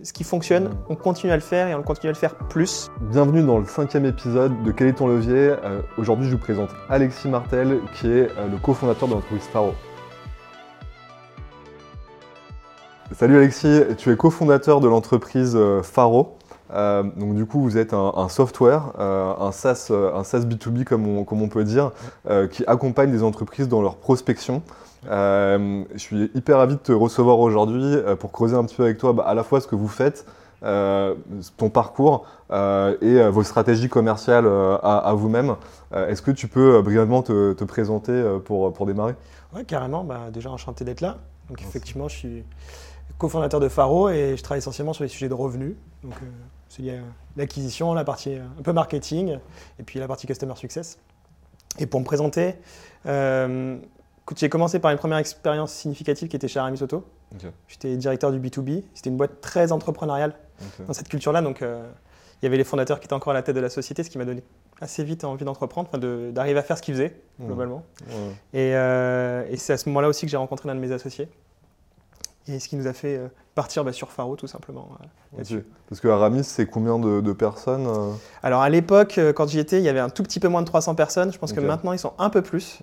Ce 0.00 0.12
qui 0.12 0.22
fonctionne, 0.22 0.70
on 0.88 0.94
continue 0.94 1.32
à 1.32 1.34
le 1.34 1.42
faire 1.42 1.66
et 1.66 1.74
on 1.74 1.82
continue 1.82 2.10
à 2.10 2.12
le 2.12 2.16
faire 2.16 2.36
plus. 2.36 2.88
Bienvenue 3.00 3.42
dans 3.42 3.58
le 3.58 3.64
cinquième 3.64 4.04
épisode 4.04 4.62
de 4.62 4.70
Quel 4.70 4.86
est 4.86 4.92
ton 4.92 5.08
levier? 5.08 5.56
Euh, 5.64 5.82
Aujourd'hui, 5.96 6.28
je 6.28 6.36
vous 6.36 6.38
présente 6.38 6.70
Alexis 6.88 7.26
Martel, 7.26 7.80
qui 7.94 8.06
est 8.06 8.30
euh, 8.38 8.46
le 8.46 8.58
cofondateur 8.58 9.08
de 9.08 9.14
l'entreprise 9.14 9.42
Faro. 9.52 9.72
Salut 13.10 13.38
Alexis, 13.38 13.80
tu 13.96 14.12
es 14.12 14.16
cofondateur 14.16 14.78
de 14.78 14.86
l'entreprise 14.86 15.58
Faro. 15.82 16.36
Euh, 16.72 17.02
donc 17.16 17.34
du 17.34 17.44
coup, 17.44 17.60
vous 17.60 17.76
êtes 17.76 17.92
un, 17.92 18.28
software, 18.28 18.92
un, 19.00 19.50
SaaS, 19.50 19.90
un 19.90 20.22
SaaS 20.22 20.42
B2B 20.42 20.84
comme 20.84 21.08
on, 21.08 21.24
comme 21.24 21.42
on 21.42 21.48
peut 21.48 21.64
dire, 21.64 21.90
qui 22.52 22.62
accompagne 22.68 23.10
des 23.10 23.24
entreprises 23.24 23.66
dans 23.66 23.82
leur 23.82 23.96
prospection. 23.96 24.62
Euh, 25.06 25.84
je 25.92 25.98
suis 25.98 26.30
hyper 26.34 26.58
ravi 26.58 26.74
de 26.74 26.80
te 26.80 26.92
recevoir 26.92 27.38
aujourd'hui 27.38 27.84
euh, 27.84 28.16
pour 28.16 28.32
creuser 28.32 28.56
un 28.56 28.64
petit 28.64 28.74
peu 28.74 28.84
avec 28.84 28.98
toi 28.98 29.12
bah, 29.12 29.24
à 29.26 29.34
la 29.34 29.44
fois 29.44 29.60
ce 29.60 29.66
que 29.66 29.76
vous 29.76 29.88
faites, 29.88 30.26
euh, 30.64 31.14
ton 31.56 31.70
parcours 31.70 32.26
euh, 32.50 32.96
et 33.00 33.28
vos 33.30 33.44
stratégies 33.44 33.88
commerciales 33.88 34.46
à, 34.46 34.98
à 34.98 35.14
vous-même. 35.14 35.56
Est-ce 35.94 36.20
que 36.20 36.32
tu 36.32 36.48
peux 36.48 36.82
brièvement 36.82 37.22
te, 37.22 37.52
te 37.52 37.64
présenter 37.64 38.38
pour, 38.44 38.72
pour 38.72 38.86
démarrer? 38.86 39.14
Ouais, 39.54 39.64
carrément. 39.64 40.04
Bah, 40.04 40.30
déjà, 40.32 40.50
enchanté 40.50 40.84
d'être 40.84 41.00
là. 41.00 41.18
Donc, 41.48 41.62
effectivement, 41.62 42.08
je 42.08 42.16
suis 42.16 42.44
cofondateur 43.16 43.60
de 43.60 43.68
Faro 43.68 44.10
et 44.10 44.36
je 44.36 44.42
travaille 44.42 44.58
essentiellement 44.58 44.92
sur 44.92 45.04
les 45.04 45.08
sujets 45.08 45.28
de 45.28 45.34
revenus. 45.34 45.74
Donc, 46.02 46.14
c'est 46.68 46.82
lié 46.82 46.98
à 46.98 47.02
l'acquisition, 47.36 47.94
la 47.94 48.04
partie 48.04 48.34
un 48.34 48.62
peu 48.62 48.72
marketing 48.72 49.38
et 49.78 49.82
puis 49.82 49.98
la 49.98 50.06
partie 50.06 50.26
customer 50.26 50.54
success. 50.56 50.98
Et 51.78 51.86
pour 51.86 52.00
me 52.00 52.04
présenter, 52.04 52.56
euh, 53.06 53.78
écoute, 54.28 54.38
j'ai 54.38 54.50
commencé 54.50 54.78
par 54.78 54.90
une 54.90 54.98
première 54.98 55.16
expérience 55.16 55.72
significative 55.72 56.28
qui 56.28 56.36
était 56.36 56.48
chez 56.48 56.58
Aramis 56.58 56.82
Auto. 56.82 57.02
J'étais 57.66 57.96
directeur 57.96 58.30
du 58.30 58.38
B2B. 58.38 58.82
C'était 58.92 59.08
une 59.08 59.16
boîte 59.16 59.40
très 59.40 59.72
entrepreneuriale 59.72 60.34
dans 60.86 60.92
cette 60.92 61.08
culture-là. 61.08 61.40
Donc, 61.40 61.62
euh, 61.62 61.82
il 62.42 62.44
y 62.44 62.46
avait 62.46 62.58
les 62.58 62.64
fondateurs 62.64 63.00
qui 63.00 63.06
étaient 63.06 63.14
encore 63.14 63.30
à 63.30 63.34
la 63.34 63.42
tête 63.42 63.56
de 63.56 63.60
la 63.60 63.70
société, 63.70 64.02
ce 64.02 64.10
qui 64.10 64.18
m'a 64.18 64.26
donné 64.26 64.42
assez 64.82 65.02
vite 65.02 65.24
envie 65.24 65.46
d'entreprendre, 65.46 65.88
enfin, 65.88 65.96
de- 65.98 66.30
d'arriver 66.30 66.58
à 66.58 66.62
faire 66.62 66.76
ce 66.76 66.82
qu'ils 66.82 66.92
faisaient, 66.94 67.16
Mmh. 67.38 67.46
globalement. 67.46 67.82
Et, 68.52 68.74
euh, 68.76 69.46
et 69.48 69.56
c'est 69.56 69.72
à 69.72 69.78
ce 69.78 69.88
moment-là 69.88 70.08
aussi 70.08 70.26
que 70.26 70.30
j'ai 70.30 70.36
rencontré 70.36 70.68
l'un 70.68 70.74
de 70.74 70.80
mes 70.80 70.92
associés. 70.92 71.28
Et 72.48 72.58
ce 72.60 72.68
qui 72.68 72.76
nous 72.76 72.86
a 72.86 72.92
fait 72.92 73.16
euh, 73.16 73.28
partir 73.54 73.82
bah, 73.82 73.92
sur 73.92 74.10
Faro, 74.12 74.36
tout 74.36 74.46
simplement. 74.46 74.90
Parce 75.88 76.00
que 76.00 76.08
Aramis, 76.08 76.44
c'est 76.44 76.66
combien 76.66 76.98
de, 76.98 77.20
de 77.22 77.32
personnes 77.32 77.86
euh? 77.86 78.12
Alors, 78.42 78.60
à 78.60 78.68
l'époque, 78.68 79.18
quand 79.34 79.48
j'y 79.48 79.58
étais, 79.58 79.78
il 79.78 79.84
y 79.84 79.88
avait 79.88 80.00
un 80.00 80.10
tout 80.10 80.22
petit 80.22 80.38
peu 80.40 80.48
moins 80.48 80.60
de 80.62 80.66
300 80.66 80.94
personnes. 80.94 81.32
Je 81.32 81.38
pense 81.38 81.52
que 81.54 81.60
maintenant, 81.60 81.92
ils 81.92 81.98
sont 81.98 82.12
un 82.18 82.28
peu 82.30 82.42
plus. 82.42 82.78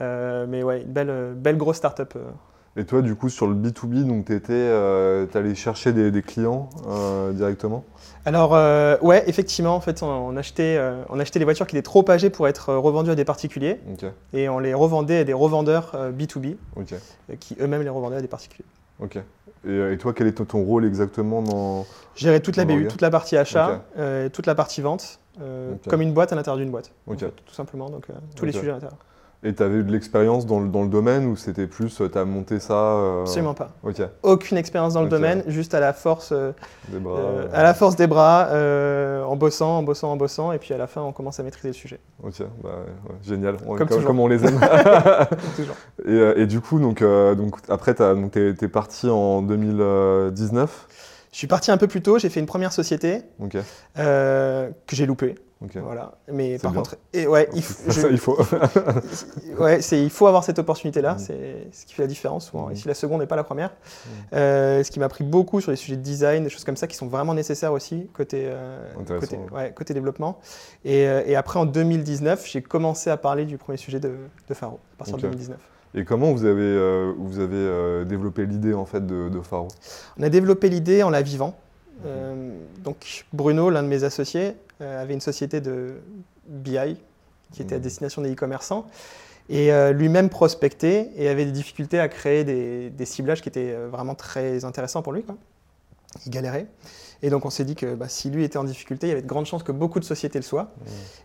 Euh, 0.00 0.46
mais 0.48 0.62
ouais, 0.62 0.82
une 0.82 0.92
belle, 0.92 1.10
euh, 1.10 1.34
belle 1.34 1.56
grosse 1.56 1.76
start-up. 1.76 2.14
euh. 2.16 2.30
Et 2.76 2.84
toi, 2.84 3.02
du 3.02 3.16
coup, 3.16 3.28
sur 3.28 3.48
le 3.48 3.54
B2B, 3.54 4.04
donc 4.06 4.26
tu 4.26 4.40
euh, 4.50 5.26
allé 5.34 5.54
chercher 5.56 5.92
des, 5.92 6.12
des 6.12 6.22
clients 6.22 6.70
euh, 6.88 7.32
directement? 7.32 7.84
Alors, 8.24 8.54
euh, 8.54 8.96
ouais, 9.00 9.24
effectivement, 9.26 9.74
en 9.74 9.80
fait, 9.80 10.02
on, 10.04 10.06
on 10.06 10.36
achetait, 10.36 10.80
on 11.08 11.18
achetait 11.18 11.40
des 11.40 11.44
voitures 11.44 11.66
qui 11.66 11.76
étaient 11.76 11.82
trop 11.82 12.08
âgées 12.08 12.30
pour 12.30 12.46
être 12.46 12.72
revendues 12.74 13.10
à 13.10 13.16
des 13.16 13.24
particuliers. 13.24 13.80
Et 14.32 14.48
on 14.48 14.60
les 14.60 14.74
revendait 14.74 15.18
à 15.18 15.24
des 15.24 15.32
revendeurs 15.32 15.92
euh, 15.94 16.12
B2B, 16.12 16.56
Ok. 16.76 16.92
euh, 16.92 17.34
qui 17.40 17.56
eux-mêmes 17.60 17.82
les 17.82 17.88
revendaient 17.88 18.16
à 18.16 18.20
des 18.20 18.28
particuliers. 18.28 18.66
Ok. 19.00 19.18
Et, 19.66 19.92
et 19.92 19.98
toi, 19.98 20.12
quel 20.12 20.28
est 20.28 20.32
ton- 20.32 20.62
rôle 20.62 20.84
exactement 20.84 21.42
dans. 21.42 21.84
Gérer 22.14 22.40
toute 22.40 22.56
la 22.56 22.64
BU, 22.64 22.86
toute 22.86 23.02
la 23.02 23.10
partie 23.10 23.36
achat, 23.36 23.82
toute 24.32 24.46
la 24.46 24.54
partie 24.54 24.82
vente, 24.82 25.18
comme 25.88 26.02
une 26.02 26.12
boîte 26.12 26.32
à 26.32 26.36
l'intérieur 26.36 26.58
d'une 26.58 26.70
boîte. 26.70 26.92
en 27.08 27.16
fait, 27.16 27.32
tout 27.44 27.54
simplement, 27.54 27.90
donc 27.90 28.06
tous 28.36 28.44
les 28.44 28.52
sujets 28.52 28.70
à 28.70 28.74
l'intérieur. 28.74 28.98
Et 29.44 29.54
tu 29.54 29.62
avais 29.62 29.76
eu 29.76 29.84
de 29.84 29.92
l'expérience 29.92 30.46
dans 30.46 30.58
le, 30.58 30.68
dans 30.68 30.82
le 30.82 30.88
domaine 30.88 31.26
ou 31.26 31.36
c'était 31.36 31.68
plus, 31.68 31.94
tu 31.94 32.18
as 32.18 32.24
monté 32.24 32.58
ça 32.58 32.74
euh, 32.74 33.20
Absolument 33.22 33.54
pas. 33.54 33.70
Ok. 33.84 34.02
Aucune 34.24 34.56
expérience 34.56 34.94
dans 34.94 35.02
le 35.02 35.08
domaine, 35.08 35.44
juste 35.46 35.74
à 35.74 35.80
la 35.80 35.92
force, 35.92 36.30
euh, 36.32 36.50
Des 36.88 36.98
bras. 36.98 37.18
euh, 37.20 37.44
euh, 37.44 37.48
à 37.52 37.62
la 37.62 37.72
force 37.72 37.94
des 37.94 38.08
bras, 38.08 38.48
euh, 38.50 39.22
en 39.22 39.36
bossant, 39.36 39.78
en 39.78 39.82
bossant, 39.84 40.10
en 40.10 40.16
bossant, 40.16 40.50
et 40.50 40.58
puis 40.58 40.74
à 40.74 40.76
la 40.76 40.88
fin, 40.88 41.02
on 41.02 41.12
commence 41.12 41.38
à 41.38 41.44
maîtriser 41.44 41.68
le 41.68 41.74
sujet. 41.74 42.00
Ok, 42.24 42.40
bah, 42.64 42.70
ouais, 43.08 43.14
génial. 43.22 43.58
On- 43.64 43.76
Comme 43.76 43.88
toujours. 43.88 44.10
on 44.18 44.26
les 44.26 44.44
aime. 44.44 44.58
Et, 46.04 46.10
euh, 46.10 46.34
et 46.36 46.46
du 46.46 46.60
coup, 46.60 46.80
donc, 46.80 47.02
euh, 47.02 47.34
donc, 47.36 47.56
après, 47.68 47.94
tu 47.94 48.02
es, 48.02 48.68
parti 48.68 49.08
en 49.08 49.42
2019. 49.42 50.88
Je 51.32 51.36
suis 51.38 51.46
parti 51.46 51.70
un 51.70 51.76
peu 51.76 51.86
plus 51.88 52.00
tôt, 52.02 52.18
j'ai 52.18 52.30
fait 52.30 52.40
une 52.40 52.46
première 52.46 52.72
société 52.72 53.22
euh, 53.98 54.70
que 54.86 54.96
j'ai 54.96 55.06
loupée. 55.06 55.34
Voilà. 55.74 56.12
Mais 56.32 56.56
par 56.58 56.70
bien. 56.70 56.80
contre, 56.82 56.96
et 57.12 57.26
ouais, 57.26 57.48
il, 57.52 57.62
faut- 57.64 57.82
je- 57.90 58.00
Ça, 58.00 58.08
il 58.08 58.18
faut. 58.18 58.38
ouais, 59.58 59.82
c'est, 59.82 60.00
il 60.00 60.08
faut 60.10 60.26
avoir 60.28 60.44
cette 60.44 60.58
opportunité-là, 60.60 61.14
Mm. 61.14 61.18
c'est 61.18 61.66
ce 61.72 61.84
qui 61.86 61.94
fait 61.94 62.02
la 62.02 62.06
différence 62.08 62.46
souvent. 62.46 62.68
Mm. 62.68 62.72
Et 62.72 62.74
si 62.76 62.86
la 62.88 62.94
seconde 62.94 63.20
n'est 63.20 63.26
pas 63.26 63.36
la 63.36 63.42
première, 63.44 63.74
Euh, 64.34 64.84
ce 64.84 64.90
qui 64.90 65.00
m'a 65.00 65.06
appris 65.06 65.24
beaucoup 65.24 65.60
sur 65.60 65.70
les 65.72 65.76
sujets 65.76 65.96
de 65.96 66.02
design, 66.02 66.44
des 66.44 66.50
choses 66.50 66.64
comme 66.64 66.76
ça 66.76 66.86
qui 66.86 66.96
sont 66.96 67.08
vraiment 67.08 67.34
nécessaires 67.34 67.72
aussi 67.72 68.08
côté, 68.14 68.44
euh, 68.46 68.78
côté, 69.20 69.36
ouais. 69.36 69.50
ouais, 69.52 69.72
côté 69.74 69.94
développement. 69.94 70.38
Et, 70.84 71.02
et 71.02 71.34
après, 71.34 71.58
en 71.58 71.66
2019, 71.66 72.46
j'ai 72.46 72.62
commencé 72.62 73.10
à 73.10 73.16
parler 73.16 73.44
du 73.44 73.58
premier 73.58 73.78
sujet 73.78 73.98
de, 74.00 74.12
de 74.48 74.54
Faro, 74.54 74.78
à 74.94 74.98
partir 74.98 75.16
de 75.16 75.22
2019. 75.22 75.58
Et 75.94 76.04
comment 76.04 76.32
vous 76.32 76.44
avez, 76.44 76.60
euh, 76.62 77.12
vous 77.16 77.38
avez 77.38 77.56
euh, 77.56 78.04
développé 78.04 78.46
l'idée 78.46 78.74
en 78.74 78.84
fait 78.84 79.06
de, 79.06 79.28
de 79.28 79.40
Faro? 79.40 79.68
On 80.18 80.22
a 80.22 80.28
développé 80.28 80.68
l'idée 80.68 81.02
en 81.02 81.10
la 81.10 81.22
vivant. 81.22 81.56
Euh, 82.06 82.52
donc 82.84 83.24
Bruno, 83.32 83.70
l'un 83.70 83.82
de 83.82 83.88
mes 83.88 84.04
associés, 84.04 84.54
avait 84.80 85.14
une 85.14 85.20
société 85.20 85.60
de 85.60 85.94
BI 86.46 86.96
qui 87.52 87.62
était 87.62 87.74
à 87.74 87.78
Mhm. 87.78 87.82
destination 87.82 88.22
des 88.22 88.32
e-commerçants 88.32 88.86
et 89.48 89.70
lui-même 89.92 90.28
prospectait 90.28 91.10
et 91.16 91.28
avait 91.28 91.46
des 91.46 91.50
difficultés 91.52 91.98
à 91.98 92.06
créer 92.08 92.44
des, 92.44 92.90
des 92.90 93.04
ciblages 93.06 93.40
qui 93.42 93.48
étaient 93.48 93.74
vraiment 93.90 94.14
très 94.14 94.64
intéressants 94.64 95.02
pour 95.02 95.12
lui. 95.12 95.22
Quoi. 95.24 95.36
Il 96.26 96.30
galérait. 96.30 96.66
Et 97.22 97.30
donc 97.30 97.44
on 97.44 97.50
s'est 97.50 97.64
dit 97.64 97.74
que 97.74 97.94
bah, 97.94 98.08
si 98.08 98.30
lui 98.30 98.44
était 98.44 98.58
en 98.58 98.64
difficulté, 98.64 99.06
il 99.06 99.10
y 99.10 99.12
avait 99.12 99.22
de 99.22 99.26
grandes 99.26 99.44
chances 99.46 99.62
que 99.62 99.72
beaucoup 99.72 99.98
de 100.00 100.04
sociétés 100.04 100.38
le 100.38 100.42
soient. 100.44 100.68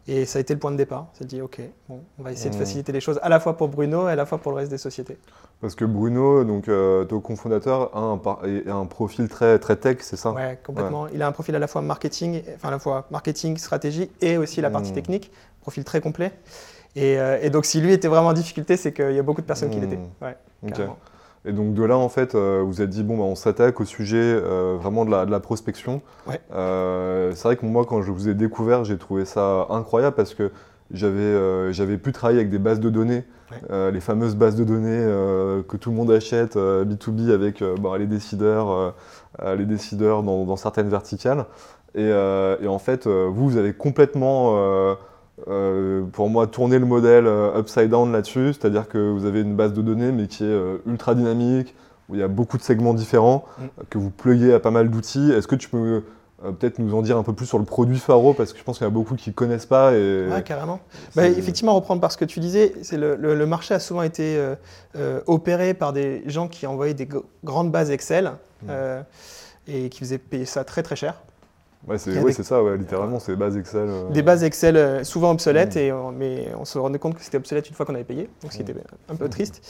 Et 0.08 0.26
ça 0.26 0.40
a 0.40 0.42
été 0.42 0.54
le 0.54 0.60
point 0.60 0.72
de 0.72 0.76
départ. 0.76 1.08
On 1.14 1.18
s'est 1.18 1.26
dit, 1.26 1.40
OK, 1.42 1.62
bon, 1.88 2.02
on 2.20 2.24
va 2.24 2.32
essayer 2.32 2.50
de 2.50 2.56
Mhm. 2.56 2.60
faciliter 2.62 2.92
les 2.92 3.00
choses 3.00 3.20
à 3.24 3.30
la 3.30 3.40
fois 3.40 3.56
pour 3.56 3.68
Bruno 3.70 4.08
et 4.10 4.12
à 4.12 4.16
la 4.16 4.26
fois 4.26 4.40
pour 4.40 4.52
le 4.52 4.58
reste 4.58 4.72
des 4.72 4.78
sociétés. 4.78 5.18
Parce 5.62 5.76
que 5.76 5.86
Bruno, 5.86 6.44
donc 6.44 6.68
euh, 6.68 7.06
ton 7.06 7.22
cofondateur, 7.22 7.96
a 7.96 8.00
un, 8.00 8.20
a 8.68 8.74
un 8.74 8.86
profil 8.88 9.30
très, 9.30 9.58
très 9.60 9.76
tech, 9.78 9.98
c'est 10.02 10.18
ça? 10.18 10.32
Ouais, 10.32 10.60
complètement. 10.66 11.08
Il 11.08 11.22
a 11.22 11.28
un 11.28 11.32
profil 11.32 11.56
à 11.56 11.60
la 11.60 11.68
fois 11.68 11.82
marketing, 11.82 12.42
enfin 12.56 12.68
à 12.70 12.72
la 12.72 12.80
fois 12.80 13.08
marketing, 13.12 13.56
stratégie 13.58 14.10
et 14.20 14.38
aussi 14.38 14.60
la 14.62 14.70
partie 14.72 14.92
Mm. 14.92 14.96
technique, 14.96 15.32
profil 15.62 15.84
très 15.86 16.02
complet. 16.02 16.32
Et, 16.96 17.18
euh, 17.20 17.40
et 17.42 17.50
donc 17.50 17.66
si 17.66 17.80
lui 17.82 17.94
était 17.94 18.08
vraiment 18.08 18.28
en 18.30 18.34
difficulté, 18.34 18.78
c'est 18.78 18.94
qu'il 18.94 19.14
y 19.14 19.20
a 19.20 19.24
beaucoup 19.24 19.42
de 19.42 19.48
personnes 19.48 19.70
qui 19.70 19.80
l'étaient. 19.80 20.00
Ouais, 20.22 20.36
Ok. 20.64 20.82
Et 21.46 21.52
donc 21.52 21.74
de 21.74 21.84
là, 21.84 21.98
en 21.98 22.10
fait, 22.10 22.36
euh, 22.36 22.64
vous 22.66 22.80
avez 22.80 22.90
dit, 22.90 23.04
bon, 23.04 23.18
bah, 23.18 23.24
on 23.24 23.36
s'attaque 23.36 23.82
au 23.82 23.86
sujet 23.86 24.18
euh, 24.22 24.78
vraiment 24.80 25.04
de 25.06 25.12
la, 25.12 25.26
de 25.26 25.32
la 25.32 25.40
prospection. 25.40 26.02
Ouais. 26.28 26.40
Euh, 26.54 27.32
c'est 27.36 27.44
vrai 27.48 27.58
que 27.58 27.66
moi, 27.66 27.86
quand 27.86 28.02
je 28.02 28.12
vous 28.12 28.30
ai 28.30 28.34
découvert, 28.34 28.86
j'ai 28.86 28.98
trouvé 28.98 29.26
ça 29.26 29.68
incroyable 29.70 30.16
parce 30.16 30.34
que 30.34 30.52
j'avais 30.92 31.74
j'avais 31.74 31.98
pu 31.98 32.12
travailler 32.12 32.40
avec 32.40 32.52
des 32.52 32.60
bases 32.60 32.80
de 32.80 32.90
données, 32.90 33.24
Ouais. 33.52 33.92
les 33.92 34.00
fameuses 34.00 34.36
bases 34.36 34.56
de 34.56 34.64
données 34.64 35.06
que 35.68 35.78
tout 35.78 35.92
le 35.92 35.96
monde 35.96 36.10
achète, 36.12 36.56
euh, 36.56 36.86
B2B, 36.86 37.32
avec 37.32 37.64
bah, 37.82 37.98
les 38.00 38.08
décideurs, 38.08 38.96
les 39.46 39.66
décideurs 39.66 40.24
dans, 40.24 40.46
dans 40.46 40.56
certaines 40.56 40.90
verticales. 40.90 41.46
Et, 41.96 42.08
et 42.08 42.68
en 42.68 42.80
fait, 42.80 43.06
vous, 43.08 43.50
vous 43.50 43.58
avez 43.58 43.74
complètement... 43.74 44.96
euh, 45.48 46.04
pour 46.14 46.30
moi, 46.30 46.48
tourner 46.48 46.80
le 46.80 46.86
modèle 46.86 47.28
euh, 47.28 47.60
upside 47.60 47.90
down 47.90 48.12
là-dessus, 48.12 48.54
c'est-à-dire 48.54 48.88
que 48.88 48.98
vous 49.12 49.26
avez 49.26 49.42
une 49.42 49.56
base 49.56 49.74
de 49.74 49.82
données, 49.82 50.12
mais 50.12 50.28
qui 50.28 50.44
est 50.44 50.48
euh, 50.48 50.78
ultra 50.86 51.16
dynamique, 51.16 51.76
où 52.10 52.16
il 52.16 52.20
y 52.22 52.24
a 52.24 52.28
beaucoup 52.28 52.58
de 52.58 52.64
segments 52.64 52.94
différents, 52.94 53.46
Mm. 53.60 53.64
que 53.90 53.98
vous 53.98 54.10
pluguez 54.10 54.54
à 54.54 54.60
pas 54.60 54.72
mal 54.72 54.90
d'outils. 54.90 55.32
Est-ce 55.32 55.48
que 55.48 55.56
tu 55.56 55.70
peux 55.70 56.04
peut-être 56.60 56.80
nous 56.80 56.94
en 56.94 57.02
dire 57.02 57.18
un 57.18 57.24
peu 57.24 57.32
plus 57.32 57.46
sur 57.46 57.58
le 57.58 57.64
produit 57.64 57.98
Faro, 57.98 58.34
parce 58.34 58.52
que 58.52 58.60
je 58.60 58.64
pense 58.66 58.78
qu'il 58.78 58.84
y 58.86 58.88
a 58.88 58.92
beaucoup 58.92 59.16
qui 59.16 59.30
ne 59.30 59.34
connaissent 59.34 59.66
pas. 59.66 59.94
Et 59.94 60.28
Ouais, 60.28 60.44
carrément. 60.44 60.82
Bah, 61.16 61.26
effectivement, 61.28 61.74
reprendre 61.74 62.02
par 62.02 62.12
ce 62.12 62.18
que 62.18 62.26
tu 62.26 62.42
disais, 62.42 62.74
c'est 62.82 62.98
le, 62.98 63.16
le- 63.16 63.34
le 63.36 63.46
marché 63.46 63.74
a 63.74 63.80
souvent 63.80 64.02
été 64.02 64.36
euh, 64.36 64.56
euh, 64.98 65.22
opéré 65.28 65.74
par 65.74 65.94
des 65.94 66.22
gens 66.26 66.50
qui 66.50 66.68
envoyaient 66.68 66.94
des 66.94 67.06
gr- 67.06 67.24
grandes 67.46 67.72
bases 67.72 67.92
Excel 67.92 68.32
Mm. 68.64 68.72
et 69.68 69.90
qui 69.90 70.00
faisaient 70.00 70.18
payer 70.18 70.46
ça 70.46 70.64
très 70.66 70.84
très 70.84 70.96
cher. 70.98 71.22
Ouais, 71.88 71.98
c'est 71.98 72.18
ouais, 72.18 72.34
des- 72.34 72.44
ça, 72.44 72.64
ouais, 72.64 72.78
littéralement, 72.78 73.20
c'est 73.20 73.36
base 73.36 73.58
Excel. 73.58 73.82
euh, 73.90 74.10
Des 74.12 74.22
bases 74.22 74.44
Excel 74.44 74.78
euh, 74.78 75.04
souvent 75.04 75.32
obsolètes, 75.32 75.76
Mm. 75.76 75.80
et 75.80 75.92
on- 75.92 76.12
mais 76.14 76.48
on 76.58 76.64
se 76.64 76.78
rendait 76.78 76.98
compte 77.00 77.16
que 77.16 77.22
c'était 77.22 77.36
obsolète 77.38 77.68
une 77.70 77.76
fois 77.76 77.86
qu'on 77.86 77.96
avait 77.96 78.06
payé, 78.06 78.30
donc 78.42 78.54
ce 78.54 78.58
qui 78.58 78.64
Mm. 78.64 78.70
était 78.70 78.80
un 79.10 79.16
peu 79.16 79.28
triste. 79.28 79.62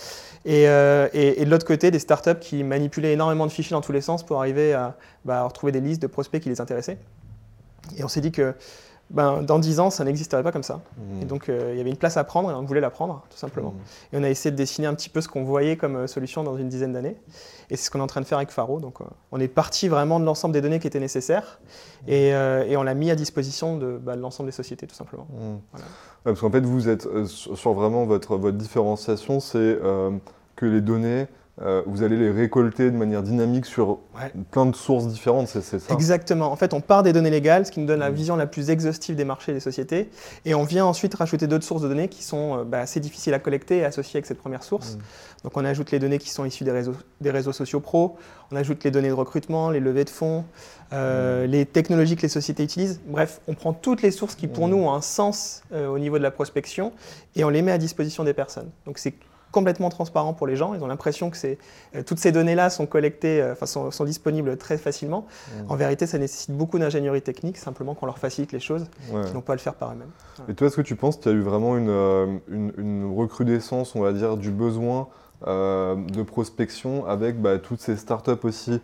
Et, 0.46 0.68
euh, 0.68 1.08
et- 1.14 1.42
et 1.42 1.46
de 1.46 1.50
l'autre 1.50 1.66
côté, 1.66 1.90
des 1.90 1.98
startups 1.98 2.38
qui 2.40 2.64
manipulaient 2.64 3.14
énormément 3.14 3.48
de 3.48 3.52
fichiers 3.52 3.74
dans 3.74 3.82
tous 3.82 3.94
les 3.94 4.02
sens 4.02 4.24
pour 4.24 4.38
arriver 4.38 4.74
à, 4.74 4.96
bah, 5.26 5.40
à 5.40 5.44
retrouver 5.46 5.72
des 5.72 5.82
listes 5.82 6.02
de 6.04 6.08
prospects 6.08 6.40
qui 6.42 6.50
les 6.50 6.62
intéressaient. 6.62 7.00
Et 7.98 8.04
on 8.04 8.08
s'est 8.08 8.22
dit 8.22 8.32
que 8.32 8.54
ben, 9.14 9.44
dans 9.44 9.60
10 9.60 9.80
ans, 9.80 9.90
ça 9.92 10.04
n'existerait 10.04 10.44
pas 10.44 10.52
comme 10.52 10.64
ça. 10.64 10.82
mm, 10.98 11.22
Et 11.22 11.26
donc 11.26 11.48
euh, 11.48 11.70
il 11.74 11.78
y 11.78 11.82
avait 11.82 11.90
une 11.92 11.98
place 11.98 12.18
à 12.18 12.24
prendre 12.24 12.50
et 12.52 12.54
on 12.54 12.64
voulait 12.64 12.82
la 12.82 12.90
prendre, 12.90 13.24
tout 13.30 13.38
simplement. 13.38 13.72
mm. 13.72 14.16
Et 14.16 14.20
on 14.20 14.24
a 14.24 14.30
essayé 14.30 14.52
de 14.52 14.58
dessiner 14.58 14.88
un 14.88 14.96
petit 14.96 15.10
peu 15.10 15.22
ce 15.22 15.28
qu'on 15.28 15.44
voyait 15.44 15.78
comme 15.78 15.96
euh, 15.96 16.08
solution 16.08 16.44
dans 16.44 16.58
une 16.58 16.68
dizaine 16.68 16.94
d'années. 16.94 17.16
Et 17.70 17.78
c'est 17.78 17.86
ce 17.86 17.92
qu'on 17.92 18.00
est 18.00 18.04
en 18.04 18.08
train 18.08 18.22
de 18.22 18.26
faire 18.26 18.40
avec 18.40 18.52
Faro. 18.52 18.80
Donc 18.80 19.00
euh, 19.02 19.06
on 19.32 19.40
est 19.40 19.48
parti 19.48 19.88
vraiment 19.88 20.20
de 20.20 20.26
l'ensemble 20.26 20.54
des 20.54 20.62
données 20.62 20.80
qui 20.80 20.88
étaient 20.88 21.00
nécessaires 21.00 21.60
et, 22.08 22.34
euh, 22.34 22.66
et 22.68 22.76
on 22.76 22.84
l'a 22.84 22.96
mis 22.96 23.12
à 23.12 23.16
disposition 23.16 23.78
de, 23.78 23.98
bah, 24.02 24.16
de 24.16 24.22
l'ensemble 24.22 24.48
des 24.50 24.56
sociétés, 24.56 24.88
tout 24.88 24.96
simplement. 24.96 25.28
Voilà. 25.72 25.86
Ouais, 25.86 26.32
parce 26.32 26.42
qu'en 26.42 26.52
fait, 26.52 26.66
vous 26.66 26.90
êtes 26.90 27.08
sur 27.28 27.74
vraiment 27.74 28.06
votre, 28.06 28.36
votre 28.38 28.58
différenciation, 28.58 29.40
c'est 29.40 29.78
que 30.56 30.66
les 30.66 30.82
données 30.82 31.28
euh, 31.62 31.84
vous 31.86 32.02
allez 32.02 32.18
les 32.18 32.32
récolter 32.32 32.90
de 32.90 32.98
manière 32.98 33.22
dynamique 33.22 33.68
sur 33.68 34.00
Ouais. 34.16 34.32
plein 34.50 34.66
de 34.66 34.76
sources 34.76 35.06
différentes, 35.08 35.48
c'est 35.48 35.62
ça 35.62 35.94
Exactement. 35.94 36.52
En 36.52 36.56
fait, 36.56 36.74
on 36.74 36.82
part 36.82 37.04
des 37.04 37.14
données 37.14 37.30
légales, 37.30 37.68
ce 37.68 37.72
qui 37.72 37.80
nous 37.80 37.86
donne 37.86 38.00
la 38.00 38.10
Mm. 38.10 38.14
vision 38.16 38.36
la 38.36 38.48
plus 38.48 38.72
exhaustive 38.72 39.16
des 39.16 39.24
marchés 39.24 39.52
et 39.52 39.54
des 39.54 39.60
sociétés. 39.60 40.10
Et 40.46 40.56
on 40.56 40.64
vient 40.64 40.84
ensuite 40.86 41.14
rajouter 41.14 41.46
d'autres 41.46 41.64
sources 41.64 41.84
de 41.84 41.88
données 41.88 42.08
qui 42.08 42.24
sont 42.24 42.58
euh, 42.58 42.64
bah, 42.64 42.80
assez 42.80 43.00
difficiles 43.00 43.36
à 43.36 43.40
collecter 43.40 43.78
et 43.78 43.86
associées 43.86 44.18
avec 44.18 44.26
cette 44.26 44.40
première 44.40 44.64
source. 44.64 44.96
Mm. 44.96 45.00
Donc, 45.44 45.58
on 45.58 45.64
ajoute 45.64 45.92
les 45.92 46.00
données 46.00 46.18
qui 46.18 46.32
sont 46.32 46.44
issues 46.44 46.64
des 46.64 46.72
réseaux, 46.72 46.96
des 47.22 47.30
réseaux 47.30 47.52
sociaux 47.52 47.82
pro, 47.82 48.18
on 48.52 48.56
ajoute 48.56 48.84
les 48.84 48.90
données 48.92 49.10
de 49.10 49.14
recrutement, 49.14 49.70
les 49.70 49.80
levées 49.80 50.06
de 50.06 50.10
fonds, 50.10 50.46
euh, 50.92 51.46
les 51.46 51.68
technologies 51.68 52.16
que 52.16 52.22
les 52.24 52.30
sociétés 52.30 52.64
utilisent. 52.64 53.00
Bref, 53.06 53.42
on 53.48 53.54
prend 53.54 53.74
toutes 53.74 54.02
les 54.02 54.12
sources 54.12 54.34
qui, 54.36 54.48
pour 54.48 54.68
nous, 54.68 54.78
ont 54.78 54.92
un 54.94 55.02
sens 55.02 55.62
au 55.72 56.00
niveau 56.00 56.18
de 56.18 56.24
la 56.24 56.32
prospection 56.32 56.94
et 57.36 57.44
on 57.44 57.50
les 57.50 57.62
met 57.62 57.72
à 57.72 57.78
disposition 57.78 58.24
des 58.24 58.34
personnes. 58.34 58.70
Donc, 58.86 58.98
c'est 58.98 59.14
complètement 59.54 59.88
transparent 59.88 60.34
pour 60.34 60.48
les 60.48 60.58
gens. 60.58 60.74
Ils 60.74 60.84
ont 60.84 60.88
l'impression 60.88 61.30
que 61.30 61.38
c'est- 61.38 61.58
euh, 61.96 62.04
toutes 62.04 62.20
ces 62.20 62.34
données-là 62.34 62.70
sont 62.70 62.86
collectées, 62.86 63.42
euh, 63.42 63.56
sont, 63.66 63.92
sont 63.92 64.04
disponibles 64.04 64.58
très 64.58 64.78
facilement. 64.78 65.26
Mm. 65.66 65.72
En 65.72 65.76
vérité, 65.78 66.06
ça 66.08 66.18
nécessite 66.18 66.52
beaucoup 66.52 66.78
d'ingénierie 66.80 67.22
technique, 67.22 67.58
simplement 67.58 67.94
qu'on 67.96 68.08
leur 68.08 68.18
facilite 68.20 68.52
les 68.52 68.60
choses, 68.60 68.88
Ouais. 69.14 69.22
qu'ils 69.24 69.34
n'ont 69.36 69.42
pas 69.42 69.54
à 69.54 69.56
le 69.56 69.62
faire 69.62 69.76
par 69.76 69.92
eux-mêmes. 69.94 70.10
Et 70.50 70.54
toi, 70.56 70.68
est-ce 70.68 70.76
que 70.76 70.82
tu 70.82 70.98
penses 70.98 71.16
qu'il 71.18 71.32
y 71.32 71.36
a 71.36 71.38
eu 71.38 71.42
vraiment 71.42 71.78
une, 71.78 71.88
euh, 71.90 72.26
une, 72.50 72.74
une 72.78 73.16
recrudescence, 73.16 73.96
on 73.96 74.02
va 74.02 74.12
dire, 74.12 74.36
du 74.36 74.52
besoin 74.52 75.08
de 75.46 76.24
prospection 76.24 77.06
avec 77.06 77.42
bah, 77.42 77.58
toutes 77.60 77.82
ces 77.82 77.98
startups 77.98 78.32
aussi 78.44 78.80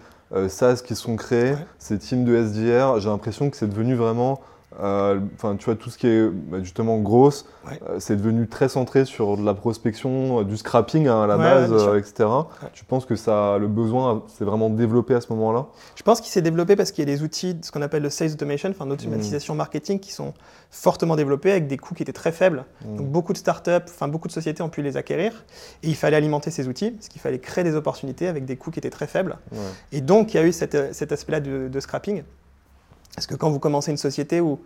SaaS 0.50 0.82
qui 0.86 0.94
sont 0.96 1.16
créées, 1.16 1.52
Ouais. 1.54 1.66
ces 1.78 1.98
teams 1.98 2.26
de 2.26 2.36
SDR 2.36 3.00
J'ai 3.00 3.08
l'impression 3.10 3.50
que 3.50 3.56
c'est 3.56 3.68
devenu 3.70 3.96
vraiment, 3.96 4.42
enfin, 4.78 5.56
tu 5.58 5.66
vois, 5.66 5.76
tout 5.76 5.90
ce 5.90 5.98
qui 5.98 6.08
est 6.08 6.30
bah, 6.30 6.60
justement 6.62 6.98
grosse, 7.00 7.46
Ouais. 7.68 7.80
euh, 7.90 7.96
c'est 8.00 8.16
devenu 8.16 8.48
très 8.48 8.70
centré 8.70 9.04
sur 9.06 9.36
de 9.38 9.44
la 9.44 9.54
prospection, 9.54 10.40
euh, 10.40 10.44
du 10.44 10.58
scrapping 10.58 11.08
hein, 11.08 11.24
à 11.24 11.28
la 11.28 11.38
Ouais, 11.38 11.44
base, 11.44 11.72
euh, 11.74 12.00
etc. 12.00 12.30
Tu 12.74 12.86
penses 12.86 13.06
que 13.06 13.16
ça, 13.16 13.58
le 13.58 13.68
besoin 13.68 14.24
s'est 14.28 14.46
vraiment 14.46 14.70
développé 14.70 15.14
à 15.14 15.22
ce 15.22 15.32
moment-là? 15.34 15.68
Je 15.96 16.04
pense 16.04 16.22
qu'il 16.22 16.32
s'est 16.32 16.42
développé 16.42 16.76
parce 16.76 16.92
qu'il 16.92 17.08
y 17.08 17.12
a 17.12 17.14
des 17.14 17.22
outils, 17.24 17.58
ce 17.62 17.72
qu'on 17.72 17.82
appelle 17.82 18.04
le 18.04 18.10
sales 18.10 18.32
automation, 18.32 18.70
enfin 18.70 18.86
l'automatisation 18.86 19.56
marketing, 19.56 20.00
qui 20.00 20.14
sont 20.14 20.34
fortement 20.72 21.16
développés 21.16 21.52
avec 21.52 21.68
des 21.68 21.78
coûts 21.78 21.94
qui 21.94 22.04
étaient 22.04 22.14
très 22.14 22.32
faibles. 22.32 22.66
Mm. 22.86 22.96
Donc 22.98 23.08
beaucoup 23.08 23.34
de 23.34 23.38
startups, 23.38 23.72
enfin 23.86 24.08
beaucoup 24.08 24.28
de 24.28 24.34
sociétés 24.34 24.64
ont 24.64 24.70
pu 24.70 24.82
les 24.82 24.98
acquérir. 24.98 25.44
Et 25.84 25.90
il 25.90 25.96
fallait 25.96 26.18
alimenter 26.18 26.52
ces 26.52 26.68
outils, 26.68 26.92
parce 26.92 27.10
qu'il 27.10 27.22
fallait 27.22 27.40
créer 27.40 27.64
des 27.64 27.76
opportunités 27.76 28.28
avec 28.28 28.46
des 28.46 28.56
coûts 28.56 28.72
qui 28.72 28.80
étaient 28.80 28.90
très 28.90 29.08
faibles. 29.08 29.38
Ouais. 29.52 29.58
Et 29.92 30.02
donc, 30.02 30.34
il 30.34 30.38
y 30.38 30.40
a 30.40 30.44
eu 30.46 30.52
cet, 30.52 30.94
cet 30.94 31.12
aspect-là 31.12 31.40
de, 31.40 31.68
de 31.68 31.80
scrapping. 31.80 32.24
Parce 33.16 33.28
que 33.28 33.36
quand 33.36 33.50
vous 33.50 33.60
commencez 33.60 33.92
une 33.92 33.98
société 33.98 34.40
ou 34.42 34.60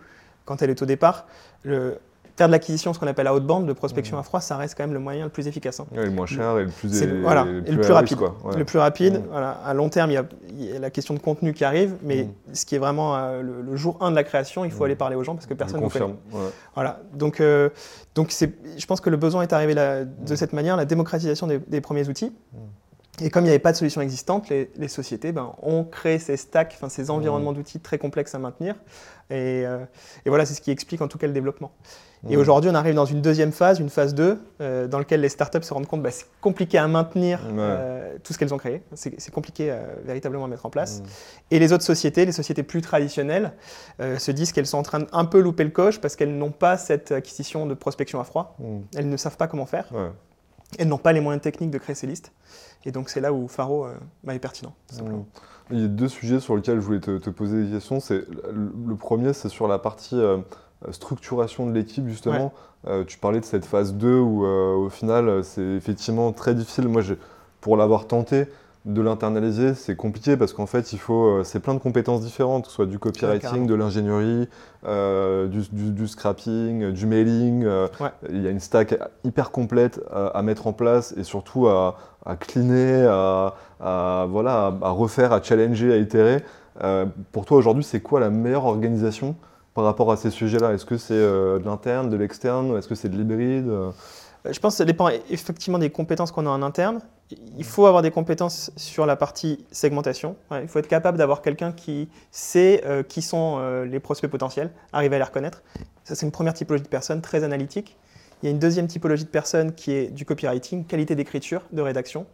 quand 0.44 0.60
elle 0.62 0.70
est 0.70 0.82
au 0.82 0.86
départ, 0.86 1.26
le, 1.62 1.98
faire 2.36 2.48
de 2.48 2.52
l'acquisition, 2.52 2.92
ce 2.92 2.98
qu'on 2.98 3.06
appelle 3.06 3.28
outbound, 3.28 3.64
de 3.66 3.72
prospection 3.72 4.16
Mhm. 4.16 4.20
à 4.20 4.22
froid, 4.24 4.40
ça 4.40 4.56
reste 4.56 4.76
quand 4.76 4.82
même 4.82 4.92
le 4.92 4.98
moyen 4.98 5.24
le 5.24 5.30
plus 5.30 5.46
efficace. 5.46 5.78
hein. 5.78 5.86
Ouais, 5.94 6.04
le 6.04 6.10
moins 6.10 6.26
cher 6.26 6.58
et 6.58 6.64
le 6.64 6.70
plus, 6.70 7.00
et- 7.00 7.06
le- 7.06 7.20
voilà, 7.22 7.46
et 7.46 7.68
et 7.70 7.72
le 7.72 7.80
plus 7.80 7.92
rapide. 7.92 8.18
quoi. 8.18 8.36
Ouais. 8.44 8.56
Le 8.56 8.64
plus 8.64 8.78
rapide, 8.80 9.22
voilà, 9.30 9.52
à 9.64 9.72
long 9.72 9.88
terme, 9.88 10.10
il 10.10 10.14
y, 10.14 10.16
a, 10.16 10.24
il 10.50 10.64
y 10.64 10.76
a 10.76 10.80
la 10.80 10.90
question 10.90 11.14
de 11.14 11.20
contenu 11.20 11.52
qui 11.54 11.64
arrive, 11.64 11.94
mais 12.02 12.24
Mhm. 12.24 12.32
ce 12.52 12.66
qui 12.66 12.74
est 12.74 12.78
vraiment 12.78 13.14
euh, 13.16 13.40
le, 13.40 13.62
le 13.62 13.76
jour 13.76 13.96
1 14.00 14.10
de 14.10 14.16
la 14.16 14.24
création, 14.24 14.64
il 14.64 14.72
faut 14.72 14.78
Mhm. 14.78 14.84
aller 14.86 14.96
parler 14.96 15.14
aux 15.16 15.22
gens 15.22 15.34
parce 15.36 15.46
que 15.46 15.54
personne 15.54 15.80
ne 15.80 15.88
connaît. 15.88 16.04
ouais. 16.06 16.50
Voilà. 16.74 17.00
Donc, 17.12 17.40
euh, 17.40 17.70
donc 18.16 18.30
je 18.32 18.86
pense 18.86 19.00
que 19.00 19.10
le 19.10 19.16
besoin 19.16 19.42
est 19.42 19.52
arrivé 19.52 19.72
là- 19.74 20.04
de 20.04 20.34
cette 20.34 20.52
manière, 20.52 20.76
la 20.76 20.84
démocratisation 20.86 21.46
des, 21.46 21.58
des 21.60 21.80
premiers 21.80 22.08
outils. 22.08 22.32
Et 23.20 23.30
comme 23.30 23.44
il 23.44 23.46
n'y 23.46 23.50
avait 23.50 23.60
pas 23.60 23.70
de 23.72 23.76
solution 23.76 24.00
existante, 24.00 24.48
les, 24.48 24.70
les 24.76 24.88
sociétés 24.88 25.30
ben, 25.30 25.54
ont 25.62 25.84
créé 25.84 26.18
ces 26.18 26.36
stacks, 26.36 26.76
ces 26.88 27.10
environnements 27.10 27.52
d'outils 27.52 27.78
très 27.78 27.96
complexes 27.96 28.34
à 28.34 28.38
maintenir. 28.40 28.74
Et, 29.30 29.64
euh, 29.66 29.84
et 30.26 30.28
voilà, 30.30 30.44
c'est 30.44 30.54
ce 30.54 30.60
qui 30.60 30.72
explique 30.72 31.00
en 31.00 31.06
tout 31.08 31.16
cas 31.16 31.28
le 31.28 31.32
développement. 31.32 31.70
Et 32.28 32.34
Mhm. 32.34 32.40
aujourd'hui, 32.42 32.70
on 32.70 32.74
arrive 32.74 32.94
dans 32.94 33.04
une 33.04 33.20
deuxième 33.22 33.52
phase, 33.52 33.78
une 33.78 33.88
phase 33.90 34.14
2, 34.14 34.40
euh, 34.60 34.88
dans 34.88 34.98
laquelle 34.98 35.20
les 35.20 35.28
startups 35.28 35.62
se 35.62 35.72
rendent 35.72 35.86
compte 35.86 36.02
que 36.02 36.10
c'est 36.10 36.24
compliqué 36.40 36.76
à 36.78 36.88
maintenir 36.88 37.38
Ouais. 37.46 37.54
euh, 37.58 38.16
tout 38.24 38.32
ce 38.32 38.38
qu'elles 38.38 38.52
ont 38.52 38.58
créé. 38.58 38.82
C'est 38.94 39.30
compliqué 39.32 39.72
véritablement 40.04 40.46
à 40.46 40.48
mettre 40.48 40.66
en 40.66 40.70
place. 40.70 41.02
Et 41.52 41.58
les 41.60 41.72
autres 41.72 41.84
sociétés, 41.84 42.26
les 42.26 42.32
sociétés 42.32 42.62
plus 42.64 42.80
traditionnelles, 42.82 43.52
se 44.18 44.30
disent 44.32 44.50
qu'elles 44.52 44.66
sont 44.66 44.78
en 44.78 44.82
train 44.82 44.98
de 45.00 45.06
un 45.12 45.24
peu 45.24 45.38
louper 45.40 45.62
le 45.64 45.70
coche 45.70 46.00
parce 46.00 46.16
qu'elles 46.16 46.36
n'ont 46.36 46.50
pas 46.50 46.76
cette 46.78 47.12
acquisition 47.12 47.66
de 47.66 47.74
prospection 47.74 48.18
à 48.20 48.24
froid. 48.24 48.56
Elles 48.96 49.08
ne 49.08 49.16
savent 49.16 49.36
pas 49.36 49.46
comment 49.46 49.66
faire. 49.66 49.88
Elles 50.78 50.88
n'ont 50.88 50.98
pas 50.98 51.12
les 51.12 51.20
moyens 51.20 51.42
techniques 51.42 51.70
de 51.70 51.78
créer 51.78 51.94
ces 51.94 52.06
listes. 52.06 52.32
Et 52.84 52.92
donc 52.92 53.08
c'est 53.08 53.20
là 53.20 53.32
où 53.32 53.48
Faro 53.48 53.86
euh, 53.86 53.94
bah, 54.24 54.34
est 54.34 54.38
pertinent. 54.38 54.74
tout 54.88 54.96
simplement. 54.96 55.18
Mhm. 55.18 55.26
Il 55.70 55.80
y 55.80 55.84
a 55.84 55.88
deux 55.88 56.08
sujets 56.08 56.40
sur 56.40 56.56
lesquels 56.56 56.76
je 56.76 56.84
voulais 56.84 57.00
te, 57.00 57.16
te 57.16 57.30
poser 57.30 57.64
des 57.64 57.70
questions. 57.70 57.98
C'est 57.98 58.26
le 58.52 58.96
premier, 58.96 59.32
c'est 59.32 59.48
sur 59.48 59.66
la 59.66 59.78
partie 59.78 60.20
euh, 60.86 60.92
structuration 60.92 61.66
de 61.66 61.72
l'équipe 61.72 62.06
justement. 62.08 62.52
Euh, 62.86 63.04
tu 63.04 63.18
parlais 63.18 63.40
de 63.40 63.44
cette 63.44 63.64
phase 63.64 63.94
2 63.94 64.18
où 64.18 64.44
euh, 64.44 64.74
au 64.74 64.90
final 64.90 65.42
c'est 65.42 65.62
effectivement 65.62 66.32
très 66.32 66.54
difficile. 66.54 66.88
Moi, 66.88 67.02
pour 67.60 67.76
l'avoir 67.76 68.06
tenté 68.06 68.46
de 68.84 69.00
l'internaliser, 69.00 69.72
c'est 69.74 69.96
compliqué 69.96 70.36
parce 70.36 70.52
qu'en 70.52 70.66
fait, 70.66 70.92
il 70.92 70.98
faut, 70.98 71.24
euh, 71.38 71.42
c'est 71.42 71.58
plein 71.60 71.72
de 71.72 71.78
compétences 71.78 72.20
différentes, 72.20 72.64
que 72.64 72.68
ce 72.68 72.74
soit 72.74 72.84
du 72.86 72.98
copywriting, 72.98 73.66
de 73.66 73.74
l'ingénierie, 73.74 74.46
euh, 74.86 75.46
du, 75.48 75.62
du- 75.72 75.90
du 75.90 76.06
scrapping, 76.06 76.82
euh, 76.82 76.92
du 76.92 77.06
mailing. 77.06 77.64
euh, 77.64 77.88
Ouais. 77.98 78.10
Il 78.28 78.42
y 78.42 78.46
a 78.46 78.50
une 78.50 78.60
stack 78.60 78.94
hyper 79.24 79.52
complète 79.52 80.00
à, 80.12 80.26
à 80.26 80.42
mettre 80.42 80.66
en 80.66 80.74
place 80.74 81.14
et 81.16 81.24
surtout 81.24 81.66
à, 81.66 81.96
à 82.26 82.36
cleaner, 82.36 83.06
à, 83.08 83.54
à, 83.80 84.26
voilà, 84.28 84.74
à, 84.82 84.90
refaire, 84.90 85.32
à 85.32 85.42
challenger, 85.42 85.90
à 85.92 85.96
itérer. 85.96 86.42
Euh, 86.82 87.06
pour 87.32 87.46
toi 87.46 87.56
aujourd'hui, 87.56 87.84
c'est 87.84 88.00
quoi 88.00 88.20
la 88.20 88.28
meilleure 88.28 88.66
organisation 88.66 89.34
par 89.72 89.84
rapport 89.84 90.12
à 90.12 90.16
ces 90.16 90.28
sujets-là? 90.30 90.74
Est-ce 90.74 90.84
que 90.84 90.98
c'est 90.98 91.14
de 91.14 91.62
l'interne, 91.64 92.10
de 92.10 92.16
l'externe? 92.16 92.76
Est-ce 92.76 92.88
que 92.88 92.94
c'est 92.94 93.08
de 93.08 93.16
l'hybride? 93.16 93.70
Je 94.50 94.58
pense 94.58 94.74
que 94.74 94.78
ça 94.78 94.84
dépend 94.84 95.08
effectivement 95.30 95.78
des 95.78 95.90
compétences 95.90 96.30
qu'on 96.30 96.46
a 96.46 96.50
en 96.50 96.62
interne. 96.62 97.00
Il 97.56 97.64
faut 97.64 97.86
avoir 97.86 98.02
des 98.02 98.10
compétences 98.10 98.70
sur 98.76 99.06
la 99.06 99.16
partie 99.16 99.64
segmentation. 99.72 100.36
Ouais, 100.50 100.62
il 100.62 100.68
faut 100.68 100.78
être 100.78 100.88
capable 100.88 101.16
d'avoir 101.16 101.40
quelqu'un 101.40 101.72
qui 101.72 102.08
sait 102.30 102.82
euh, 102.84 103.02
qui 103.02 103.22
sont 103.22 103.56
euh, 103.58 103.86
les 103.86 104.00
prospects 104.00 104.30
potentiels, 104.30 104.70
arriver 104.92 105.16
à 105.16 105.18
les 105.18 105.24
reconnaître. 105.24 105.62
Ça, 106.04 106.14
c'est 106.14 106.26
une 106.26 106.32
première 106.32 106.52
typologie 106.52 106.84
de 106.84 106.88
personnes 106.88 107.22
très 107.22 107.42
analytique. 107.44 107.96
Il 108.42 108.46
y 108.46 108.48
a 108.48 108.50
une 108.52 108.58
deuxième 108.58 108.86
typologie 108.86 109.24
de 109.24 109.30
personnes 109.30 109.72
qui 109.74 109.92
est 109.92 110.08
du 110.08 110.26
copywriting, 110.26 110.84
qualité 110.84 111.14
d'écriture, 111.14 111.62
de 111.72 111.80
rédaction. 111.80 112.26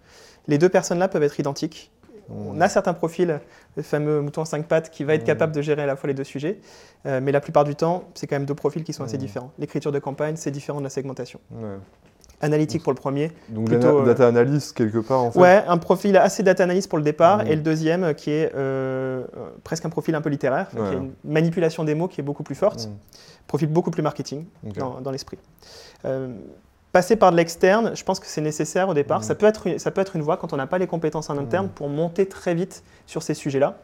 Les 0.49 0.59
deux 0.59 0.69
personnes-là 0.69 1.07
peuvent 1.07 1.23
être 1.23 1.39
identiques. 1.39 1.93
On 2.33 2.61
a 2.61 2.69
certains 2.69 2.95
profils, 2.95 3.41
le 3.77 3.83
fameux 3.83 4.21
mouton 4.21 4.43
à 4.43 4.45
cinq 4.45 4.67
pattes, 4.67 4.91
qui 4.91 5.03
va 5.05 5.15
être 5.15 5.23
Mhm. 5.23 5.27
capable 5.27 5.53
de 5.53 5.63
gérer 5.63 5.83
à 5.83 5.87
la 5.87 5.97
fois 5.97 6.09
les 6.09 6.15
deux 6.15 6.25
sujets, 6.25 6.59
Euh, 7.07 7.19
mais 7.23 7.33
la 7.33 7.41
plupart 7.41 7.65
du 7.65 7.75
temps, 7.75 8.05
c'est 8.15 8.27
quand 8.27 8.37
même 8.37 8.45
deux 8.45 8.55
profils 8.55 8.85
qui 8.85 8.93
sont 8.93 9.03
assez 9.05 9.17
différents. 9.19 9.53
L'écriture 9.59 9.91
de 9.91 9.99
campagne, 9.99 10.37
c'est 10.37 10.51
différent 10.51 10.79
de 10.81 10.85
la 10.85 10.91
segmentation. 10.91 11.41
ouais. 11.53 11.79
Analytique 12.43 12.83
pour 12.83 12.93
le 12.93 12.97
premier. 12.97 13.33
Donc 13.51 13.67
Plutôt, 13.67 13.81
data, 13.83 13.97
euh, 13.99 14.07
data 14.07 14.29
analyst 14.29 14.75
quelque 14.77 14.99
part 14.99 15.21
en 15.25 15.31
fait. 15.31 15.39
Ouais, 15.39 15.63
un 15.69 15.77
profil 15.79 16.17
assez 16.17 16.43
data 16.43 16.63
analyst 16.65 16.89
pour 16.89 16.97
le 16.99 17.05
départ, 17.05 17.39
Mhm. 17.45 17.47
et 17.49 17.57
le 17.57 17.63
deuxième 17.63 18.05
euh, 18.05 18.13
qui 18.15 18.31
est 18.31 18.51
euh, 18.55 19.25
presque 19.63 19.85
un 19.85 19.91
profil 19.91 20.15
un 20.15 20.21
peu 20.23 20.31
littéraire, 20.31 20.69
qui 20.71 20.79
a 20.79 20.93
une 20.93 21.13
manipulation 21.25 21.85
des 21.85 21.95
mots 21.95 22.09
qui 22.09 22.21
est 22.21 22.25
beaucoup 22.25 22.43
plus 22.43 22.55
forte, 22.55 22.87
Mhm. 22.87 22.95
profil 23.47 23.69
beaucoup 23.69 23.91
plus 23.91 24.03
marketing 24.03 24.45
dans, 24.63 25.01
dans 25.03 25.11
l'esprit. 25.11 25.37
Euh, 26.07 26.29
passer 26.93 27.15
par 27.17 27.31
de 27.31 27.37
l'externe, 27.37 27.93
je 27.95 28.03
pense 28.05 28.19
que 28.19 28.27
c'est 28.27 28.41
nécessaire 28.41 28.89
au 28.89 28.95
départ. 28.95 29.19
Mhm. 29.19 29.25
Ça, 29.25 29.35
peut 29.35 29.47
être, 29.47 29.67
une- 29.67 29.79
ça 29.79 29.91
peut 29.91 30.01
être 30.01 30.17
une 30.17 30.23
voie 30.23 30.37
quand 30.39 30.53
on 30.53 30.57
n'a 30.57 30.67
pas 30.67 30.79
les 30.79 30.87
compétences 30.87 31.29
en 31.31 31.37
interne 31.39 31.69
pour 31.69 31.89
monter 31.89 32.27
très 32.27 32.55
vite 32.55 32.83
sur 33.07 33.23
ces 33.23 33.35
sujets-là 33.35 33.77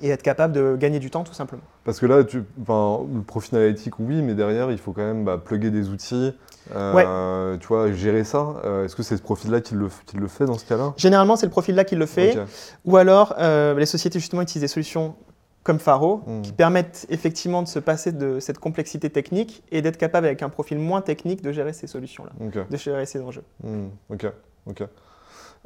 et 0.00 0.08
être 0.08 0.22
capable 0.22 0.54
de 0.54 0.76
gagner 0.76 0.98
du 0.98 1.10
temps 1.10 1.22
tout 1.24 1.34
simplement. 1.34 1.62
Parce 1.84 2.00
que 2.00 2.06
là, 2.06 2.24
tu, 2.24 2.38
le 2.38 3.20
profil 3.22 3.56
analytique, 3.58 3.98
oui, 3.98 4.22
mais 4.22 4.34
derrière, 4.34 4.70
il 4.70 4.78
faut 4.78 4.92
quand 4.92 5.02
même 5.02 5.24
bah, 5.24 5.38
plugger 5.44 5.70
des 5.70 5.90
outils, 5.90 6.32
euh, 6.74 7.56
tu 7.58 7.66
vois, 7.66 7.92
gérer 7.92 8.24
ça. 8.24 8.54
Euh, 8.64 8.84
Est-ce 8.84 8.96
que 8.96 9.02
c'est 9.02 9.16
ce 9.16 9.22
profil-là 9.22 9.60
qui 9.60 9.74
le, 9.74 9.88
qui 10.06 10.16
le 10.16 10.28
fait 10.28 10.46
dans 10.46 10.56
ce 10.56 10.64
cas-là? 10.64 10.94
Généralement, 10.96 11.36
c'est 11.36 11.46
le 11.46 11.50
profil-là 11.52 11.84
qui 11.84 11.96
le 11.96 12.06
fait. 12.06 12.38
Ou 12.84 12.96
alors, 12.96 13.34
euh, 13.38 13.74
les 13.74 13.86
sociétés 13.86 14.18
justement 14.18 14.42
utilisent 14.42 14.62
des 14.62 14.68
solutions 14.68 15.14
comme 15.62 15.78
Faro, 15.78 16.22
Mhm. 16.26 16.42
qui 16.42 16.52
permettent 16.52 17.06
effectivement 17.08 17.62
de 17.62 17.68
se 17.68 17.78
passer 17.78 18.10
de 18.10 18.40
cette 18.40 18.58
complexité 18.58 19.10
technique 19.10 19.62
et 19.70 19.80
d'être 19.80 19.96
capable 19.96 20.26
avec 20.26 20.42
un 20.42 20.48
profil 20.48 20.78
moins 20.78 21.02
technique 21.02 21.40
de 21.42 21.52
gérer 21.52 21.72
ces 21.72 21.86
solutions-là, 21.86 22.32
de 22.68 22.76
gérer 22.76 23.06
ces 23.06 23.20
enjeux. 23.20 23.44
Hmm, 23.62 23.86
ok, 24.10 24.26
ok. 24.66 24.82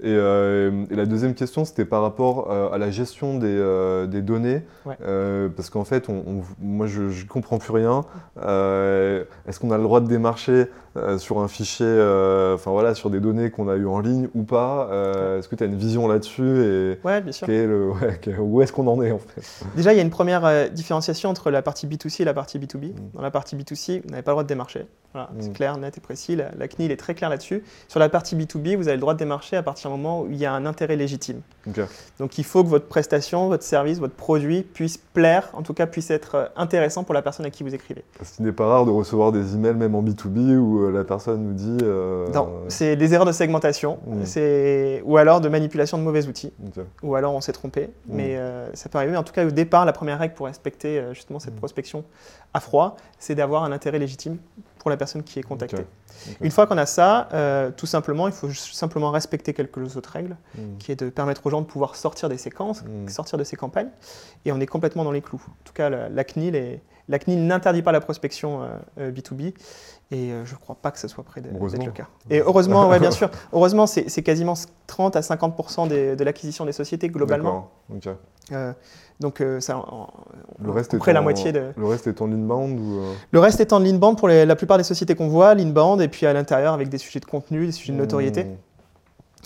Et, 0.02 0.12
euh, 0.14 0.84
et 0.90 0.94
la 0.94 1.06
deuxième 1.06 1.34
question, 1.34 1.64
c'était 1.64 1.86
par 1.86 2.02
rapport 2.02 2.50
euh, 2.50 2.68
à 2.70 2.76
la 2.76 2.90
gestion 2.90 3.38
des, 3.38 3.46
euh, 3.48 4.06
des 4.06 4.20
données. 4.20 4.62
Ouais. 4.84 4.96
Parce 5.56 5.70
qu'en 5.70 5.84
fait, 5.84 6.08
on, 6.10 6.22
on- 6.26 6.42
moi, 6.60 6.86
je 6.86 7.02
ne 7.02 7.28
comprends 7.28 7.58
plus 7.58 7.72
rien. 7.72 8.04
Est-ce 8.36 9.58
qu'on 9.60 9.70
a 9.70 9.76
le 9.76 9.82
droit 9.82 10.00
de 10.00 10.06
démarcher 10.08 10.66
euh, 10.96 11.18
sur 11.18 11.40
un 11.40 11.48
fichier, 11.48 11.86
euh, 11.86 12.54
enfin 12.54 12.70
voilà, 12.70 12.94
sur 12.94 13.10
des 13.10 13.20
données 13.20 13.50
qu'on 13.50 13.68
a 13.68 13.76
eues 13.76 13.86
en 13.86 14.00
ligne 14.00 14.28
ou 14.34 14.42
pas 14.42 14.88
Euh, 14.90 15.38
Est-ce 15.38 15.48
que 15.48 15.54
tu 15.56 15.62
as 15.64 15.66
une 15.66 15.76
vision 15.76 16.08
là-dessus 16.08 16.62
et 16.64 16.98
Ouais, 17.04 17.20
bien 17.20 17.32
sûr. 17.32 17.46
quel 17.46 17.54
est 17.56 17.66
le- 17.66 17.90
ouais, 17.90 18.18
quel- 18.20 18.40
où 18.40 18.62
est-ce 18.62 18.72
qu'on 18.72 18.86
en 18.86 19.00
est 19.02 19.12
en 19.12 19.18
fait? 19.18 19.42
Déjà, 19.76 19.92
il 19.92 19.96
y 19.96 20.00
a 20.00 20.02
une 20.02 20.10
première 20.10 20.70
différenciation 20.70 21.30
entre 21.30 21.50
la 21.50 21.62
partie 21.62 21.86
B2C 21.86 22.22
et 22.22 22.24
la 22.24 22.34
partie 22.34 22.58
B2B. 22.58 22.86
Mm. 22.92 22.94
Dans 23.14 23.22
la 23.22 23.30
partie 23.30 23.56
B2C, 23.56 24.02
vous 24.04 24.10
n'avez 24.10 24.22
pas 24.22 24.30
le 24.32 24.34
droit 24.34 24.42
de 24.42 24.48
démarcher. 24.48 24.86
Voilà, 25.12 25.28
Mm. 25.32 25.36
C'est 25.40 25.52
clair, 25.52 25.76
net 25.78 25.96
et 25.96 26.00
précis. 26.00 26.36
La, 26.36 26.50
la 26.58 26.68
CNIL 26.68 26.90
est 26.90 26.96
très 26.96 27.14
claire 27.14 27.30
là-dessus. 27.30 27.62
Sur 27.88 28.00
la 28.00 28.08
partie 28.08 28.36
B2B, 28.36 28.76
vous 28.76 28.88
avez 28.88 28.96
le 28.96 29.00
droit 29.00 29.14
de 29.14 29.18
démarcher 29.18 29.56
à 29.56 29.62
partir 29.62 29.90
du 29.90 29.96
moment 29.96 30.22
où 30.22 30.26
il 30.30 30.36
y 30.36 30.44
a 30.46 30.52
un 30.52 30.66
intérêt 30.66 30.96
légitime. 30.96 31.40
Donc 32.18 32.38
il 32.38 32.44
faut 32.44 32.62
que 32.62 32.68
votre 32.68 32.86
prestation, 32.86 33.48
votre 33.48 33.64
service, 33.64 33.98
votre 33.98 34.14
produit 34.14 34.62
puisse 34.62 34.96
plaire, 34.98 35.48
en 35.52 35.62
tout 35.62 35.74
cas 35.74 35.86
puisse 35.86 36.10
être 36.10 36.50
intéressant 36.56 37.02
pour 37.04 37.14
la 37.14 37.22
personne 37.22 37.44
à 37.46 37.50
qui 37.50 37.62
vous 37.62 37.74
écrivez. 37.74 38.04
Parce 38.18 38.32
qu'il 38.32 38.44
n'est 38.44 38.52
pas 38.52 38.66
rare 38.66 38.84
de 38.86 38.90
recevoir 38.90 39.32
des 39.32 39.54
emails, 39.54 39.74
même 39.74 39.94
en 39.94 40.02
B2B, 40.02 40.56
où 40.56 40.85
euh, 40.86 40.92
la 40.92 41.04
personne 41.04 41.42
nous 41.42 41.52
dit. 41.54 41.78
euh, 41.82 42.26
Non, 42.32 42.50
c'est 42.68 42.96
des 42.96 43.14
erreurs 43.14 43.26
de 43.26 43.32
segmentation, 43.32 43.98
Mm. 44.06 44.24
c'est 44.24 45.02
ou 45.04 45.16
alors 45.16 45.40
de 45.40 45.48
manipulation 45.48 45.98
de 45.98 46.02
mauvais 46.02 46.26
outils, 46.26 46.52
ou 47.02 47.14
alors 47.14 47.34
on 47.34 47.40
s'est 47.40 47.52
trompé. 47.52 47.90
Mais 48.08 48.36
euh, 48.36 48.68
ça 48.74 48.88
peut 48.88 48.98
arriver. 48.98 49.16
En 49.16 49.22
tout 49.24 49.32
cas, 49.32 49.46
au 49.46 49.50
départ, 49.50 49.84
la 49.84 49.92
première 49.92 50.18
règle 50.18 50.34
pour 50.34 50.46
respecter 50.46 51.02
justement 51.12 51.38
cette 51.38 51.54
Mm. 51.54 51.58
prospection 51.58 52.04
à 52.54 52.60
froid, 52.60 52.96
c'est 53.18 53.34
d'avoir 53.34 53.64
un 53.64 53.72
intérêt 53.72 53.98
légitime 53.98 54.38
pour 54.78 54.90
la 54.90 54.96
personne 54.96 55.22
qui 55.24 55.38
est 55.40 55.42
contactée. 55.42 55.84
Une 56.40 56.50
fois 56.50 56.66
qu'on 56.66 56.78
a 56.78 56.86
ça, 56.86 57.28
euh, 57.34 57.70
tout 57.76 57.86
simplement, 57.86 58.26
il 58.28 58.32
faut 58.32 58.50
simplement 58.52 59.10
respecter 59.10 59.52
quelques 59.52 59.96
autres 59.96 60.10
règles, 60.12 60.36
Mm. 60.54 60.60
qui 60.78 60.92
est 60.92 60.96
de 61.02 61.10
permettre 61.10 61.44
aux 61.46 61.50
gens 61.50 61.60
de 61.60 61.66
pouvoir 61.66 61.96
sortir 61.96 62.28
des 62.28 62.38
séquences, 62.38 62.82
Mm. 62.84 63.08
sortir 63.08 63.36
de 63.38 63.44
ces 63.44 63.56
campagnes, 63.56 63.90
et 64.44 64.52
on 64.52 64.60
est 64.60 64.66
complètement 64.66 65.04
dans 65.04 65.10
les 65.12 65.22
clous. 65.22 65.42
En 65.46 65.64
tout 65.64 65.72
cas, 65.74 65.90
la, 65.90 66.08
la 66.08 66.24
CNIL, 66.24 66.54
est- 66.54 66.80
la 67.08 67.18
CNIL 67.18 67.46
n'interdit 67.46 67.82
pas 67.82 67.92
la 67.92 68.00
prospection 68.00 68.62
euh, 68.62 68.66
euh, 69.00 69.10
B2B, 69.12 69.54
et 70.12 70.30
euh, 70.32 70.44
je 70.44 70.54
ne 70.54 70.58
crois 70.58 70.76
pas 70.76 70.90
que 70.92 70.98
ce 70.98 71.08
soit 71.08 71.24
près 71.24 71.40
d'être 71.40 71.58
le 71.86 71.90
cas. 71.92 72.06
Et 72.30 72.40
heureusement, 72.40 72.88
ouais, 72.88 73.00
bien 73.00 73.10
sûr, 73.10 73.30
heureusement, 73.52 73.86
c'est 73.86 74.22
quasiment 74.22 74.54
30 74.86 75.16
à 75.16 75.22
50 75.22 75.88
des- 75.88 76.14
de 76.16 76.24
l'acquisition 76.24 76.64
des 76.64 76.72
sociétés 76.72 77.08
globalement. 77.08 77.70
Euh, 78.52 78.72
donc, 79.18 79.40
euh, 79.40 79.58
ça, 79.58 79.78
on- 79.78 80.06
Le 80.62 80.70
reste, 80.70 80.94
est 80.94 81.12
la 81.12 81.20
en- 81.20 81.22
moitié 81.24 81.50
de. 81.50 81.72
le 81.76 81.86
reste 81.86 82.06
est 82.06 82.22
en 82.22 82.30
inbound 82.30 82.78
ou. 82.78 82.98
euh, 83.00 83.12
Le 83.32 83.40
reste 83.40 83.58
étant 83.58 83.80
l'inbound 83.80 84.16
pour 84.16 84.28
les- 84.28 84.46
la 84.46 84.54
plupart 84.54 84.78
des 84.78 84.84
sociétés 84.84 85.16
qu'on 85.16 85.26
voit, 85.28 85.54
l'inbound, 85.54 86.00
et 86.00 86.06
puis 86.08 86.26
à 86.26 86.32
l'intérieur 86.32 86.72
avec 86.74 86.88
des 86.88 86.98
sujets 86.98 87.18
de 87.20 87.24
contenu, 87.24 87.66
des 87.66 87.72
sujets 87.72 87.92
de 87.92 87.98
notoriété. 87.98 88.44
mm, 88.44 88.56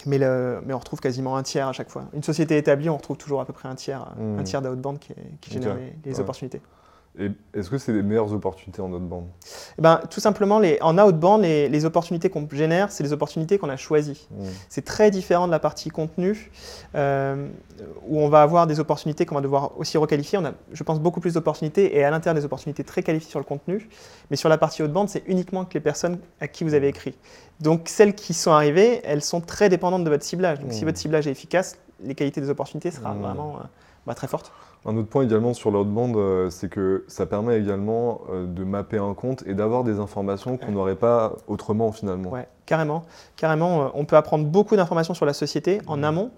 Mais, 0.06 0.16
le- 0.18 0.60
mais 0.66 0.72
on 0.74 0.78
retrouve 0.78 1.00
quasiment 1.00 1.36
un 1.36 1.42
tiers 1.42 1.68
à 1.68 1.72
chaque 1.72 1.90
fois. 1.90 2.04
Une 2.14 2.22
société 2.22 2.56
établie, 2.56 2.88
on 2.88 2.96
retrouve 2.96 3.18
toujours 3.18 3.40
à 3.42 3.44
peu 3.44 3.52
près 3.52 3.68
un 3.68 3.74
tiers, 3.74 4.06
Mm. 4.18 4.38
un 4.38 4.42
tiers 4.44 4.62
d'outbound 4.62 4.98
qui, 4.98 5.12
qui 5.42 5.50
génère 5.50 5.74
les, 5.76 5.94
les 6.04 6.14
Ouais. 6.14 6.20
opportunités. 6.20 6.60
Est-ce 7.18 7.68
que 7.68 7.76
c'est 7.76 7.92
les 7.92 8.02
meilleures 8.02 8.32
opportunités 8.32 8.80
en 8.80 8.90
outbound 8.92 9.26
Eh 9.78 9.82
ben, 9.82 10.00
tout 10.10 10.20
simplement, 10.20 10.58
les, 10.60 10.78
en 10.80 10.96
outbound, 10.96 11.42
les, 11.42 11.68
les 11.68 11.84
opportunités 11.84 12.30
qu'on 12.30 12.48
génère, 12.50 12.92
c'est 12.92 13.02
les 13.02 13.12
opportunités 13.12 13.58
qu'on 13.58 13.68
a 13.68 13.76
choisies. 13.76 14.28
Mm. 14.30 14.44
C'est 14.68 14.84
très 14.84 15.10
différent 15.10 15.46
de 15.46 15.50
la 15.50 15.58
partie 15.58 15.90
contenu, 15.90 16.50
euh, 16.94 17.48
où 18.06 18.20
on 18.20 18.28
va 18.28 18.42
avoir 18.42 18.66
des 18.68 18.78
opportunités 18.78 19.26
qu'on 19.26 19.34
va 19.34 19.40
devoir 19.40 19.76
aussi 19.78 19.98
requalifier. 19.98 20.38
On 20.38 20.44
a, 20.44 20.52
je 20.72 20.82
pense, 20.84 21.00
beaucoup 21.00 21.20
plus 21.20 21.34
d'opportunités 21.34 21.96
et 21.98 22.04
à 22.04 22.10
l'intérieur 22.10 22.38
des 22.38 22.44
opportunités 22.44 22.84
très 22.84 23.02
qualifiées 23.02 23.30
sur 23.30 23.40
le 23.40 23.44
contenu. 23.44 23.88
Mais 24.30 24.36
sur 24.36 24.48
la 24.48 24.56
partie 24.56 24.82
outbound, 24.82 25.08
c'est 25.08 25.24
uniquement 25.26 25.64
que 25.64 25.74
les 25.74 25.80
personnes 25.80 26.18
à 26.40 26.46
qui 26.46 26.62
vous 26.64 26.74
avez 26.74 26.88
écrit. 26.88 27.16
Donc 27.60 27.88
celles 27.88 28.14
qui 28.14 28.34
sont 28.34 28.52
arrivées, 28.52 29.00
elles 29.04 29.22
sont 29.22 29.40
très 29.40 29.68
dépendantes 29.68 30.04
de 30.04 30.10
votre 30.10 30.24
ciblage. 30.24 30.60
Donc 30.60 30.72
si 30.72 30.84
Mmh. 30.84 30.86
votre 30.86 30.98
ciblage 30.98 31.26
est 31.26 31.32
efficace, 31.32 31.76
les 32.02 32.14
qualités 32.14 32.40
des 32.40 32.48
opportunités 32.50 32.90
sera 32.92 33.12
Mmh. 33.14 33.20
vraiment 33.20 33.56
euh, 33.56 33.64
bah, 34.06 34.14
très 34.14 34.28
fortes. 34.28 34.52
Un 34.86 34.96
autre 34.96 35.08
point 35.08 35.24
également 35.24 35.52
sur 35.52 35.70
l'outbound, 35.70 36.16
euh, 36.16 36.48
c'est 36.48 36.70
que 36.70 37.04
ça 37.06 37.26
permet 37.26 37.58
également 37.60 38.22
euh, 38.32 38.46
de 38.46 38.64
mapper 38.64 38.96
un 38.96 39.12
compte 39.12 39.44
et 39.46 39.52
d'avoir 39.52 39.84
des 39.84 39.98
informations 39.98 40.56
qu'on 40.56 40.72
n'aurait 40.72 40.96
pas 40.96 41.34
autrement 41.48 41.92
finalement. 41.92 42.30
Ouais, 42.30 42.48
carrément. 42.64 43.02
Carrément, 43.36 43.82
euh, 43.82 43.88
on 43.92 44.06
peut 44.06 44.16
apprendre 44.16 44.46
beaucoup 44.46 44.76
d'informations 44.76 45.12
sur 45.12 45.26
la 45.26 45.34
société 45.34 45.82
en 45.86 45.98
Mhm. 45.98 46.04
amont 46.04 46.30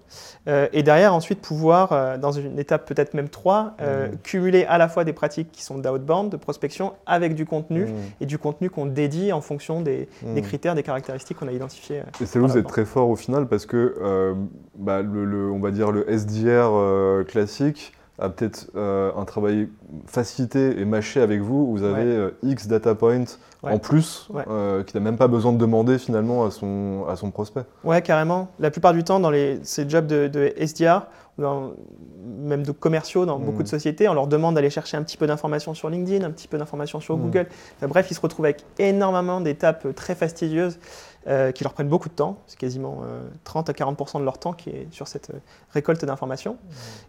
euh, 0.49 0.67
et 0.73 0.83
derrière 0.83 1.15
ensuite 1.15 1.41
pouvoir, 1.41 1.93
euh, 1.93 2.19
dans 2.19 2.33
une 2.33 2.59
étape 2.59 2.85
peut-être 2.85 3.15
même 3.15 3.29
3, 3.29 3.75
Mhm. 3.79 4.17
cumuler 4.25 4.65
à 4.65 4.77
la 4.77 4.89
fois 4.89 5.05
des 5.05 5.13
pratiques 5.13 5.53
qui 5.53 5.63
sont 5.63 5.79
d'outbound, 5.79 6.29
de 6.33 6.37
prospection, 6.37 6.95
avec 7.07 7.37
du 7.37 7.47
contenu 7.47 7.85
Mm. 7.85 7.89
et 8.23 8.27
du 8.27 8.39
contenu 8.39 8.71
qu'on 8.71 8.87
dédie 8.87 9.33
en 9.33 9.41
fonction 9.41 9.83
des, 9.83 10.09
des 10.35 10.43
critères, 10.43 10.75
des 10.75 10.83
caractéristiques 10.83 11.39
qu'on 11.39 11.47
a 11.49 11.53
identifiés. 11.53 12.01
euh. 12.01 12.05
Et 12.21 12.27
c'est 12.27 12.41
là 12.41 12.47
où 12.47 12.49
vous 12.49 12.59
êtes 12.59 12.67
très 12.67 12.87
fort 12.87 13.09
au 13.09 13.15
final 13.17 13.47
parce 13.47 13.67
que 13.67 14.35
bah, 14.77 15.01
le, 15.03 15.25
le- 15.25 15.51
on 15.53 15.61
va 15.61 15.71
dire 15.71 15.93
le 15.93 16.11
SDR 16.11 17.25
classique 17.29 17.93
a 18.19 18.29
peut-être 18.29 18.71
euh, 18.77 19.11
un 19.17 19.25
travail 19.25 19.69
facilité 20.07 20.79
et 20.81 20.85
mâché 20.85 21.21
avec 21.21 21.41
vous. 21.41 21.71
Vous 21.71 21.83
avez 21.83 22.03
Ouais. 22.03 22.09
euh, 22.17 22.31
X 22.43 22.67
data 22.69 22.95
points 22.95 23.25
Ouais. 23.63 23.73
en 23.73 23.79
plus 23.79 24.29
Ouais. 24.33 24.43
euh, 24.49 24.83
qu'il 24.83 25.01
n'a 25.01 25.05
même 25.05 25.17
pas 25.17 25.29
besoin 25.29 25.53
de 25.53 25.59
demander 25.59 25.97
finalement 25.99 26.45
à 26.45 26.51
son, 26.51 27.05
à 27.09 27.15
son 27.17 27.31
prospect. 27.31 27.63
Ouais, 27.85 28.03
carrément. 28.03 28.49
La 28.59 28.71
plupart 28.71 28.93
du 28.93 29.05
temps, 29.05 29.21
dans 29.21 29.31
les, 29.31 29.61
ces 29.63 29.89
jobs 29.89 30.07
de, 30.07 30.27
de 30.29 30.53
SDR, 30.57 31.07
dans- 31.39 31.71
même 32.45 32.65
de 32.65 32.73
commerciaux 32.73 33.25
dans 33.25 33.39
beaucoup 33.39 33.63
de 33.63 33.69
sociétés, 33.69 34.09
on 34.09 34.15
leur 34.15 34.27
demande 34.27 34.57
d'aller 34.57 34.69
chercher 34.69 34.97
un 34.97 35.03
petit 35.03 35.17
peu 35.17 35.27
d'informations 35.27 35.75
sur 35.75 35.89
LinkedIn, 35.91 36.25
un 36.27 36.31
petit 36.33 36.49
peu 36.49 36.59
d'informations 36.59 37.01
sur 37.01 37.17
Mhm. 37.17 37.23
Google. 37.25 37.47
Enfin, 37.79 37.87
bref, 37.89 38.09
ils 38.11 38.15
se 38.15 38.21
retrouvent 38.21 38.45
avec 38.47 38.65
énormément 38.79 39.41
d'étapes 39.41 39.95
très 39.95 40.15
fastidieuses 40.15 40.79
euh, 41.27 41.53
qui 41.53 41.65
leur 41.65 41.73
prennent 41.73 41.89
beaucoup 41.89 42.09
de 42.09 42.15
temps. 42.15 42.39
C'est 42.47 42.59
quasiment 42.59 43.03
euh, 43.05 43.23
30 43.45 43.71
à 43.71 43.73
40% 43.73 44.21
de 44.21 44.25
leur 44.25 44.39
temps 44.39 44.53
qui 44.53 44.71
est 44.71 44.89
sur 44.91 45.09
cette 45.09 45.31
euh, 45.31 45.39
récolte 45.73 46.05
d'informations. 46.05 46.57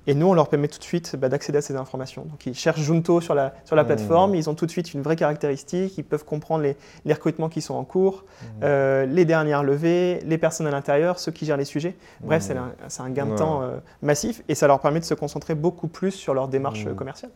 Et 0.07 0.13
nous, 0.13 0.27
on 0.27 0.33
leur 0.33 0.49
permet 0.49 0.67
tout 0.67 0.79
de 0.79 0.83
suite 0.83 1.15
bah, 1.15 1.29
d'accéder 1.29 1.59
à 1.59 1.61
ces 1.61 1.75
informations. 1.75 2.23
Donc, 2.23 2.45
ils 2.45 2.53
cherchent 2.55 2.81
Junto 2.81 3.21
sur 3.21 3.35
la, 3.35 3.53
sur 3.65 3.75
la 3.75 3.83
Mhm. 3.83 3.87
plateforme, 3.87 4.35
ils 4.35 4.49
ont 4.49 4.55
tout 4.55 4.65
de 4.65 4.71
suite 4.71 4.93
une 4.93 5.01
vraie 5.01 5.15
caractéristique, 5.15 5.97
ils 5.97 6.03
peuvent 6.03 6.25
comprendre 6.25 6.63
les, 6.63 6.75
les 7.05 7.13
recrutements 7.13 7.49
qui 7.49 7.61
sont 7.61 7.73
en 7.75 7.83
cours, 7.83 8.25
euh, 8.63 9.05
les 9.05 9.25
dernières 9.25 9.63
levées, 9.63 10.19
les 10.25 10.37
personnes 10.37 10.67
à 10.67 10.71
l'intérieur, 10.71 11.19
ceux 11.19 11.31
qui 11.31 11.45
gèrent 11.45 11.57
les 11.57 11.65
sujets. 11.65 11.95
Bref, 12.21 12.43
c'est 12.43 13.01
un, 13.01 13.09
gain 13.09 13.25
de 13.25 13.35
temps 13.35 13.61
euh, 13.61 13.77
massif 14.01 14.41
et 14.47 14.55
ça 14.55 14.67
leur 14.67 14.79
permet 14.79 14.99
de 14.99 15.05
se 15.05 15.13
concentrer 15.13 15.55
beaucoup 15.55 15.87
plus 15.87 16.11
sur 16.11 16.33
leur 16.33 16.47
démarche 16.47 16.85
euh, 16.87 16.93
commerciale. 16.93 17.31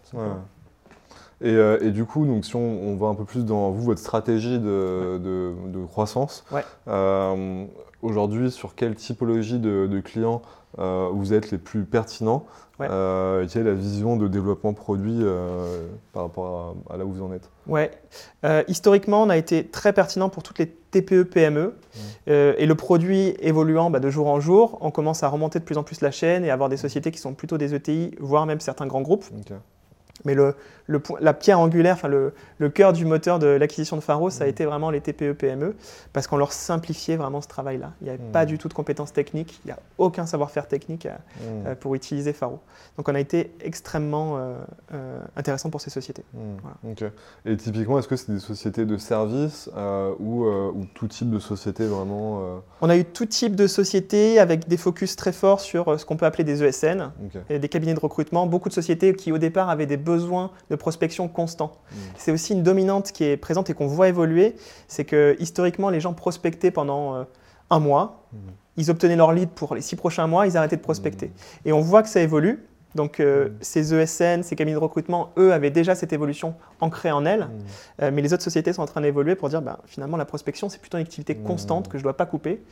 Et, 1.41 1.53
euh, 1.53 1.77
et 1.81 1.91
du 1.91 2.05
coup, 2.05 2.25
donc, 2.25 2.45
si 2.45 2.55
on, 2.55 2.59
on 2.61 2.95
va 2.95 3.07
un 3.07 3.15
peu 3.15 3.25
plus 3.25 3.45
dans 3.45 3.69
vous, 3.71 3.83
votre 3.83 3.99
stratégie 3.99 4.57
de, 4.59 5.19
de- 5.23 5.53
de 5.67 5.85
croissance, 5.85 6.43
Ouais. 6.51 6.63
euh, 6.87 7.65
aujourd'hui, 8.01 8.49
sur 8.51 8.73
quelle 8.75 8.95
typologie 8.95 9.59
de, 9.59 9.87
de 9.87 9.99
clients 9.99 10.41
euh, 10.79 11.09
vous 11.13 11.33
êtes 11.33 11.51
les 11.51 11.57
plus 11.57 11.83
pertinents 11.85 12.45
Ouais. 12.79 12.85
Quelle 13.51 13.61
est 13.63 13.69
la 13.71 13.73
vision 13.73 14.17
de 14.17 14.27
développement 14.27 14.71
produit 14.75 15.23
par 16.13 16.21
rapport 16.21 16.75
à, 16.89 16.93
à 16.93 16.97
là 16.97 17.05
où 17.05 17.11
vous 17.11 17.23
en 17.23 17.33
êtes? 17.33 17.49
Ouais. 17.65 17.89
Historiquement, 18.67 19.23
on 19.23 19.29
a 19.31 19.37
été 19.37 19.65
très 19.65 19.93
pertinent 19.93 20.29
pour 20.29 20.43
toutes 20.43 20.59
les 20.59 20.67
TPE, 20.67 21.23
PME. 21.23 21.73
Et 22.27 22.65
le 22.67 22.75
produit 22.75 23.33
évoluant 23.39 23.89
bah, 23.89 23.99
de 23.99 24.11
jour 24.11 24.27
en 24.27 24.39
jour, 24.39 24.77
on 24.81 24.91
commence 24.91 25.23
à 25.23 25.27
remonter 25.27 25.57
de 25.57 25.63
plus 25.63 25.77
en 25.79 25.83
plus 25.83 26.01
la 26.01 26.11
chaîne 26.11 26.45
et 26.45 26.51
avoir 26.51 26.69
des 26.69 26.77
sociétés 26.77 27.09
qui 27.09 27.17
sont 27.17 27.33
plutôt 27.33 27.57
des 27.57 27.73
ETI, 27.73 28.11
voire 28.19 28.45
même 28.45 28.59
certains 28.59 28.85
grands 28.85 29.01
groupes. 29.01 29.25
Mais 30.25 30.33
le, 30.33 30.55
la 31.21 31.33
pierre 31.33 31.59
angulaire, 31.59 31.93
enfin 31.93 32.07
le, 32.07 32.33
le 32.57 32.69
cœur 32.69 32.91
du 32.91 33.05
moteur 33.05 33.37
de 33.39 33.47
l'acquisition 33.47 33.95
de 33.97 34.01
Faro, 34.01 34.29
ça 34.29 34.43
a 34.43 34.47
Mhm. 34.47 34.51
été 34.51 34.65
vraiment 34.65 34.89
les 34.89 34.99
TPE, 34.99 35.33
PME, 35.33 35.75
parce 36.11 36.25
qu'on 36.27 36.37
leur 36.37 36.51
simplifiait 36.51 37.17
vraiment 37.17 37.39
ce 37.41 37.47
travail-là. 37.47 37.91
Il 38.01 38.05
n'y 38.05 38.09
avait 38.09 38.23
pas 38.31 38.45
du 38.45 38.57
tout 38.57 38.67
de 38.67 38.73
compétences 38.73 39.13
techniques, 39.13 39.59
il 39.63 39.67
n'y 39.67 39.71
a 39.73 39.79
aucun 39.97 40.25
savoir-faire 40.25 40.67
technique 40.67 41.05
à- 41.05 41.19
Mmh. 41.39 41.67
euh, 41.67 41.75
pour 41.75 41.93
utiliser 41.93 42.33
Faro. 42.33 42.59
Donc 42.97 43.07
on 43.09 43.15
a 43.15 43.19
été 43.19 43.51
extrêmement 43.61 44.37
euh, 44.37 44.55
euh, 44.93 45.19
intéressant 45.35 45.69
pour 45.69 45.81
ces 45.81 45.89
sociétés. 45.91 46.23
Mmh. 46.33 46.39
Voilà. 46.63 47.11
Et 47.45 47.55
typiquement, 47.57 47.99
est-ce 47.99 48.07
que 48.07 48.15
c'est 48.15 48.31
des 48.31 48.39
sociétés 48.39 48.85
de 48.85 48.97
services 48.97 49.69
euh, 49.77 50.13
ou, 50.19 50.45
euh, 50.45 50.71
ou 50.73 50.85
tout 50.95 51.07
type 51.07 51.29
de 51.29 51.39
société 51.39 51.85
vraiment 51.85 52.39
euh, 52.41 52.57
On 52.81 52.89
a 52.89 52.97
eu 52.97 53.05
tout 53.05 53.25
type 53.27 53.55
de 53.55 53.67
sociétés 53.67 54.39
avec 54.39 54.67
des 54.67 54.77
focus 54.77 55.15
très 55.15 55.31
forts 55.31 55.59
sur 55.59 55.87
euh, 55.89 55.97
ce 55.97 56.05
qu'on 56.05 56.17
peut 56.17 56.25
appeler 56.25 56.43
des 56.43 56.63
ESN, 56.63 57.11
et 57.49 57.59
des 57.59 57.69
cabinets 57.69 57.93
de 57.93 57.99
recrutement, 57.99 58.47
beaucoup 58.47 58.69
de 58.69 58.73
sociétés 58.73 59.13
qui 59.13 59.31
au 59.31 59.37
départ 59.37 59.69
avaient 59.69 59.85
des 59.85 59.97
besoins 59.97 60.16
de 60.25 60.75
prospection 60.75 61.27
constants. 61.27 61.73
Mmh. 61.91 61.95
C'est 62.17 62.31
aussi 62.31 62.53
une 62.53 62.63
dominante 62.63 63.11
qui 63.11 63.23
est 63.23 63.37
présente 63.37 63.69
et 63.69 63.73
qu'on 63.73 63.87
voit 63.87 64.07
évoluer, 64.07 64.55
c'est 64.87 65.05
que 65.05 65.35
historiquement 65.39 65.89
les 65.89 65.99
gens 65.99 66.13
prospectaient 66.13 66.71
pendant 66.71 67.15
euh, 67.15 67.23
un 67.69 67.79
mois, 67.79 68.23
Mhm. 68.33 68.39
ils 68.77 68.91
obtenaient 68.91 69.15
leur 69.15 69.31
lead 69.33 69.49
pour 69.49 69.75
les 69.75 69.81
six 69.81 69.95
prochains 69.95 70.27
mois, 70.27 70.47
ils 70.47 70.57
arrêtaient 70.57 70.77
de 70.77 70.81
prospecter. 70.81 71.31
Et 71.65 71.73
on 71.73 71.81
voit 71.81 72.03
que 72.03 72.09
ça 72.09 72.21
évolue. 72.21 72.65
Donc 72.95 73.19
euh, 73.19 73.49
ces 73.59 73.93
ESN, 73.93 74.43
ces 74.43 74.55
cabinets 74.55 74.75
de 74.75 74.81
recrutement, 74.81 75.29
eux 75.37 75.53
avaient 75.53 75.69
déjà 75.69 75.93
cette 75.93 76.13
évolution 76.13 76.55
ancrée 76.79 77.11
en 77.11 77.25
elles, 77.25 77.41
Mmh. 77.41 77.49
Euh, 78.01 78.11
mais 78.13 78.21
les 78.21 78.33
autres 78.33 78.43
sociétés 78.43 78.73
sont 78.73 78.81
en 78.81 78.87
train 78.87 79.01
d'évoluer 79.01 79.35
pour 79.35 79.49
dire 79.49 79.61
ben, 79.61 79.77
finalement 79.85 80.17
la 80.17 80.25
prospection 80.25 80.69
c'est 80.69 80.79
plutôt 80.79 80.97
une 80.97 81.03
activité 81.03 81.35
constante 81.35 81.89
que 81.89 81.97
je 81.97 82.01
ne 82.01 82.03
dois 82.03 82.17
pas 82.17 82.25
couper 82.25 82.63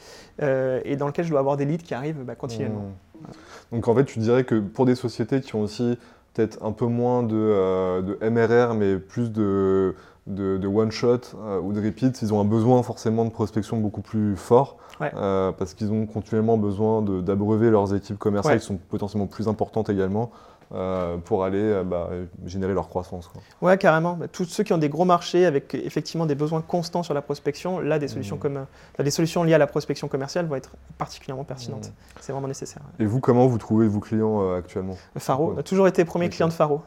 euh, 0.41 0.79
et 0.83 0.95
dans 0.95 1.07
lequel 1.07 1.25
je 1.25 1.29
dois 1.29 1.39
avoir 1.41 1.57
des 1.57 1.65
leads 1.65 1.83
qui 1.83 1.93
arrivent 1.93 2.23
bah, 2.23 2.35
continuellement. 2.35 2.81
Mmh. 2.81 3.73
Donc 3.73 3.87
en 3.87 3.95
fait, 3.95 4.05
tu 4.05 4.19
dirais 4.19 4.43
que 4.43 4.59
pour 4.59 4.85
des 4.85 4.95
sociétés 4.95 5.41
qui 5.41 5.55
ont 5.55 5.61
aussi 5.61 5.97
peut-être 6.35 6.59
un 6.63 6.71
peu 6.73 6.85
moins 6.85 7.23
de, 7.23 7.35
euh, 7.35 8.01
de 8.01 8.17
MRR, 8.29 8.75
mais 8.75 8.97
plus 8.97 9.31
de, 9.31 9.95
de, 10.27 10.57
de 10.57 10.67
one-shot 10.67 11.19
euh, 11.39 11.59
ou 11.61 11.71
de 11.73 11.81
repeat, 11.83 12.21
ils 12.21 12.33
ont 12.33 12.39
un 12.41 12.45
besoin 12.45 12.83
forcément 12.83 13.25
de 13.25 13.29
prospection 13.31 13.77
beaucoup 13.77 14.01
plus 14.01 14.35
fort, 14.35 14.77
Ouais. 15.01 15.11
euh, 15.15 15.51
parce 15.51 15.73
qu'ils 15.73 15.91
ont 15.91 16.05
continuellement 16.05 16.57
besoin 16.57 17.01
d'abreuver 17.01 17.69
leurs 17.69 17.93
équipes 17.95 18.17
commerciales 18.19 18.55
Ouais. 18.55 18.59
qui 18.59 18.65
sont 18.65 18.77
potentiellement 18.89 19.27
plus 19.27 19.47
importantes 19.47 19.89
également. 19.89 20.29
Euh, 20.73 21.17
pour 21.17 21.43
aller 21.43 21.61
euh, 21.61 21.83
bah, 21.83 22.09
générer 22.45 22.73
leur 22.73 22.89
croissance. 22.89 23.27
Quoi. 23.27 23.41
Ouais, 23.61 23.77
carrément. 23.77 24.13
Bah, 24.13 24.27
tous 24.27 24.45
ceux 24.45 24.63
qui 24.63 24.73
ont 24.73 24.77
des 24.77 24.89
gros 24.89 25.05
marchés 25.05 25.45
avec 25.45 25.73
effectivement 25.73 26.25
des 26.25 26.35
besoins 26.35 26.61
constants 26.61 27.03
sur 27.03 27.13
la 27.13 27.21
prospection, 27.21 27.79
là, 27.79 27.99
des 27.99 28.07
solutions, 28.07 28.35
Mmh. 28.35 28.39
comme, 28.39 28.65
des 28.99 29.11
solutions 29.11 29.43
liées 29.43 29.53
à 29.53 29.57
la 29.57 29.67
prospection 29.67 30.07
commerciale 30.07 30.45
vont 30.45 30.55
être 30.55 30.75
particulièrement 30.97 31.43
pertinentes. 31.43 31.89
Mmh. 31.89 32.19
C'est 32.19 32.31
vraiment 32.31 32.47
nécessaire. 32.47 32.81
Et 32.99 33.05
vous, 33.05 33.19
comment 33.19 33.47
vous 33.47 33.57
trouvez 33.57 33.87
vos 33.87 33.99
clients 33.99 34.41
euh, 34.41 34.57
actuellement? 34.57 34.97
Faro, 35.17 35.53
on 35.55 35.59
a 35.59 35.63
toujours 35.63 35.87
été 35.87 36.05
premier 36.05 36.29
client 36.29 36.47
de 36.47 36.53
Faro. 36.53 36.81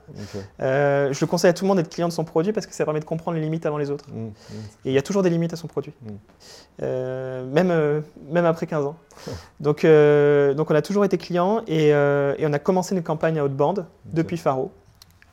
Euh, 0.61 1.13
je 1.13 1.21
le 1.21 1.27
conseille 1.27 1.51
à 1.51 1.53
tout 1.53 1.65
le 1.65 1.69
monde 1.69 1.79
d'être 1.79 1.91
client 1.91 2.09
de 2.09 2.13
son 2.13 2.25
produit 2.25 2.53
parce 2.53 2.67
que 2.67 2.75
ça 2.75 2.85
permet 2.85 3.01
de 3.01 3.05
comprendre 3.05 3.37
les 3.37 3.43
limites 3.43 3.67
avant 3.67 3.79
les 3.79 3.91
autres. 3.91 4.07
Mmh. 4.11 4.27
Et 4.85 4.91
il 4.91 4.93
y 4.93 4.99
a 4.99 5.03
toujours 5.03 5.23
des 5.23 5.31
limites 5.31 5.53
à 5.53 5.57
son 5.57 5.69
produit, 5.69 5.93
même, 6.81 8.03
même 8.31 8.45
après 8.45 8.67
15 8.67 8.87
ans. 8.87 8.97
donc, 9.61 9.85
euh, 9.85 10.55
donc 10.55 10.71
on 10.71 10.75
a 10.75 10.83
toujours 10.83 11.05
été 11.05 11.19
client 11.19 11.63
et, 11.67 11.93
euh, 11.93 12.35
et 12.39 12.47
on 12.47 12.53
a 12.53 12.59
commencé 12.59 12.95
une 12.95 13.03
campagne 13.03 13.39
à 13.39 13.45
haute 13.45 13.57
bande 13.57 13.87
depuis 14.05 14.37
Faro 14.37 14.73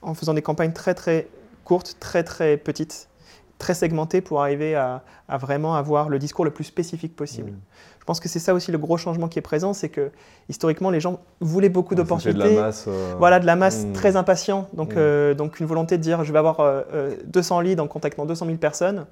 en 0.01 0.13
faisant 0.13 0.33
des 0.33 0.41
campagnes 0.41 0.73
très 0.73 0.93
très 0.93 1.27
courtes, 1.63 1.97
très 1.99 2.23
très 2.23 2.57
petites, 2.57 3.09
très 3.57 3.73
segmentées 3.73 4.21
pour 4.21 4.41
arriver 4.41 4.75
à, 4.75 5.03
à 5.27 5.38
vraiment 5.38 5.75
avoir 5.75 6.10
le 6.10 6.20
discours 6.20 6.46
le 6.46 6.51
plus 6.51 6.63
spécifique 6.65 7.15
possible. 7.15 7.51
Mmh. 7.51 7.55
Je 8.00 8.05
pense 8.05 8.20
que 8.20 8.29
c'est 8.29 8.38
ça 8.38 8.53
aussi 8.53 8.72
le 8.72 8.77
gros 8.77 8.98
changement 8.98 9.27
qui 9.27 9.39
est 9.39 9.41
présent, 9.41 9.74
c'est 9.74 9.89
que 9.89 10.12
historiquement 10.48 10.91
les 10.91 11.00
gens 11.00 11.22
voulaient 11.39 11.70
beaucoup 11.70 11.96
d'opportunités. 11.96 12.50
de 12.51 12.55
la 12.55 12.62
masse. 12.62 12.86
euh, 12.88 13.15
Voilà, 13.17 13.39
de 13.39 13.48
la 13.48 13.55
masse 13.55 13.84
Mm. 13.86 13.94
très 13.94 14.15
impatient. 14.15 14.67
Donc, 14.74 14.94
Mm. 14.94 14.98
euh, 15.00 15.34
donc 15.34 15.60
une 15.60 15.65
volonté 15.65 15.98
de 15.98 16.03
dire 16.03 16.24
je 16.24 16.32
vais 16.32 16.38
avoir 16.38 16.60
euh, 16.60 16.84
euh, 16.94 17.15
200 17.25 17.62
leads 17.62 17.82
en 17.82 17.88
contactant 17.88 18.27
200 18.27 18.46
000 18.46 18.58
personnes, 18.60 19.08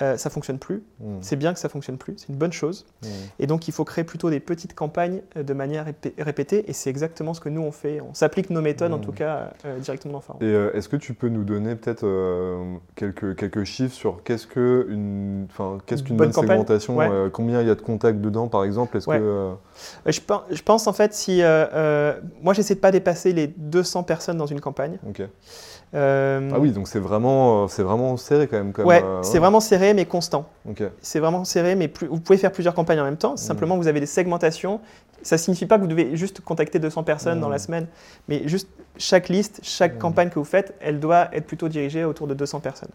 euh, 0.00 0.16
ça 0.16 0.30
fonctionne 0.30 0.58
plus. 0.58 0.82
C'est 1.20 1.36
bien 1.36 1.52
que 1.52 1.58
ça 1.60 1.68
fonctionne 1.68 1.98
plus, 1.98 2.14
c'est 2.16 2.30
une 2.30 2.36
bonne 2.36 2.52
chose. 2.52 2.86
Et 3.38 3.46
donc 3.46 3.68
il 3.68 3.72
faut 3.72 3.84
créer 3.84 4.04
plutôt 4.04 4.30
des 4.30 4.40
petites 4.40 4.74
campagnes 4.74 5.20
de 5.36 5.52
manière 5.52 5.84
répé- 5.86 6.14
répétée. 6.18 6.70
Et 6.70 6.72
c'est 6.72 6.88
exactement 6.88 7.34
ce 7.34 7.40
que 7.40 7.50
nous 7.50 7.60
on 7.60 7.72
fait. 7.72 8.00
On 8.00 8.14
s'applique 8.14 8.48
nos 8.48 8.62
méthodes 8.62 8.94
en 8.94 8.98
Mm. 8.98 9.02
tout 9.02 9.12
cas 9.12 9.50
directement 9.80 10.14
dans 10.14 10.20
Faro. 10.22 10.38
Et 10.40 10.50
est-ce 10.74 10.88
que 10.88 10.96
tu 10.96 11.12
peux 11.12 11.28
nous 11.28 11.44
donner 11.44 11.74
peut-être 11.76 12.06
quelques, 12.96 13.36
quelques 13.36 13.64
chiffres 13.64 13.94
sur 13.94 14.22
qu'est-ce 14.24 14.46
que 14.46 14.86
une, 14.88 15.46
enfin, 15.58 15.78
qu'est-ce 15.86 16.02
qu'une 16.02 16.16
Bonne 16.16 16.32
segmentation 16.32 16.96
Ouais. 16.96 17.08
euh, 17.10 17.28
Combien 17.30 17.60
il 17.60 17.66
y 17.66 17.70
a 17.70 17.74
de 17.74 17.80
contacts 17.80 18.20
dedans, 18.20 18.48
par 18.48 18.64
exemple? 18.64 18.96
Est-ce 18.96 19.08
Ouais. 19.08 19.18
que 19.18 19.22
euh, 19.24 19.52
Euh, 20.06 20.12
je, 20.12 20.20
pen- 20.20 20.40
je 20.50 20.62
pense 20.62 20.86
en 20.86 20.92
fait 20.92 21.14
si 21.14 21.40
euh, 21.42 22.14
moi 22.42 22.54
j'essaie 22.54 22.74
de 22.74 22.80
pas 22.80 22.90
dépasser 22.90 23.32
les 23.32 23.46
200 23.48 24.02
personnes 24.04 24.36
dans 24.38 24.46
une 24.46 24.60
campagne. 24.60 24.98
ok. 25.08 25.22
Ah 25.94 26.38
oui, 26.58 26.70
donc 26.72 26.86
c'est 26.86 26.98
vraiment, 26.98 27.66
c'est 27.68 27.82
vraiment 27.82 28.16
serré 28.16 28.46
quand 28.46 28.58
même. 28.58 28.72
Comme, 28.72 28.86
ouais, 28.86 29.02
c'est 29.22 29.38
vraiment 29.38 29.60
serré 29.60 29.94
mais 29.94 30.04
constant. 30.04 30.46
Ok. 30.68 30.82
c'est 31.00 31.18
vraiment 31.20 31.44
serré, 31.44 31.74
mais 31.76 31.88
plus- 31.88 32.08
vous 32.08 32.20
pouvez 32.20 32.38
faire 32.38 32.52
plusieurs 32.52 32.74
campagnes 32.74 33.00
en 33.00 33.04
même 33.04 33.16
temps. 33.16 33.36
Simplement, 33.36 33.76
vous 33.76 33.88
avez 33.88 34.00
des 34.00 34.06
segmentations. 34.06 34.80
Ça 35.22 35.36
ne 35.36 35.38
signifie 35.40 35.66
pas 35.66 35.76
que 35.76 35.82
vous 35.82 35.88
devez 35.88 36.14
juste 36.16 36.40
contacter 36.42 36.78
200 36.78 37.02
personnes 37.02 37.40
dans 37.40 37.48
Mm. 37.48 37.52
la 37.52 37.58
semaine, 37.58 37.86
mais 38.28 38.46
juste 38.46 38.68
chaque 38.98 39.28
liste, 39.28 39.60
chaque 39.62 39.98
campagne 39.98 40.28
que 40.28 40.38
vous 40.38 40.44
faites, 40.44 40.74
elle 40.80 41.00
doit 41.00 41.28
être 41.34 41.46
plutôt 41.46 41.68
dirigée 41.68 42.04
autour 42.04 42.26
de 42.26 42.34
200 42.34 42.60
personnes. 42.60 42.90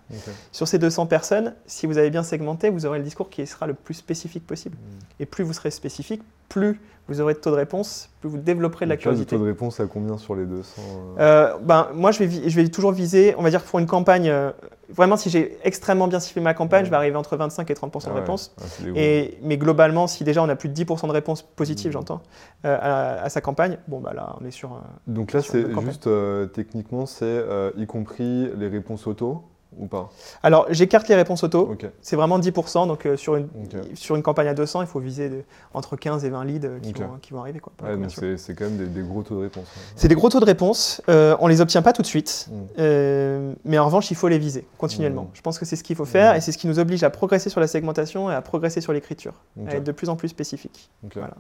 Sur 0.51 0.67
ces 0.67 0.77
200 0.79 1.05
personnes, 1.07 1.53
si 1.65 1.85
vous 1.87 1.97
avez 1.97 2.09
bien 2.09 2.23
segmenté, 2.23 2.69
vous 2.69 2.85
aurez 2.85 2.97
le 2.99 3.03
discours 3.03 3.29
qui 3.29 3.45
sera 3.47 3.67
le 3.67 3.73
plus 3.73 3.93
spécifique 3.95 4.45
possible. 4.45 4.75
Mm. 4.77 5.21
Et 5.23 5.25
plus 5.25 5.43
vous 5.43 5.53
serez 5.53 5.71
spécifique, 5.71 6.21
plus 6.49 6.79
vous 7.07 7.19
aurez 7.19 7.33
de 7.33 7.39
taux 7.39 7.51
de 7.51 7.55
réponse, 7.55 8.09
plus 8.21 8.29
vous 8.29 8.37
développerez 8.37 8.85
de 8.85 8.89
la 8.89 8.95
là, 8.95 8.97
le 8.97 9.01
curiosité. 9.01 9.35
taux 9.35 9.41
de 9.41 9.47
réponse 9.47 9.79
à 9.79 9.85
combien 9.87 10.17
sur 10.17 10.35
les 10.35 10.45
200 10.45 10.81
euh, 10.81 11.19
Euh, 11.19 11.57
ben, 11.61 11.89
moi, 11.93 12.11
je 12.11 12.19
vais, 12.19 12.27
vi- 12.27 12.49
je 12.49 12.55
vais 12.55 12.67
toujours 12.69 12.91
viser, 12.93 13.35
on 13.37 13.41
va 13.43 13.49
dire 13.49 13.61
pour 13.63 13.79
une 13.79 13.87
campagne, 13.87 14.29
euh, 14.29 14.51
vraiment 14.93 15.17
si 15.17 15.29
j'ai 15.29 15.57
extrêmement 15.63 16.07
bien 16.07 16.19
ciblé 16.19 16.41
ma 16.41 16.53
campagne, 16.53 16.81
Ouais. 16.81 16.85
je 16.85 16.89
vais 16.89 16.95
arriver 16.95 17.15
entre 17.17 17.35
25 17.35 17.69
et 17.69 17.73
30% 17.73 18.03
ah 18.05 18.09
de 18.09 18.13
ouais. 18.13 18.19
réponse. 18.21 18.53
Ah, 18.57 18.63
c'est 18.67 18.83
des 18.83 18.89
gros. 18.91 18.99
Et, 18.99 19.37
mais 19.41 19.57
globalement, 19.57 20.07
si 20.07 20.23
déjà 20.23 20.41
on 20.43 20.49
a 20.49 20.55
plus 20.55 20.69
de 20.69 20.73
10% 20.73 21.07
de 21.07 21.11
réponses 21.11 21.41
positives, 21.41 21.87
Mhm. 21.89 21.93
j'entends, 21.93 22.21
euh, 22.65 22.77
à, 22.79 23.23
à 23.23 23.29
sa 23.29 23.41
campagne, 23.41 23.77
bon 23.87 23.99
bah 23.99 24.13
là 24.13 24.35
on 24.41 24.45
est 24.45 24.51
sur. 24.51 24.73
euh, 24.73 24.77
Donc 25.07 25.33
là, 25.33 25.41
c'est 25.41 25.65
juste 25.81 26.07
euh, 26.07 26.45
techniquement, 26.45 27.05
c'est 27.05 27.23
euh, 27.25 27.71
y 27.77 27.85
compris 27.85 28.49
les 28.55 28.67
réponses 28.67 29.07
auto 29.07 29.43
ou 29.79 29.87
pas 29.87 30.09
Alors 30.43 30.65
j'écarte 30.69 31.07
les 31.09 31.15
réponses 31.15 31.43
auto, 31.43 31.75
c'est 32.01 32.15
vraiment 32.15 32.39
10%, 32.39 32.87
donc 32.87 33.05
euh, 33.05 33.17
sur, 33.17 33.35
une, 33.35 33.47
sur 33.95 34.15
une 34.15 34.23
campagne 34.23 34.47
à 34.47 34.53
200, 34.53 34.81
il 34.81 34.87
faut 34.87 34.99
viser 34.99 35.29
de- 35.29 35.43
entre 35.73 35.95
15 35.95 36.25
et 36.25 36.29
20 36.29 36.43
leads 36.45 36.65
euh, 36.67 36.79
qui, 36.79 36.93
vont, 36.93 37.17
qui 37.21 37.33
vont 37.33 37.39
arriver. 37.41 37.61
Ouais, 37.81 38.35
c'est 38.37 38.53
quand 38.55 38.65
même 38.65 38.77
des, 38.77 38.87
des 38.87 39.01
gros 39.01 39.23
taux 39.23 39.35
de 39.35 39.41
réponse. 39.41 39.65
hein. 39.75 39.79
c'est 39.95 40.07
des 40.07 40.15
gros 40.15 40.29
taux 40.29 40.39
de 40.39 40.45
réponse, 40.45 41.01
euh, 41.09 41.35
on 41.39 41.47
les 41.47 41.61
obtient 41.61 41.81
pas 41.81 41.93
tout 41.93 42.01
de 42.01 42.07
suite, 42.07 42.47
Mm. 42.77 43.53
mais 43.65 43.77
en 43.79 43.85
revanche 43.85 44.11
il 44.11 44.15
faut 44.15 44.27
les 44.27 44.37
viser 44.39 44.65
continuellement. 44.77 45.23
Mhm. 45.23 45.29
Je 45.33 45.41
pense 45.41 45.57
que 45.59 45.65
c'est 45.65 45.75
ce 45.75 45.83
qu'il 45.83 45.95
faut 45.95 46.05
faire 46.05 46.31
Mhm. 46.31 46.37
et 46.37 46.41
c'est 46.41 46.51
ce 46.51 46.57
qui 46.57 46.67
nous 46.67 46.79
oblige 46.79 47.03
à 47.03 47.09
progresser 47.09 47.49
sur 47.49 47.59
la 47.59 47.67
segmentation 47.67 48.29
et 48.29 48.33
à 48.33 48.41
progresser 48.41 48.81
sur 48.81 48.93
l'écriture, 48.93 49.33
à 49.67 49.75
être 49.75 49.83
de 49.83 49.91
plus 49.91 50.09
en 50.09 50.15
plus 50.15 50.27
spécifique. 50.29 50.89
Voilà. 51.13 51.33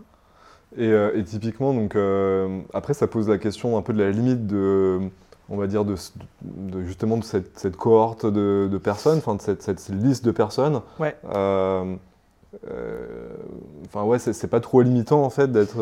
Et, 0.77 0.89
et 1.19 1.23
typiquement, 1.23 1.73
donc, 1.73 1.95
après, 2.73 2.93
ça 2.93 3.07
pose 3.07 3.29
la 3.29 3.37
question 3.37 3.77
un 3.77 3.81
peu 3.81 3.93
de 3.93 4.03
la 4.03 4.09
limite 4.11 4.47
de, 4.47 4.99
on 5.49 5.57
va 5.57 5.67
dire, 5.67 5.83
de, 5.85 5.95
de- 6.41 6.83
justement 6.83 7.17
de 7.17 7.23
cette, 7.23 7.57
cette 7.59 7.75
cohorte 7.77 8.25
de, 8.25 8.67
de 8.71 8.77
personnes, 8.77 9.17
enfin 9.17 9.35
de 9.35 9.41
cette, 9.41 9.61
cette 9.61 9.89
liste 9.89 10.23
de 10.25 10.31
personnes. 10.31 10.81
Ouais. 10.99 11.15
Euh, 11.33 11.95
euh, 12.69 13.27
Enfin 13.85 14.03
ouais, 14.05 14.17
c'est 14.17 14.47
pas 14.47 14.59
trop 14.59 14.81
limitant 14.81 15.23
en 15.23 15.29
fait 15.29 15.51
d'être. 15.51 15.75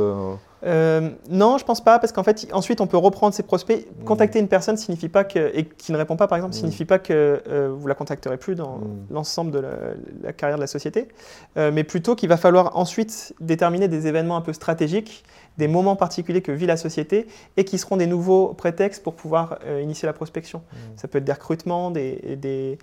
euh, 0.66 1.10
non, 1.30 1.58
je 1.58 1.64
pense 1.64 1.82
pas, 1.82 1.98
parce 2.00 2.12
qu'en 2.12 2.24
fait, 2.24 2.48
ensuite, 2.52 2.82
on 2.82 2.88
peut 2.88 2.98
reprendre 2.98 3.34
ses 3.34 3.44
prospects. 3.44 3.88
Mm. 4.02 4.04
Contacter 4.04 4.40
une 4.40 4.48
personne 4.50 4.76
signifie 4.76 5.08
pas 5.08 5.24
que, 5.24 5.52
et 5.56 5.66
qui 5.66 5.92
ne 5.94 5.98
répond 5.98 6.18
pas, 6.18 6.28
par 6.28 6.38
exemple, 6.38 6.54
Mm. 6.56 6.58
signifie 6.60 6.84
pas 6.86 7.00
que 7.00 7.42
euh, 7.48 7.70
vous 7.74 7.88
la 7.88 7.96
contacterez 7.96 8.38
plus 8.38 8.56
dans 8.56 8.78
Mm. 8.80 8.82
l'ensemble 9.12 9.52
de 9.52 9.60
la, 9.60 9.70
la 10.24 10.34
carrière 10.34 10.58
de 10.58 10.62
la 10.62 10.68
société, 10.68 11.08
Euh, 11.58 11.72
mais 11.74 11.84
plutôt 11.86 12.16
qu'il 12.16 12.28
va 12.30 12.38
falloir 12.38 12.76
ensuite 12.78 13.34
déterminer 13.40 13.88
des 13.88 14.08
événements 14.08 14.36
un 14.38 14.42
peu 14.42 14.54
stratégiques, 14.54 15.24
des 15.58 15.68
moments 15.68 15.96
particuliers 15.96 16.42
que 16.42 16.52
vit 16.52 16.66
la 16.66 16.78
société, 16.78 17.28
et 17.58 17.64
qui 17.66 17.78
seront 17.78 17.98
des 17.98 18.08
nouveaux 18.08 18.54
prétextes 18.54 19.04
pour 19.04 19.14
pouvoir 19.16 19.60
euh, 19.66 19.82
initier 19.82 20.06
la 20.06 20.14
prospection. 20.14 20.60
Mm. 20.60 20.76
Ça 20.96 21.08
peut 21.08 21.18
être 21.20 21.24
des 21.26 21.34
recrutements, 21.34 21.92
des, 21.92 22.38
des, 22.42 22.78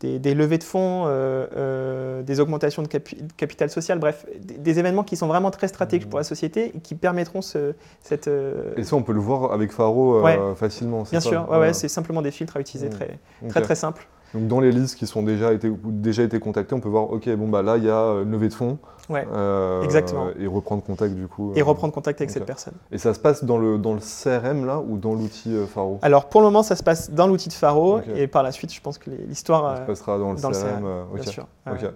des- 0.00 0.18
des 0.18 0.34
levées 0.34 0.58
de 0.58 0.64
fonds, 0.64 1.04
euh, 1.06 1.46
euh, 1.56 2.22
des 2.22 2.40
augmentations 2.40 2.82
de 2.82 2.88
capi- 2.88 3.22
de 3.22 3.32
capital 3.36 3.70
social, 3.70 3.98
bref, 3.98 4.26
des, 4.40 4.78
événements 4.78 5.04
qui 5.04 5.16
sont 5.16 5.26
vraiment 5.28 5.50
très 5.50 5.68
stratégiques 5.68 6.06
Mm. 6.06 6.10
pour 6.10 6.18
la 6.18 6.24
société 6.24 6.72
et 6.76 6.80
qui 6.80 6.94
permettront 6.94 7.42
ce, 7.42 7.74
cette... 8.02 8.28
Et 8.76 8.82
ça, 8.84 8.96
on 8.96 9.02
peut 9.02 9.12
le 9.12 9.20
voir 9.20 9.52
avec 9.52 9.70
Faro 9.72 10.20
Ouais. 10.22 10.38
facilement. 10.56 11.02
bien 11.10 11.20
ça 11.20 11.28
sûr, 11.28 11.48
ouais, 11.50 11.58
ouais, 11.58 11.72
c'est 11.72 11.88
simplement 11.88 12.22
des 12.22 12.30
filtres 12.30 12.56
à 12.56 12.60
utiliser 12.60 12.88
Mm. 12.88 12.92
très, 12.92 13.18
très 13.48 13.60
très 13.62 13.74
simples. 13.76 14.06
Donc 14.34 14.46
dans 14.48 14.60
les 14.60 14.72
listes 14.72 14.96
qui 14.96 15.06
sont 15.06 15.22
déjà 15.22 15.52
été, 15.52 15.70
déjà 15.84 16.22
été 16.22 16.40
contactées, 16.40 16.74
on 16.74 16.80
peut 16.80 16.88
voir, 16.88 17.10
ok, 17.12 17.28
bon 17.36 17.48
bah 17.48 17.62
là 17.62 17.76
il 17.76 17.84
y 17.84 17.90
a 17.90 18.22
une 18.22 18.30
levée 18.30 18.48
de 18.48 18.54
fonds. 18.54 18.78
Ouais. 19.08 19.26
euh, 19.34 19.82
Exactement. 19.82 20.28
Et 20.38 20.46
reprendre 20.46 20.82
contact 20.82 21.14
du 21.14 21.26
coup. 21.26 21.52
Et 21.56 21.60
euh, 21.60 21.64
reprendre 21.64 21.92
contact 21.92 22.20
avec 22.20 22.30
cette 22.30 22.46
personne. 22.46 22.74
Et 22.92 22.98
ça 22.98 23.14
se 23.14 23.18
passe 23.18 23.44
dans 23.44 23.58
le, 23.58 23.76
dans 23.78 23.94
le 23.94 24.00
CRM 24.00 24.64
là 24.64 24.78
ou 24.80 24.96
dans 24.96 25.14
l'outil 25.14 25.54
euh, 25.54 25.66
Faro? 25.66 25.98
Alors 26.02 26.28
pour 26.28 26.40
le 26.40 26.46
moment, 26.46 26.62
ça 26.62 26.76
se 26.76 26.82
passe 26.82 27.10
dans 27.10 27.26
l'outil 27.26 27.48
de 27.48 27.54
Faro 27.54 28.00
et 28.14 28.26
par 28.26 28.42
la 28.42 28.52
suite, 28.52 28.72
je 28.72 28.80
pense 28.80 28.98
que 28.98 29.10
l'histoire, 29.10 29.76
Ça 29.76 29.82
se 29.82 29.86
passera 29.86 30.18
dans 30.18 30.32
le 30.32 30.40
dans 30.40 30.50
le 30.50 30.54
CRM. 30.54 30.68
CRM, 30.68 30.84
euh, 30.86 31.02
bien 31.14 31.22
ok. 31.22 31.28
sûr. 31.28 31.46
Ok. 31.70 31.82
Ouais. 31.82 31.90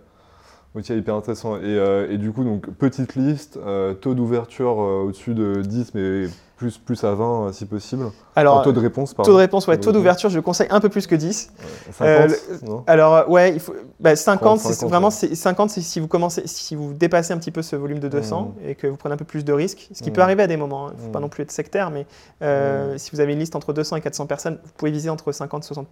Ok, 0.75 0.89
hyper 0.91 1.15
intéressant. 1.15 1.57
Et, 1.57 1.61
euh, 1.65 2.11
et 2.11 2.19
du 2.19 2.33
coup, 2.33 2.45
donc, 2.45 2.69
petite 2.73 3.15
liste, 3.15 3.57
euh, 3.57 3.95
taux 3.95 4.13
d'ouverture 4.13 4.79
euh, 4.83 5.05
au-dessus 5.07 5.33
de 5.33 5.63
10, 5.63 5.95
mais 5.95 6.25
plus, 6.57 6.79
plus 6.79 7.05
à 7.05 7.15
20 7.15 7.49
euh, 7.49 7.53
si 7.53 7.67
possible. 7.67 8.11
Alors, 8.35 8.63
taux 8.63 8.73
de 8.73 8.81
réponse, 8.81 9.13
pardon. 9.13 9.31
taux 9.31 9.35
de 9.37 9.41
réponse, 9.43 9.67
ouais, 9.67 9.79
Taux 9.79 9.93
d'ouverture, 9.93 10.31
je 10.31 10.41
conseille 10.41 10.69
un 10.71 10.81
peu 10.81 10.89
plus 10.89 11.07
que 11.07 11.15
10. 11.15 11.53
Euh, 12.01 12.29
50, 12.29 12.39
Euh, 12.51 12.57
non 12.67 12.85
Alors, 12.87 13.15
euh, 13.15 13.27
ouais, 13.27 13.53
il 13.53 13.61
faut, 13.61 13.75
bah, 14.01 14.17
50, 14.17 14.61
c'est 14.61 14.73
50, 14.73 14.89
vraiment 14.91 15.09
ouais. 15.09 15.13
c'est 15.13 15.35
50, 15.35 15.69
c'est 15.71 15.83
si 15.83 16.01
vous 16.01 16.09
commencez, 16.09 16.43
si 16.47 16.75
vous 16.75 16.95
dépassez 16.95 17.35
un 17.35 17.39
petit 17.39 17.51
peu 17.51 17.61
ce 17.61 17.77
volume 17.77 17.99
de 17.99 18.09
200 18.09 18.55
et 18.65 18.75
que 18.75 18.87
vous 18.87 18.97
prenez 18.97 19.15
un 19.15 19.19
peu 19.19 19.25
plus 19.27 19.45
de 19.45 19.53
risques, 19.53 19.89
ce 19.93 20.03
qui 20.03 20.11
Mm. 20.11 20.13
peut 20.15 20.23
arriver 20.23 20.43
à 20.43 20.47
des 20.47 20.57
moments. 20.57 20.89
hein. 20.89 20.93
Il 20.95 21.01
ne 21.01 21.07
faut 21.07 21.11
pas 21.13 21.19
Mm. 21.19 21.23
non 21.23 21.29
plus 21.29 21.43
être 21.43 21.51
sectaire, 21.53 21.91
mais 21.91 22.07
euh, 22.43 22.95
Mm. 22.95 22.99
si 22.99 23.11
vous 23.13 23.21
avez 23.21 23.35
une 23.35 23.39
liste 23.39 23.55
entre 23.55 23.73
200 23.75 23.97
et 23.97 24.01
400 24.01 24.27
personnes, 24.27 24.59
vous 24.65 24.71
pouvez 24.79 24.91
viser 24.91 25.11
entre 25.11 25.33
50 25.33 25.63
et 25.65 25.67
60 25.67 25.89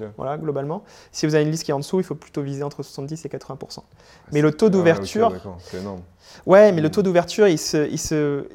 Ok. 0.00 0.06
voilà, 0.16 0.38
globalement. 0.38 0.84
Si 1.12 1.26
vous 1.26 1.34
avez 1.34 1.44
une 1.44 1.50
liste 1.50 1.64
qui 1.64 1.70
est 1.70 1.74
en 1.74 1.78
dessous, 1.80 2.00
il 2.00 2.04
faut 2.04 2.14
plutôt 2.14 2.40
viser 2.42 2.62
entre 2.62 2.82
70 2.82 3.24
et 3.26 3.28
80 3.28 3.58
Mais 4.32 4.40
le 4.40 4.52
taux 4.52 4.66
Ah, 4.66 4.70
d'ouverture, 4.70 5.30
d'accord, 5.32 5.58
c'est 5.60 5.78
énorme. 5.78 6.00
ouais, 6.46 6.72
mais 6.72 6.80
le 6.80 6.88
Mm. 6.88 6.92
taux 6.92 7.02
d'ouverture, 7.02 7.46
il 7.48 7.58
se, 7.58 7.88
il 7.90 7.98
se, 7.98 8.46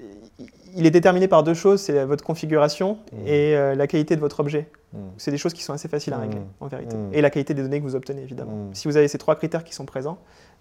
il 0.76 0.86
est 0.86 0.92
déterminé 0.92 1.28
par 1.28 1.44
deux 1.44 1.54
choses, 1.54 1.82
c'est 1.82 2.04
votre 2.06 2.24
configuration 2.24 2.98
Mm. 3.12 3.28
et 3.28 3.56
euh, 3.56 3.76
la 3.76 3.88
qualité 3.88 4.16
de 4.16 4.22
votre 4.22 4.40
objet. 4.40 4.70
Mm. 4.94 4.98
C'est 5.18 5.32
des 5.32 5.38
choses 5.38 5.54
qui 5.54 5.64
sont 5.64 5.74
assez 5.74 5.88
faciles 5.88 6.14
à 6.14 6.18
régler, 6.18 6.40
Mm. 6.40 6.48
en 6.62 6.68
vérité. 6.68 6.96
Et 7.12 7.22
la 7.22 7.30
qualité 7.30 7.54
des 7.54 7.62
données 7.64 7.80
que 7.80 7.84
vous 7.86 7.96
obtenez, 7.96 8.22
évidemment. 8.22 8.70
Mm. 8.70 8.74
Si 8.74 8.88
vous 8.88 8.98
avez 8.98 9.08
ces 9.08 9.18
trois 9.18 9.36
critères 9.36 9.64
qui 9.64 9.74
sont 9.74 9.86
présents, 9.86 10.18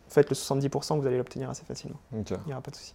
faites 0.08 0.28
le 0.30 0.34
70%, 0.34 0.98
vous 0.98 1.06
allez 1.06 1.16
l'obtenir 1.18 1.48
assez 1.50 1.64
facilement. 1.64 1.98
Il 2.12 2.24
n'y 2.46 2.52
aura 2.52 2.60
pas 2.62 2.70
de 2.70 2.76
souci. 2.76 2.94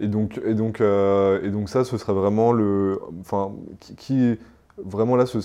Et 0.00 0.06
donc, 0.06 0.40
et, 0.44 0.54
donc, 0.54 0.80
euh, 0.80 1.42
et 1.42 1.50
donc 1.50 1.68
ça, 1.68 1.84
ce 1.84 1.96
serait 1.98 2.12
vraiment 2.12 2.52
le... 2.52 3.00
Enfin, 3.20 3.52
qui... 3.80 3.94
qui- 3.96 4.38
Vraiment 4.84 5.16
là, 5.16 5.26
ce- 5.26 5.38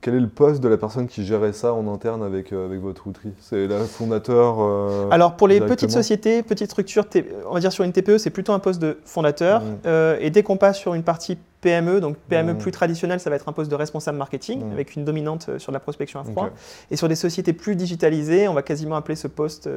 quel 0.00 0.14
est 0.14 0.20
le 0.20 0.28
poste 0.28 0.60
de 0.60 0.68
la 0.68 0.76
personne 0.76 1.06
qui 1.06 1.24
gérait 1.24 1.52
ça 1.52 1.72
en 1.74 1.86
interne 1.92 2.22
avec, 2.22 2.52
euh, 2.52 2.66
avec 2.66 2.80
votre 2.80 3.06
outil? 3.06 3.32
C'est 3.40 3.66
la 3.66 3.80
fondateur 3.84 4.56
euh, 4.60 5.08
Alors 5.10 5.36
pour 5.36 5.46
les 5.48 5.60
petites 5.60 5.90
sociétés, 5.90 6.42
petites 6.42 6.70
structures, 6.70 7.04
on 7.48 7.54
va 7.54 7.60
dire 7.60 7.72
sur 7.72 7.84
une 7.84 7.92
TPE, 7.92 8.18
c'est 8.18 8.30
plutôt 8.30 8.52
un 8.52 8.58
poste 8.58 8.80
de 8.82 8.98
fondateur. 9.04 9.60
Mm. 9.62 9.64
Euh, 9.86 10.16
et 10.20 10.30
dès 10.30 10.42
qu'on 10.42 10.56
passe 10.56 10.78
sur 10.78 10.94
une 10.94 11.02
partie 11.04 11.38
PME, 11.60 12.00
donc 12.00 12.16
PME 12.28 12.54
Mm. 12.54 12.58
plus 12.58 12.70
traditionnelle, 12.72 13.20
ça 13.20 13.28
va 13.30 13.36
être 13.36 13.48
un 13.48 13.52
poste 13.52 13.70
de 13.70 13.76
responsable 13.76 14.18
marketing 14.18 14.64
Mm. 14.64 14.72
avec 14.72 14.96
une 14.96 15.04
dominante 15.04 15.50
sur 15.58 15.72
la 15.72 15.78
prospection 15.80 16.18
à 16.20 16.24
froid. 16.24 16.50
Et 16.90 16.96
sur 16.96 17.08
des 17.08 17.14
sociétés 17.16 17.52
plus 17.52 17.76
digitalisées, 17.76 18.48
on 18.48 18.54
va 18.54 18.62
quasiment 18.62 18.96
appeler 18.96 19.16
ce 19.16 19.28
poste 19.28 19.68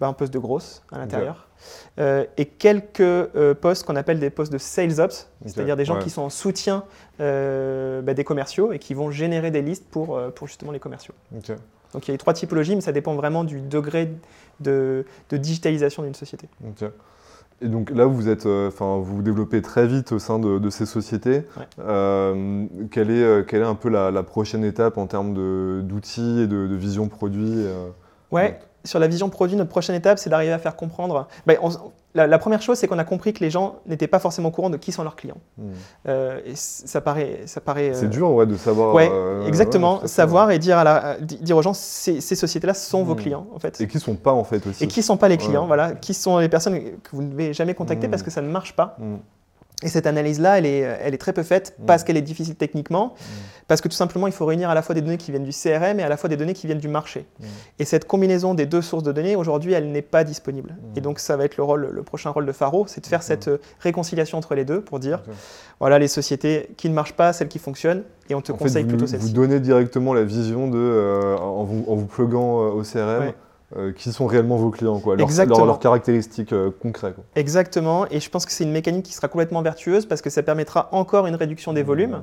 bah, 0.00 0.06
un 0.06 0.12
poste 0.12 0.32
de 0.32 0.38
grosse 0.38 0.82
à 0.92 0.98
l'intérieur. 0.98 1.48
Euh, 1.98 2.24
et 2.36 2.44
quelques 2.46 3.00
euh, 3.00 3.52
postes 3.54 3.84
qu'on 3.84 3.96
appelle 3.96 4.20
des 4.20 4.30
postes 4.30 4.52
de 4.52 4.58
sales 4.58 5.00
ops, 5.00 5.28
c'est-à-dire 5.44 5.76
des 5.76 5.84
gens 5.84 5.96
Ouais. 5.96 6.02
qui 6.02 6.10
sont 6.10 6.22
en 6.22 6.30
soutien 6.30 6.84
euh, 7.20 8.00
bah, 8.00 8.14
des 8.14 8.22
commerciaux 8.24 8.70
et 8.72 8.78
qui 8.78 8.94
vont 8.94 9.10
générer 9.10 9.50
des 9.50 9.62
listes 9.62 9.86
pour, 9.90 10.20
pour 10.34 10.46
justement 10.46 10.70
les 10.70 10.78
commerciaux. 10.78 11.14
Donc 11.32 12.06
il 12.06 12.08
y 12.08 12.10
a 12.10 12.14
les 12.14 12.18
trois 12.18 12.34
typologies, 12.34 12.74
mais 12.76 12.80
ça 12.82 12.92
dépend 12.92 13.14
vraiment 13.14 13.42
du 13.44 13.60
degré 13.60 14.12
de, 14.60 15.04
de 15.30 15.36
digitalisation 15.36 16.02
d'une 16.04 16.14
société. 16.14 16.48
Et 17.60 17.66
donc 17.66 17.90
là, 17.90 18.04
vous 18.04 18.28
êtes, 18.28 18.46
enfin, 18.46 18.98
vous 18.98 19.16
vous 19.16 19.22
développez 19.22 19.60
très 19.62 19.88
vite 19.88 20.12
au 20.12 20.20
sein 20.20 20.38
de, 20.38 20.60
de 20.60 20.70
ces 20.70 20.86
sociétés. 20.86 21.42
Ouais. 21.56 21.66
Quelle 22.92 23.10
est, 23.10 23.46
quelle 23.48 23.62
est 23.62 23.66
un 23.66 23.74
peu 23.74 23.88
la, 23.88 24.12
la 24.12 24.22
prochaine 24.22 24.62
étape 24.64 24.96
en 24.96 25.06
termes 25.08 25.34
d'outils 25.82 26.42
et 26.42 26.46
de, 26.46 26.68
de 26.68 26.74
vision 26.76 27.08
produit 27.08 27.64
Ouais, 28.30 28.60
sur 28.84 28.98
la 28.98 29.06
vision 29.08 29.28
produit, 29.28 29.56
notre 29.56 29.70
prochaine 29.70 29.96
étape, 29.96 30.18
c'est 30.18 30.30
d'arriver 30.30 30.52
à 30.52 30.58
faire 30.58 30.76
comprendre. 30.76 31.26
Ben, 31.46 31.56
on- 31.62 31.70
la, 32.14 32.26
la 32.26 32.38
première 32.38 32.62
chose, 32.62 32.78
c'est 32.78 32.88
qu'on 32.88 32.98
a 32.98 33.04
compris 33.04 33.32
que 33.34 33.40
les 33.40 33.50
gens 33.50 33.76
n'étaient 33.86 34.06
pas 34.08 34.18
forcément 34.18 34.48
au 34.48 34.50
courant 34.50 34.70
de 34.70 34.76
qui 34.78 34.92
sont 34.92 35.02
leurs 35.02 35.14
clients. 35.14 35.36
hmm. 35.58 35.62
Euh, 36.08 36.40
et 36.46 36.52
ça 36.54 37.00
paraît, 37.02 37.40
ça 37.46 37.60
paraît. 37.60 37.90
C'est 37.92 38.06
euh, 38.06 38.08
dur 38.08 38.30
ouais, 38.32 38.46
de 38.46 38.56
savoir. 38.56 38.94
Ouais, 38.94 39.08
euh, 39.12 39.46
exactement. 39.46 40.00
ouais, 40.00 40.08
savoir 40.08 40.50
et 40.50 40.58
dire, 40.58 40.78
à 40.78 40.84
la- 40.84 41.16
dire 41.20 41.56
aux 41.56 41.62
gens, 41.62 41.74
ces, 41.74 42.20
ces 42.22 42.34
sociétés-là 42.34 42.72
sont 42.74 43.04
vos 43.04 43.14
Mm. 43.14 43.18
clients, 43.18 43.46
en 43.54 43.58
fait. 43.58 43.78
Et 43.80 43.86
qui 43.86 44.00
sont 44.00 44.14
pas 44.14 44.32
en 44.32 44.42
fait 44.42 44.66
aussi. 44.66 44.82
Et 44.82 44.86
qui 44.86 45.02
sont 45.02 45.18
pas 45.18 45.28
les 45.28 45.36
clients, 45.36 45.66
voilà, 45.66 45.92
qui 45.92 46.14
sont 46.14 46.38
les 46.38 46.48
personnes 46.48 46.80
que 47.02 47.10
vous 47.12 47.22
ne 47.22 47.30
devez 47.30 47.52
jamais 47.52 47.74
contacter 47.74 48.08
Mm. 48.08 48.10
parce 48.10 48.22
que 48.22 48.30
ça 48.30 48.40
ne 48.40 48.48
marche 48.48 48.74
pas. 48.74 48.96
Et 49.84 49.88
cette 49.88 50.08
analyse-là, 50.08 50.58
elle 50.58 50.66
est, 50.66 50.78
elle 50.80 51.14
est 51.14 51.18
très 51.18 51.32
peu 51.32 51.44
faite 51.44 51.76
Mm. 51.78 51.84
parce 51.86 52.02
qu'elle 52.02 52.16
est 52.16 52.22
difficile 52.22 52.56
techniquement, 52.56 53.14
parce 53.68 53.80
que 53.80 53.86
tout 53.86 53.94
simplement, 53.94 54.26
il 54.26 54.32
faut 54.32 54.44
réunir 54.44 54.70
à 54.70 54.74
la 54.74 54.82
fois 54.82 54.92
des 54.94 55.02
données 55.02 55.18
qui 55.18 55.30
viennent 55.30 55.44
du 55.44 55.52
CRM 55.52 56.00
et 56.00 56.02
à 56.02 56.08
la 56.08 56.16
fois 56.16 56.28
des 56.28 56.36
données 56.36 56.54
qui 56.54 56.66
viennent 56.66 56.80
du 56.80 56.88
marché. 56.88 57.26
Mm. 57.38 57.44
Et 57.78 57.84
cette 57.84 58.04
combinaison 58.06 58.54
des 58.54 58.66
deux 58.66 58.82
sources 58.82 59.04
de 59.04 59.12
données, 59.12 59.36
aujourd'hui, 59.36 59.74
elle 59.74 59.92
n'est 59.92 60.02
pas 60.02 60.24
disponible. 60.24 60.70
Mm. 60.70 60.98
Et 60.98 61.00
donc, 61.00 61.20
ça 61.20 61.36
va 61.36 61.44
être 61.44 61.56
le, 61.56 61.62
rôle, 61.62 61.90
le 61.92 62.02
prochain 62.02 62.30
rôle 62.30 62.46
de 62.46 62.50
Faro, 62.52 62.86
c'est 62.88 63.00
de 63.02 63.06
faire 63.06 63.22
cette 63.22 63.46
euh, 63.46 63.58
réconciliation 63.78 64.36
entre 64.38 64.56
les 64.56 64.64
deux 64.64 64.80
pour 64.80 64.98
dire, 64.98 65.22
voilà, 65.78 66.00
les 66.00 66.08
sociétés 66.08 66.70
qui 66.76 66.88
ne 66.88 66.94
marchent 66.94 67.12
pas, 67.16 67.32
celles 67.32 67.48
qui 67.48 67.60
fonctionnent, 67.60 68.02
et 68.30 68.34
on 68.34 68.40
te 68.40 68.50
En 68.50 68.56
fait, 68.56 68.64
conseille 68.64 68.82
vous, 68.82 68.88
plutôt 68.88 69.04
vous 69.06 69.12
celles-ci. 69.12 69.32
donnez 69.32 69.60
directement 69.60 70.12
la 70.12 70.24
vision 70.24 70.68
de, 70.68 70.76
euh, 70.78 71.36
en, 71.36 71.62
vous, 71.62 71.84
en 71.86 71.94
vous 71.94 72.06
pluguant 72.06 72.62
euh, 72.64 72.70
au 72.70 72.82
CRM, 72.82 73.20
Ouais. 73.28 73.34
Euh, 73.76 73.92
qui 73.92 74.10
sont 74.12 74.26
réellement 74.26 74.56
vos 74.56 74.70
clients, 74.70 74.98
quoi, 74.98 75.14
leurs, 75.16 75.28
leurs- 75.46 75.66
leurs 75.66 75.78
caractéristiques 75.78 76.54
euh, 76.54 76.70
concrètes. 76.80 77.14
quoi. 77.14 77.24
Exactement, 77.36 78.06
et 78.10 78.18
je 78.18 78.30
pense 78.30 78.46
que 78.46 78.52
c'est 78.52 78.64
une 78.64 78.72
mécanique 78.72 79.04
qui 79.04 79.12
sera 79.12 79.28
complètement 79.28 79.60
vertueuse 79.60 80.06
parce 80.06 80.22
que 80.22 80.30
ça 80.30 80.42
permettra 80.42 80.88
encore 80.92 81.26
une 81.26 81.34
réduction 81.34 81.74
des 81.74 81.82
volumes, 81.82 82.22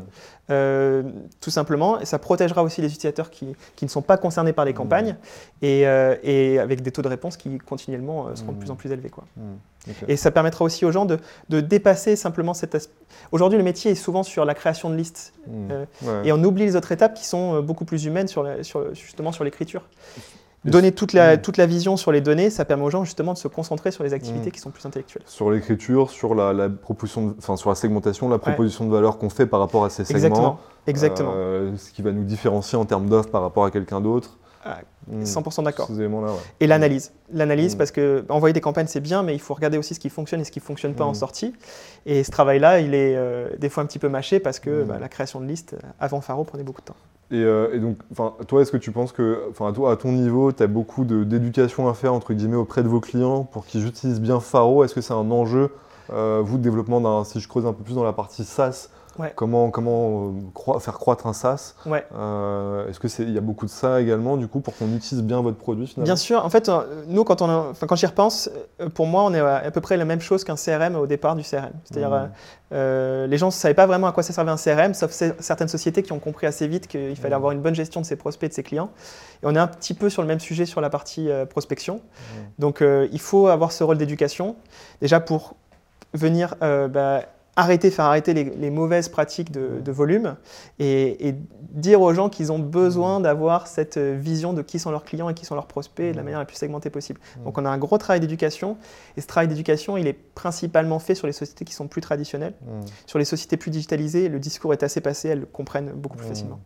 euh, 0.49 1.03
tout 1.41 1.51
simplement, 1.51 1.99
et 1.99 2.05
ça 2.05 2.17
protégera 2.17 2.63
aussi 2.63 2.81
les 2.81 2.87
utilisateurs 2.87 3.29
qui, 3.29 3.55
qui 3.75 3.85
ne 3.85 3.89
sont 3.91 4.01
pas 4.01 4.17
concernés 4.17 4.53
par 4.53 4.65
les 4.65 4.71
Mmh. 4.71 4.75
campagnes, 4.75 5.15
et, 5.61 5.81
et 6.23 6.59
avec 6.59 6.81
des 6.81 6.91
taux 6.91 7.01
de 7.03 7.07
réponse 7.09 7.37
qui 7.37 7.57
continuellement 7.59 8.35
seront 8.35 8.51
de 8.51 8.57
Mmh. 8.57 8.59
plus 8.59 8.71
en 8.71 8.75
plus 8.75 8.91
élevés. 8.91 9.09
Quoi. 9.09 9.25
Et 10.07 10.17
ça 10.17 10.31
permettra 10.31 10.65
aussi 10.65 10.83
aux 10.83 10.91
gens 10.91 11.05
de, 11.05 11.19
de 11.49 11.61
dépasser 11.61 12.15
simplement 12.15 12.55
cet 12.55 12.73
aspect. 12.73 12.91
Aujourd'hui, 13.31 13.59
le 13.59 13.63
métier 13.63 13.91
est 13.91 13.95
souvent 13.95 14.23
sur 14.23 14.43
la 14.45 14.55
création 14.55 14.89
de 14.89 14.95
listes, 14.95 15.33
Ouais. 15.47 15.85
et 16.23 16.31
on 16.31 16.43
oublie 16.43 16.65
les 16.65 16.75
autres 16.75 16.91
étapes 16.91 17.13
qui 17.13 17.25
sont 17.25 17.61
beaucoup 17.61 17.85
plus 17.85 18.05
humaines 18.05 18.27
sur 18.27 18.41
la- 18.41 18.63
sur, 18.63 18.95
justement 18.95 19.31
sur 19.31 19.43
l'écriture. 19.43 19.83
Donner 20.71 20.91
toute 20.91 21.13
la, 21.13 21.35
Mmh. 21.37 21.41
toute 21.41 21.57
la 21.57 21.65
vision 21.65 21.95
sur 21.97 22.11
les 22.11 22.21
données, 22.21 22.49
ça 22.49 22.65
permet 22.65 22.83
aux 22.83 22.89
gens 22.89 23.03
justement 23.03 23.33
de 23.33 23.37
se 23.37 23.47
concentrer 23.47 23.91
sur 23.91 24.03
les 24.03 24.13
activités 24.13 24.49
Mmh. 24.49 24.51
qui 24.51 24.59
sont 24.59 24.71
plus 24.71 24.85
intellectuelles. 24.85 25.23
Sur 25.25 25.51
l'écriture, 25.51 26.09
sur 26.09 26.33
la, 26.35 26.53
la 26.53 26.69
proposition, 26.69 27.27
de- 27.27 27.35
enfin 27.37 27.55
sur 27.55 27.69
la 27.69 27.75
segmentation, 27.75 28.29
la 28.29 28.39
proposition 28.39 28.85
de 28.85 28.91
valeur 28.91 29.17
qu'on 29.17 29.29
fait 29.29 29.45
par 29.45 29.59
rapport 29.59 29.85
à 29.85 29.89
ces 29.89 30.03
segments, 30.05 30.17
Exactement. 30.17 30.59
Exactement. 30.87 31.31
euh, 31.35 31.71
ce 31.77 31.91
qui 31.91 32.01
va 32.01 32.11
nous 32.11 32.23
différencier 32.23 32.77
en 32.77 32.85
termes 32.85 33.07
d'offres 33.07 33.29
par 33.29 33.41
rapport 33.41 33.65
à 33.65 33.71
quelqu'un 33.71 34.01
d'autre. 34.01 34.37
Ah, 34.65 34.79
Hmm. 35.07 35.21
100% 35.23 35.61
d'accord. 35.61 35.87
Ouais. 35.91 36.07
Et 36.59 36.65
l'analyse. 36.65 37.11
L'analyse, 37.31 37.75
Mm. 37.75 37.77
parce 37.77 37.91
que 37.91 38.25
envoyer 38.29 38.53
des 38.53 38.61
campagnes, 38.61 38.87
c'est 38.87 38.99
bien, 39.01 39.21
mais 39.21 39.35
il 39.35 39.39
faut 39.39 39.53
regarder 39.53 39.77
aussi 39.77 39.93
ce 39.93 39.99
qui 39.99 40.09
fonctionne 40.09 40.41
et 40.41 40.43
ce 40.43 40.49
qui 40.51 40.57
ne 40.57 40.63
fonctionne 40.63 40.95
pas 40.95 41.03
en 41.05 41.13
sortie. 41.13 41.53
Et 42.07 42.23
ce 42.23 42.31
travail-là, 42.31 42.79
il 42.79 42.95
est 42.95 43.15
euh, 43.15 43.49
des 43.59 43.69
fois 43.69 43.83
un 43.83 43.85
petit 43.85 43.99
peu 43.99 44.09
mâché 44.09 44.39
parce 44.39 44.59
que 44.59 44.81
bah, 44.83 44.97
la 44.99 45.07
création 45.07 45.39
de 45.39 45.45
listes, 45.45 45.75
avant 45.99 46.21
Faro, 46.21 46.43
prenait 46.43 46.63
beaucoup 46.63 46.81
de 46.81 46.87
temps. 46.87 46.95
Et, 47.29 47.35
euh, 47.35 47.69
et 47.75 47.79
donc, 47.79 47.97
toi, 48.47 48.61
est-ce 48.63 48.71
que 48.71 48.77
tu 48.77 48.91
penses 48.91 49.11
que, 49.11 49.51
toi, 49.73 49.91
à 49.91 49.95
ton 49.95 50.11
niveau, 50.11 50.51
tu 50.51 50.63
as 50.63 50.67
beaucoup 50.67 51.05
d'éducation 51.05 51.87
à 51.87 51.93
faire 51.93 52.13
entre 52.15 52.33
guillemets 52.33 52.55
auprès 52.55 52.81
de 52.81 52.87
vos 52.87 52.99
clients 52.99 53.43
pour 53.43 53.67
qu'ils 53.67 53.85
utilisent 53.85 54.21
bien 54.21 54.39
Faro? 54.39 54.83
Est-ce 54.83 54.95
que 54.95 55.01
c'est 55.01 55.13
un 55.13 55.29
enjeu, 55.29 55.69
euh, 56.13 56.41
vous, 56.43 56.57
de 56.57 56.63
développement 56.63 56.99
d'un, 56.99 57.23
si 57.25 57.39
je 57.39 57.47
creuse 57.47 57.67
un 57.67 57.73
peu 57.73 57.83
plus 57.83 57.93
dans 57.93 58.03
la 58.03 58.13
partie 58.13 58.43
SaaS, 58.43 58.89
Ouais. 59.17 59.31
comment, 59.35 59.69
comment 59.71 60.27
euh, 60.27 60.31
croi- 60.53 60.79
faire 60.79 60.95
croître 60.99 61.25
un 61.27 61.33
SaaS 61.33 61.75
Ouais. 61.85 62.05
Euh, 62.17 62.87
Est-ce 62.89 62.99
que 62.99 63.07
c'est, 63.07 63.23
il 63.23 63.31
y 63.31 63.37
a 63.37 63.41
beaucoup 63.41 63.65
de 63.65 63.71
ça 63.71 64.01
également, 64.01 64.35
du 64.37 64.47
coup, 64.47 64.59
pour 64.59 64.75
qu'on 64.77 64.93
utilise 64.93 65.23
bien 65.23 65.41
votre 65.41 65.57
produit 65.57 65.87
finalement? 65.87 66.03
Bien 66.05 66.15
sûr, 66.17 66.43
en 66.43 66.49
fait, 66.49 66.67
euh, 66.67 67.03
nous, 67.07 67.23
quand, 67.23 67.41
on 67.41 67.49
a- 67.49 67.67
enfin, 67.71 67.87
quand 67.87 67.95
j'y 67.95 68.05
repense, 68.05 68.49
pour 68.93 69.05
moi, 69.05 69.23
on 69.23 69.33
est 69.33 69.39
à, 69.39 69.55
à 69.57 69.71
peu 69.71 69.79
près 69.81 69.95
la 69.97 70.05
même 70.05 70.19
chose 70.21 70.43
qu'un 70.43 70.55
CRM 70.55 70.95
au 70.95 71.07
départ 71.07 71.35
du 71.35 71.43
CRM. 71.43 71.71
C'est-à-dire, 71.85 72.09
Mm. 72.09 72.13
euh, 72.13 72.27
euh, 72.73 73.27
les 73.27 73.37
gens 73.37 73.45
ne 73.47 73.51
savaient 73.51 73.73
pas 73.73 73.85
vraiment 73.85 74.07
à 74.07 74.11
quoi 74.11 74.21
ça 74.23 74.33
servait 74.33 74.51
un 74.51 74.57
CRM, 74.57 74.93
sauf 74.93 75.11
certaines 75.39 75.67
sociétés 75.69 76.03
qui 76.03 76.11
ont 76.11 76.19
compris 76.19 76.45
assez 76.47 76.67
vite 76.67 76.87
qu'il 76.87 77.15
fallait 77.15 77.35
Mm. 77.35 77.37
avoir 77.37 77.51
une 77.53 77.61
bonne 77.61 77.75
gestion 77.75 78.01
de 78.01 78.05
ses 78.05 78.15
prospects 78.17 78.47
et 78.47 78.49
de 78.49 78.53
ses 78.53 78.63
clients. 78.63 78.89
Et 79.43 79.45
on 79.45 79.55
est 79.55 79.59
un 79.59 79.67
petit 79.67 79.93
peu 79.93 80.09
sur 80.09 80.21
le 80.23 80.27
même 80.27 80.39
sujet 80.41 80.65
sur 80.65 80.81
la 80.81 80.89
partie 80.89 81.29
euh, 81.29 81.45
prospection. 81.45 81.95
Mm. 81.95 82.39
Donc, 82.59 82.81
il 83.11 83.19
faut 83.21 83.47
avoir 83.47 83.71
ce 83.71 83.83
rôle 83.83 83.97
d'éducation, 83.97 84.55
déjà 85.01 85.19
pour 85.19 85.55
venir 86.13 86.55
euh, 86.63 86.87
bah, 86.87 87.21
arrêter, 87.57 87.89
faire 87.91 88.05
arrêter 88.05 88.33
les, 88.33 88.43
les 88.43 88.69
mauvaises 88.69 89.07
pratiques 89.09 89.51
de, 89.51 89.79
de 89.83 89.91
volume 89.91 90.35
et, 90.79 91.29
et 91.29 91.35
dire 91.71 92.01
aux 92.01 92.13
gens 92.13 92.27
qu'ils 92.29 92.51
ont 92.51 92.59
besoin 92.59 93.19
d'avoir 93.21 93.67
cette 93.67 93.97
vision 93.97 94.51
de 94.53 94.61
qui 94.61 94.77
sont 94.79 94.91
leurs 94.91 95.03
clients 95.05 95.29
et 95.29 95.33
qui 95.33 95.45
sont 95.45 95.55
leurs 95.55 95.67
prospects 95.67 96.11
de 96.11 96.15
la 96.15 96.21
Mm. 96.21 96.25
manière 96.25 96.39
la 96.39 96.45
plus 96.45 96.57
segmentée 96.57 96.89
possible. 96.89 97.19
Mm. 97.39 97.43
Donc, 97.45 97.57
on 97.57 97.65
a 97.65 97.69
un 97.69 97.77
gros 97.77 97.97
travail 97.97 98.19
d'éducation 98.19 98.77
et 99.15 99.21
ce 99.21 99.27
travail 99.27 99.47
d'éducation, 99.47 99.95
il 99.97 100.07
est 100.07 100.13
principalement 100.13 100.99
fait 100.99 101.15
sur 101.15 101.27
les 101.27 101.33
sociétés 101.33 101.63
qui 101.65 101.73
sont 101.73 101.87
plus 101.87 102.01
traditionnelles. 102.01 102.53
Sur 103.05 103.19
les 103.19 103.25
sociétés 103.25 103.57
plus 103.57 103.71
digitalisées, 103.71 104.27
le 104.29 104.39
discours 104.39 104.73
est 104.73 104.83
assez 104.83 105.01
passé, 105.01 105.29
elles 105.29 105.39
le 105.41 105.45
comprennent 105.45 105.91
beaucoup 105.95 106.17
plus 106.17 106.25
Mm. 106.25 106.29
facilement. 106.29 106.59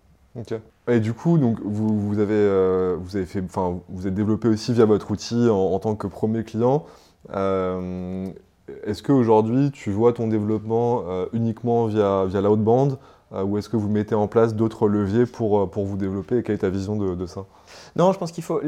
Et 0.88 1.00
du 1.00 1.14
coup, 1.14 1.38
donc, 1.38 1.60
vous, 1.64 2.00
vous 2.00 2.20
avez, 2.20 2.34
euh, 2.34 2.96
vous 3.00 3.16
avez 3.18 3.26
fait, 3.26 3.44
vous 3.90 4.08
êtes 4.08 4.14
développé 4.14 4.48
aussi 4.48 4.74
via 4.74 4.86
votre 4.86 5.12
outil 5.12 5.50
en, 5.50 5.56
en 5.56 5.80
tant 5.80 5.96
que 5.96 6.08
premier 6.08 6.44
client. 6.44 6.86
Euh, 7.34 8.26
est-ce 8.86 9.04
qu'aujourd'hui, 9.04 9.72
tu 9.72 9.92
vois 9.92 10.14
ton 10.14 10.28
développement 10.28 11.04
euh, 11.08 11.26
uniquement 11.34 11.86
via, 11.88 12.26
via 12.26 12.42
l'outbound 12.42 12.98
euh, 13.32 13.44
ou 13.44 13.60
est-ce 13.60 13.70
que 13.70 13.78
vous 13.78 13.90
mettez 13.90 14.16
en 14.16 14.28
place 14.28 14.56
d'autres 14.56 14.88
leviers 14.88 15.28
pour, 15.28 15.60
euh, 15.60 15.66
pour 15.68 15.86
vous 15.86 15.98
développer 15.98 16.38
et 16.40 16.44
quelle 16.44 16.56
est 16.56 16.60
ta 16.60 16.70
vision 16.70 16.96
de, 16.96 17.14
de 17.14 17.26
ça? 17.28 17.46
Non, 17.96 18.12
je 18.12 18.18
pense 18.18 18.32
qu'il 18.32 18.44
faut. 18.44 18.60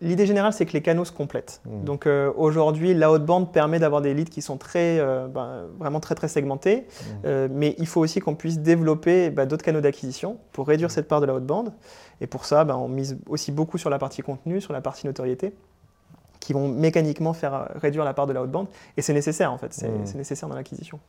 L'idée 0.00 0.26
générale, 0.26 0.54
c'est 0.54 0.64
que 0.64 0.72
les 0.72 0.80
canaux 0.80 1.04
se 1.04 1.12
complètent. 1.12 1.60
Mm. 1.66 1.84
Donc 1.84 2.06
euh, 2.06 2.32
aujourd'hui, 2.36 2.94
l'outbound 2.94 3.52
permet 3.52 3.78
d'avoir 3.78 4.00
des 4.00 4.14
leads 4.14 4.30
qui 4.30 4.40
sont 4.40 4.56
très, 4.56 4.98
euh, 5.00 5.28
ben, 5.28 5.64
vraiment 5.78 6.00
très 6.00 6.14
très 6.14 6.28
segmentés, 6.28 6.86
Mm. 6.86 7.26
Euh, 7.26 7.48
mais 7.50 7.74
il 7.78 7.86
faut 7.86 8.00
aussi 8.00 8.20
qu'on 8.20 8.34
puisse 8.34 8.58
développer 8.58 9.28
bah, 9.28 9.44
d'autres 9.44 9.64
canaux 9.64 9.82
d'acquisition 9.82 10.38
pour 10.52 10.66
réduire 10.66 10.88
Mm. 10.88 10.92
cette 10.92 11.08
part 11.08 11.20
de 11.20 11.26
la 11.26 11.34
outbound. 11.34 11.72
Et 12.22 12.26
pour 12.26 12.46
ça, 12.46 12.64
ben, 12.64 12.76
on 12.76 12.88
mise 12.88 13.18
aussi 13.28 13.52
beaucoup 13.52 13.76
sur 13.76 13.90
la 13.90 13.98
partie 13.98 14.22
contenu, 14.22 14.62
sur 14.62 14.72
la 14.72 14.80
partie 14.80 15.06
notoriété, 15.06 15.52
qui 16.46 16.52
vont 16.52 16.68
mécaniquement 16.68 17.32
faire 17.32 17.54
euh, 17.54 17.64
réduire 17.82 18.04
la 18.04 18.14
part 18.14 18.28
de 18.28 18.32
la 18.32 18.40
outbound. 18.42 18.68
Et 18.96 19.02
c'est 19.02 19.12
nécessaire 19.12 19.50
en 19.52 19.58
fait, 19.58 19.72
c'est 19.74 19.88
Mm. 19.88 20.04
c'est 20.06 20.14
nécessaire 20.16 20.48
dans 20.48 20.54
l'acquisition. 20.54 21.00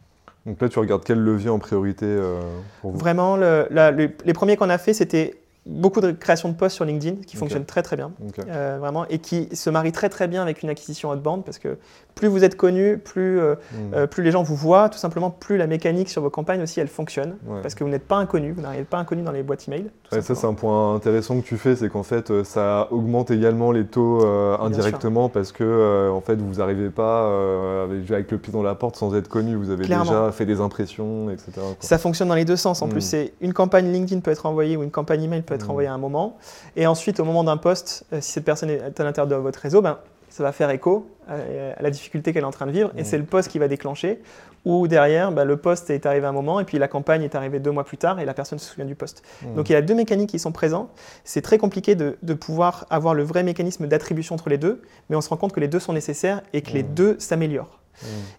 Donc 0.47 0.59
là, 0.59 0.67
tu 0.67 0.79
regardes 0.79 1.03
quel 1.03 1.19
levier 1.19 1.49
en 1.51 1.59
priorité 1.59 2.05
euh, 2.07 2.41
pour 2.81 2.91
vous? 2.91 2.97
Vraiment, 2.97 3.37
le- 3.37 3.67
la- 3.69 3.91
le- 3.91 4.09
les 4.25 4.33
premiers 4.33 4.57
qu'on 4.57 4.69
a 4.71 4.79
fait, 4.79 4.93
c'était 4.95 5.35
beaucoup 5.67 6.01
de 6.01 6.11
création 6.11 6.49
de 6.49 6.53
postes 6.55 6.75
sur 6.75 6.85
LinkedIn, 6.85 7.17
qui 7.25 7.35
Ok. 7.35 7.39
fonctionne 7.41 7.65
très 7.65 7.83
très 7.83 7.95
bien. 7.95 8.11
Euh, 8.49 8.77
vraiment, 8.79 9.05
et 9.09 9.19
qui 9.19 9.49
se 9.55 9.69
marie 9.69 9.91
très 9.91 10.09
très 10.09 10.27
bien 10.27 10.41
avec 10.41 10.63
une 10.63 10.69
acquisition 10.69 11.11
outbound 11.11 11.43
parce 11.43 11.59
que 11.59 11.77
plus 12.15 12.27
vous 12.27 12.43
êtes 12.43 12.55
connu, 12.57 12.97
plus, 12.97 13.39
euh, 13.39 13.55
Mm. 13.55 13.75
euh, 13.93 14.07
plus 14.07 14.23
les 14.23 14.31
gens 14.31 14.41
vous 14.43 14.55
voient, 14.55 14.89
tout 14.89 14.97
simplement, 14.97 15.29
plus 15.29 15.57
la 15.57 15.67
mécanique 15.67 16.09
sur 16.09 16.21
vos 16.21 16.29
campagnes 16.31 16.61
aussi 16.63 16.79
elle 16.79 16.87
fonctionne 16.87 17.35
Ouais. 17.47 17.61
parce 17.61 17.75
que 17.75 17.83
vous 17.83 17.89
n'êtes 17.89 18.07
pas 18.07 18.15
inconnu, 18.15 18.53
vous 18.53 18.61
n'arrivez 18.61 18.85
pas 18.85 18.97
inconnu 18.97 19.21
dans 19.21 19.31
les 19.31 19.43
boîtes 19.43 19.67
email. 19.67 19.85
Ouais, 20.11 20.21
ça, 20.21 20.33
c'est 20.35 20.47
un 20.47 20.53
point 20.53 20.95
intéressant 20.95 21.39
que 21.39 21.45
tu 21.45 21.57
fais, 21.57 21.75
c'est 21.75 21.89
qu'en 21.89 22.03
fait, 22.03 22.43
ça 22.43 22.87
augmente 22.91 23.29
également 23.31 23.71
les 23.71 23.85
taux 23.85 24.25
indirectement 24.61 25.29
parce 25.29 25.51
que, 25.51 26.09
en 26.11 26.21
fait, 26.21 26.35
vous 26.41 26.55
n'arrivez 26.55 26.89
pas 26.89 27.83
avec, 27.83 28.09
avec 28.11 28.31
le 28.31 28.37
pied 28.37 28.51
dans 28.53 28.63
la 28.63 28.75
porte 28.75 28.95
sans 28.95 29.15
être 29.15 29.27
connu. 29.27 29.55
Vous 29.55 29.69
avez 29.69 29.85
Clairement. 29.85 30.05
déjà 30.05 30.31
fait 30.31 30.45
des 30.45 30.59
impressions, 30.61 31.29
etc. 31.29 31.51
quoi. 31.55 31.75
Ça 31.79 31.97
fonctionne 31.97 32.27
dans 32.29 32.35
les 32.35 32.45
deux 32.45 32.55
sens. 32.55 32.81
En 32.81 32.87
Mm. 32.87 32.89
plus, 32.89 33.01
c'est 33.01 33.33
une 33.41 33.53
campagne 33.53 33.91
LinkedIn 33.91 34.21
peut 34.21 34.31
être 34.31 34.45
envoyée 34.45 34.77
ou 34.77 34.83
une 34.83 34.91
campagne 34.91 35.23
email 35.23 35.41
peut 35.41 35.53
être 35.57 35.67
Mm. 35.67 35.71
envoyée 35.71 35.89
à 35.89 35.93
un 35.93 35.97
moment. 35.97 36.37
Et 36.75 36.87
ensuite, 36.87 37.19
au 37.19 37.25
moment 37.25 37.43
d'un 37.43 37.57
post, 37.57 38.05
euh, 38.13 38.21
si 38.21 38.31
cette 38.31 38.45
personne 38.45 38.69
est 38.69 38.99
à 38.99 39.03
l'intérieur 39.03 39.27
de 39.27 39.35
votre 39.35 39.59
réseau, 39.59 39.81
ben, 39.81 39.97
ça 40.29 40.43
va 40.43 40.51
faire 40.51 40.69
écho 40.69 41.09
à, 41.27 41.33
à 41.77 41.81
la 41.81 41.89
difficulté 41.89 42.31
qu'elle 42.33 42.43
est 42.43 42.47
en 42.47 42.51
train 42.51 42.67
de 42.67 42.71
vivre. 42.71 42.91
Et 42.97 43.01
Mm. 43.01 43.05
c'est 43.05 43.17
le 43.17 43.23
post 43.25 43.49
qui 43.49 43.59
va 43.59 43.67
déclencher. 43.67 44.21
Ou 44.65 44.87
derrière, 44.89 45.31
ben, 45.31 45.45
le 45.45 45.55
post 45.55 45.89
est 45.89 46.05
arrivé 46.05 46.25
à 46.25 46.29
un 46.29 46.33
moment 46.33 46.59
et 46.59 46.65
puis 46.65 46.77
la 46.77 46.89
campagne 46.89 47.23
est 47.23 47.35
arrivée 47.35 47.59
deux 47.59 47.71
mois 47.71 47.85
plus 47.85 47.97
tard 47.97 48.19
et 48.19 48.25
la 48.25 48.33
personne 48.33 48.59
se 48.59 48.69
souvient 48.69 48.85
du 48.85 48.95
post. 48.95 49.23
Mm. 49.41 49.55
Donc 49.55 49.69
il 49.69 49.73
y 49.73 49.75
a 49.75 49.81
deux 49.81 49.95
mécaniques 49.95 50.29
qui 50.29 50.39
sont 50.39 50.51
présents. 50.51 50.89
C'est 51.23 51.41
très 51.41 51.57
compliqué 51.57 51.95
de, 51.95 52.17
de 52.21 52.33
pouvoir 52.33 52.85
avoir 52.89 53.13
le 53.13 53.23
vrai 53.23 53.43
mécanisme 53.43 53.87
d'attribution 53.87 54.35
entre 54.35 54.49
les 54.49 54.57
deux, 54.57 54.81
mais 55.09 55.15
on 55.15 55.21
se 55.21 55.29
rend 55.29 55.37
compte 55.37 55.53
que 55.53 55.59
les 55.61 55.69
deux 55.69 55.79
sont 55.79 55.93
nécessaires 55.93 56.41
et 56.53 56.61
que 56.61 56.71
les 56.71 56.83
deux 56.83 57.15
s'améliorent. 57.19 57.79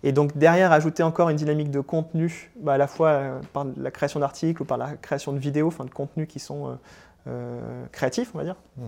Et 0.05 0.13
donc 0.13 0.37
derrière, 0.37 0.71
ajouter 0.71 1.03
encore 1.03 1.31
une 1.31 1.37
dynamique 1.37 1.73
de 1.73 1.81
contenu, 1.81 2.53
bah, 2.61 2.75
à 2.75 2.79
la 2.79 2.87
fois 2.87 3.09
euh, 3.09 3.41
par 3.53 3.67
la 3.77 3.91
création 3.91 4.21
d'articles 4.21 4.63
ou 4.63 4.65
par 4.65 4.79
la 4.79 4.91
création 5.03 5.33
de 5.33 5.39
vidéos, 5.41 5.67
enfin 5.67 5.85
de 5.85 5.91
contenus 5.91 6.29
qui 6.29 6.39
sont 6.39 6.69
euh, 6.69 6.73
euh, 7.29 7.85
créatifs, 7.93 8.31
on 8.35 8.39
va 8.39 8.45
dire, 8.45 8.57
Mm. 8.77 8.83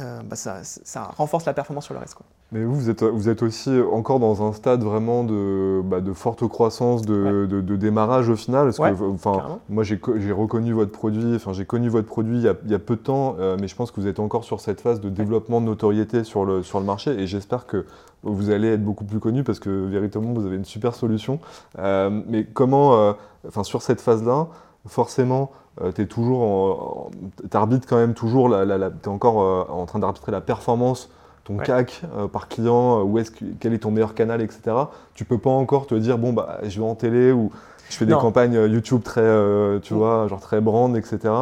euh, 0.00 0.20
bah, 0.28 0.36
ça, 0.36 0.56
ça 0.62 1.04
renforce 1.16 1.44
la 1.46 1.52
performance 1.54 1.84
sur 1.84 1.94
le 1.94 2.00
reste. 2.00 2.14
quoi. 2.14 2.26
Mais 2.52 2.62
vous, 2.64 2.76
vous 2.76 2.90
êtes, 2.90 3.02
vous 3.02 3.28
êtes 3.28 3.42
aussi 3.42 3.76
encore 3.92 4.20
dans 4.20 4.46
un 4.46 4.52
stade 4.52 4.80
vraiment 4.84 5.24
de, 5.24 5.80
bah, 5.84 6.00
de 6.00 6.12
forte 6.12 6.46
croissance, 6.46 7.02
de, 7.02 7.44
de, 7.50 7.60
de, 7.60 7.76
démarrage 7.76 8.28
au 8.28 8.36
final. 8.36 8.66
Parce 8.66 8.78
Ouais, 8.78 8.94
que, 8.94 9.02
enfin, 9.02 9.58
moi, 9.68 9.82
j'ai 9.82 9.98
co- 9.98 10.16
j'ai 10.16 10.30
reconnu 10.30 10.72
votre 10.72 10.92
produit, 10.92 11.34
enfin, 11.34 11.52
j'ai 11.52 11.64
connu 11.64 11.88
votre 11.88 12.06
produit 12.06 12.36
il 12.36 12.42
y 12.44 12.48
a, 12.48 12.54
il 12.64 12.70
y 12.70 12.74
a 12.74 12.78
peu 12.78 12.94
de 12.94 13.00
temps, 13.00 13.34
euh, 13.40 13.56
mais 13.60 13.66
je 13.66 13.74
pense 13.74 13.90
que 13.90 14.00
vous 14.00 14.06
êtes 14.06 14.20
encore 14.20 14.44
sur 14.44 14.60
cette 14.60 14.80
phase 14.80 15.00
de 15.00 15.08
développement 15.08 15.60
de 15.60 15.66
notoriété 15.66 16.22
sur 16.22 16.44
le, 16.44 16.62
sur 16.62 16.78
le 16.78 16.86
marché 16.86 17.10
et 17.20 17.26
j'espère 17.26 17.66
que 17.66 17.84
vous 18.22 18.50
allez 18.50 18.68
être 18.74 18.84
beaucoup 18.84 19.04
plus 19.04 19.18
connu 19.18 19.42
parce 19.42 19.58
que 19.58 19.68
véritablement, 19.86 20.32
vous 20.34 20.46
avez 20.46 20.56
une 20.56 20.64
super 20.64 20.94
solution. 20.94 21.40
Euh, 21.80 22.10
mais 22.28 22.44
comment, 22.44 22.94
euh, 22.94 23.12
enfin, 23.48 23.64
sur 23.64 23.82
cette 23.82 24.00
phase-là, 24.00 24.46
forcément, 24.86 25.50
tu 25.94 26.02
es 26.02 26.06
toujours, 26.06 27.10
t'arbitres 27.50 27.86
quand 27.88 27.96
même 27.96 28.14
toujours, 28.14 28.48
la, 28.48 28.64
la, 28.64 28.78
la- 28.78 28.90
tu 28.90 28.96
es 29.04 29.08
encore 29.08 29.42
euh, 29.42 29.64
en 29.68 29.86
train 29.86 29.98
d'arbitrer 29.98 30.32
la 30.32 30.40
performance 30.40 31.10
ton 31.44 31.58
Ouais. 31.58 31.64
CAC 31.64 32.02
euh, 32.16 32.26
par 32.26 32.48
client, 32.48 32.98
euh, 33.00 33.02
où 33.04 33.18
est-ce 33.18 33.30
que, 33.30 33.44
quel 33.60 33.72
est 33.72 33.78
ton 33.78 33.90
meilleur 33.92 34.14
canal, 34.14 34.40
etc. 34.42 34.76
Tu 35.14 35.24
peux 35.24 35.38
pas 35.38 35.50
encore 35.50 35.86
te 35.86 35.94
dire 35.94 36.18
bon 36.18 36.32
bah 36.32 36.58
je 36.64 36.80
vais 36.80 36.86
en 36.86 36.94
télé 36.96 37.30
ou 37.30 37.50
je 37.88 37.96
fais 37.96 38.04
des 38.06 38.14
campagnes 38.14 38.56
euh, 38.56 38.66
YouTube 38.68 39.02
très, 39.04 39.20
euh, 39.20 39.78
tu 39.78 39.94
Mm. 39.94 39.96
vois, 39.96 40.26
genre 40.28 40.40
très 40.40 40.60
brand, 40.60 40.96
etc. 40.96 41.32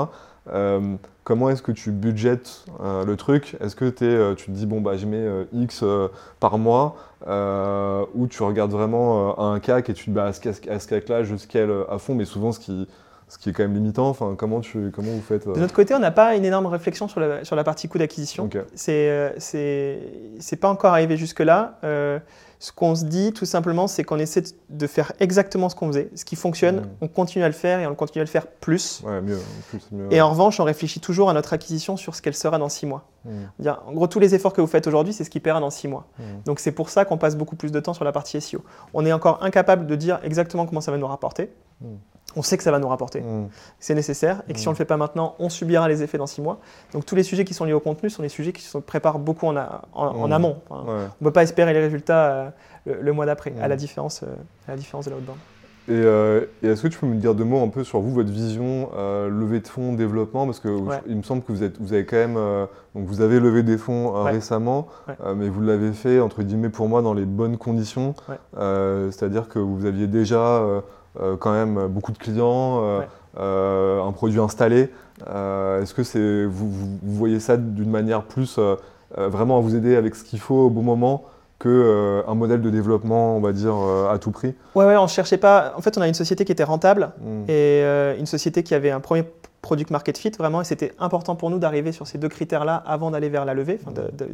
Euh, 0.53 0.97
comment 1.23 1.49
est-ce 1.49 1.62
que 1.62 1.73
tu 1.73 1.90
budgètes 1.90 2.66
euh, 2.83 3.07
le 3.07 3.16
truc? 3.16 3.57
Est-ce 3.62 3.77
que 3.77 3.87
t'es, 3.88 4.05
euh, 4.05 4.35
tu 4.35 4.47
te 4.47 4.51
dis 4.51 4.66
bon 4.66 4.83
bah 4.83 4.97
je 4.99 5.07
mets 5.07 5.16
euh, 5.16 5.44
X 5.55 5.81
euh, 5.83 6.09
par 6.38 6.59
mois 6.59 6.97
euh, 7.27 8.05
ou 8.14 8.27
tu 8.27 8.42
regardes 8.42 8.73
vraiment 8.73 9.31
euh, 9.38 9.42
un 9.55 9.59
CAC 9.61 9.88
et 9.88 9.94
tu 9.94 10.05
te 10.05 10.11
dis 10.11 10.14
bah 10.14 10.25
à 10.27 10.33
ce, 10.35 10.42
ce 10.53 10.87
CAC-là 10.88 11.25
je 11.25 11.35
scale 11.37 11.70
euh, 11.70 11.85
à 11.90 11.97
fond, 11.97 12.14
mais 12.14 12.27
souvent 12.27 12.53
ce 12.53 12.61
qui, 12.61 12.87
ce 13.35 13.38
qui 13.38 13.51
est 13.51 13.53
quand 13.53 13.64
même 13.64 13.75
limitant. 13.75 14.09
Enfin 14.09 14.35
comment 14.38 14.61
tu, 14.61 14.90
comment 14.92 15.11
vous 15.11 15.20
faites 15.20 15.47
euh, 15.49 15.55
De 15.55 15.61
notre 15.61 15.75
côté, 15.75 15.92
on 15.94 15.99
n'a 15.99 16.12
pas 16.12 16.37
une 16.37 16.44
énorme 16.44 16.66
réflexion 16.66 17.09
sur 17.09 17.18
la, 17.20 17.44
sur 17.44 17.57
la 17.57 17.64
partie 17.64 17.88
coût 17.88 17.99
d'acquisition. 17.99 18.44
Ok. 18.44 18.59
C'est 18.75 19.09
euh, 19.11 19.31
c'est 19.38 19.99
c'est 20.38 20.57
pas 20.57 20.68
encore 20.68 20.92
arrivé 20.92 21.16
jusque-là. 21.16 21.79
Euh, 21.83 22.18
ce 22.61 22.73
qu'on 22.73 22.94
se 22.94 23.05
dit, 23.05 23.33
tout 23.35 23.44
simplement, 23.44 23.87
c'est 23.88 24.05
qu'on 24.05 24.18
essaie 24.18 24.42
de- 24.70 24.87
faire 24.87 25.12
exactement 25.20 25.68
ce 25.68 25.75
qu'on 25.75 25.88
faisait. 25.88 26.09
Ce 26.14 26.25
qui 26.25 26.35
fonctionne, 26.37 26.77
Mm. 26.77 26.88
on 27.03 27.09
continue 27.09 27.44
à 27.44 27.49
le 27.49 27.53
faire 27.53 27.79
et 27.81 27.87
on 27.87 27.94
continue 27.94 28.20
à 28.23 28.25
le 28.25 28.31
faire 28.31 28.47
plus. 28.47 29.03
Ouais, 29.05 29.20
mieux. 29.20 29.38
Et 30.11 30.23
en 30.23 30.31
revanche, 30.31 30.61
on 30.61 30.64
réfléchit 30.64 31.01
toujours 31.01 31.29
à 31.29 31.35
notre 31.35 31.53
acquisition 31.53 31.99
sur 31.99 32.14
ce 32.14 32.23
qu'elle 32.23 32.35
sera 32.35 32.57
dans 32.59 32.70
six 32.70 32.87
mois. 32.87 33.05
Mm, 33.27 33.31
Dire, 33.59 33.83
En 33.87 33.92
gros, 33.92 34.07
tous 34.07 34.20
les 34.20 34.35
efforts 34.35 34.55
que 34.55 34.62
vous 34.62 34.66
faites 34.66 34.87
aujourd'hui, 34.87 35.12
c'est 35.12 35.25
ce 35.25 35.31
qui 35.31 35.40
paiera 35.40 35.61
dans 35.61 35.68
six 35.70 35.88
mois. 35.88 36.07
mm. 36.18 36.23
Donc 36.47 36.59
c'est 36.61 36.73
pour 36.73 36.88
ça 36.88 37.05
qu'on 37.05 37.18
passe 37.18 37.37
beaucoup 37.37 37.57
plus 37.57 37.70
de 37.73 37.81
temps 37.81 37.92
sur 37.92 38.05
la 38.05 38.12
partie 38.12 38.40
SEO. 38.40 38.62
On 38.94 39.05
est 39.05 39.12
encore 39.12 39.42
incapable 39.42 39.87
de 39.87 39.97
dire 39.97 40.20
exactement 40.23 40.64
comment 40.64 40.81
ça 40.81 40.90
va 40.92 40.97
nous 40.97 41.07
rapporter. 41.09 41.51
Mm. 42.35 42.38
On 42.38 42.42
sait 42.42 42.57
que 42.57 42.62
ça 42.62 42.70
va 42.70 42.79
nous 42.79 42.88
rapporter, 42.88 43.20
Mm. 43.20 43.49
c'est 43.79 43.94
nécessaire, 43.94 44.42
et 44.49 44.53
que 44.53 44.59
si 44.59 44.66
Mm. 44.66 44.68
on 44.68 44.73
ne 44.73 44.75
le 44.75 44.79
fait 44.79 44.85
pas 44.85 44.97
maintenant, 44.97 45.35
on 45.38 45.49
subira 45.49 45.88
les 45.88 46.03
effets 46.03 46.18
dans 46.18 46.27
six 46.27 46.40
mois. 46.42 46.59
Donc 46.92 47.05
tous 47.07 47.14
les 47.14 47.23
sujets 47.23 47.44
qui 47.44 47.55
sont 47.55 47.64
liés 47.64 47.73
au 47.73 47.81
contenu 47.81 48.11
sont 48.11 48.23
des 48.23 48.29
sujets 48.29 48.53
qui 48.53 48.62
se 48.62 48.79
préparent 48.79 49.18
beaucoup 49.18 49.47
en, 49.47 49.57
a- 49.57 49.83
en- 49.92 50.07
en 50.07 50.29
Mm. 50.29 50.33
amont. 50.33 50.57
Enfin, 50.68 50.85
Ouais. 50.85 50.92
On 51.20 51.25
ne 51.25 51.29
peut 51.29 51.33
pas 51.33 51.42
espérer 51.42 51.73
les 51.73 51.81
résultats 51.81 52.25
euh, 52.31 52.51
le, 52.87 53.01
le 53.01 53.12
mois 53.12 53.27
d'après, 53.27 53.51
Mm. 53.51 53.62
à, 53.62 53.68
la 53.68 53.77
différence, 53.77 54.23
euh, 54.23 54.27
à 54.68 54.73
la 54.73 54.77
différence 54.77 55.07
de 55.07 55.11
l'outbound. 55.11 55.38
Et, 55.87 55.92
euh, 55.92 56.47
et 56.62 56.68
est-ce 56.68 56.83
que 56.83 56.88
tu 56.88 56.99
peux 56.99 57.07
me 57.07 57.16
dire 57.16 57.35
deux 57.35 57.44
mots 57.44 57.62
un 57.62 57.68
peu 57.68 57.85
sur 57.85 58.01
vous, 58.01 58.11
votre 58.11 58.31
vision 58.31 58.88
levée 58.97 59.61
de 59.61 59.68
fonds, 59.68 59.92
développement? 59.92 60.47
Parce 60.47 60.59
que 60.59 60.68
Ouais. 60.68 60.97
il 61.07 61.14
me 61.14 61.23
semble 61.23 61.42
que 61.42 61.53
vous, 61.53 61.62
êtes, 61.62 61.79
vous 61.79 61.92
avez 61.92 62.07
quand 62.07 62.16
même, 62.16 62.37
donc 62.94 63.05
vous 63.07 63.20
avez 63.20 63.38
levé 63.38 63.62
des 63.62 63.77
fonds 63.77 64.25
Ouais. 64.25 64.31
récemment, 64.31 64.87
mais 65.37 65.51
vous 65.51 65.61
l'avez 65.61 65.92
fait 65.92 66.20
entre 66.20 66.42
guillemets 66.42 66.70
pour 66.70 66.88
moi 66.88 67.03
dans 67.03 67.12
les 67.12 67.27
bonnes 67.27 67.59
conditions. 67.59 68.14
C'est-à-dire 69.11 69.47
que 69.49 69.59
vous 69.59 69.85
aviez 69.85 70.07
déjà 70.07 70.62
quand 71.38 71.53
même 71.53 71.87
beaucoup 71.88 72.12
de 72.12 72.18
clients, 72.18 72.81
euh, 72.83 72.98
Ouais. 73.00 73.07
euh, 73.38 74.03
un 74.03 74.12
produit 74.12 74.40
installé. 74.40 74.90
Euh, 75.29 75.83
Est-ce 75.83 75.94
que 75.94 76.03
c'est 76.03 76.44
vous, 76.44 76.70
voyez 77.03 77.40
ça 77.40 77.57
d'une 77.57 77.90
manière 77.90 78.22
plus 78.22 78.57
euh, 78.59 78.77
euh, 79.18 79.29
vraiment 79.29 79.59
à 79.59 79.61
vous 79.61 79.74
aider 79.77 79.94
avec 79.96 80.14
ce 80.16 80.24
qu'il 80.24 80.40
faut 80.40 80.66
au 80.66 80.70
bon 80.70 80.83
moment 80.83 81.24
que 81.61 81.68
euh, 81.68 82.22
un 82.29 82.35
modèle 82.35 82.61
de 82.61 82.68
développement, 82.70 83.37
on 83.37 83.40
va 83.40 83.53
dire, 83.53 83.74
euh, 83.77 84.12
à 84.12 84.18
tout 84.18 84.33
prix? 84.33 84.55
Ouais, 84.74 84.85
ouais, 84.85 84.96
on 84.96 85.05
ne 85.05 85.09
cherchait 85.09 85.38
pas. 85.38 85.72
En 85.77 85.81
fait, 85.83 85.96
on 85.96 86.00
a 86.00 86.09
une 86.09 86.14
société 86.14 86.44
qui 86.44 86.53
était 86.53 86.64
rentable 86.64 87.11
Mm. 87.20 87.44
et 87.48 87.83
euh, 87.85 88.16
une 88.18 88.27
société 88.27 88.62
qui 88.64 88.74
avait 88.74 88.90
un 88.90 89.00
premier 89.00 89.24
product 89.62 89.90
market 89.90 90.18
fit 90.18 90.31
vraiment 90.37 90.61
et 90.61 90.64
c'était 90.64 90.92
important 90.98 91.37
pour 91.37 91.48
nous 91.50 91.59
d'arriver 91.59 91.92
sur 91.92 92.07
ces 92.07 92.18
deux 92.18 92.29
critères-là 92.29 92.83
avant 92.87 93.11
d'aller 93.12 93.29
vers 93.31 93.44
la 93.44 93.55
levée, 93.55 93.79
de- 93.94 94.11
de- 94.16 94.31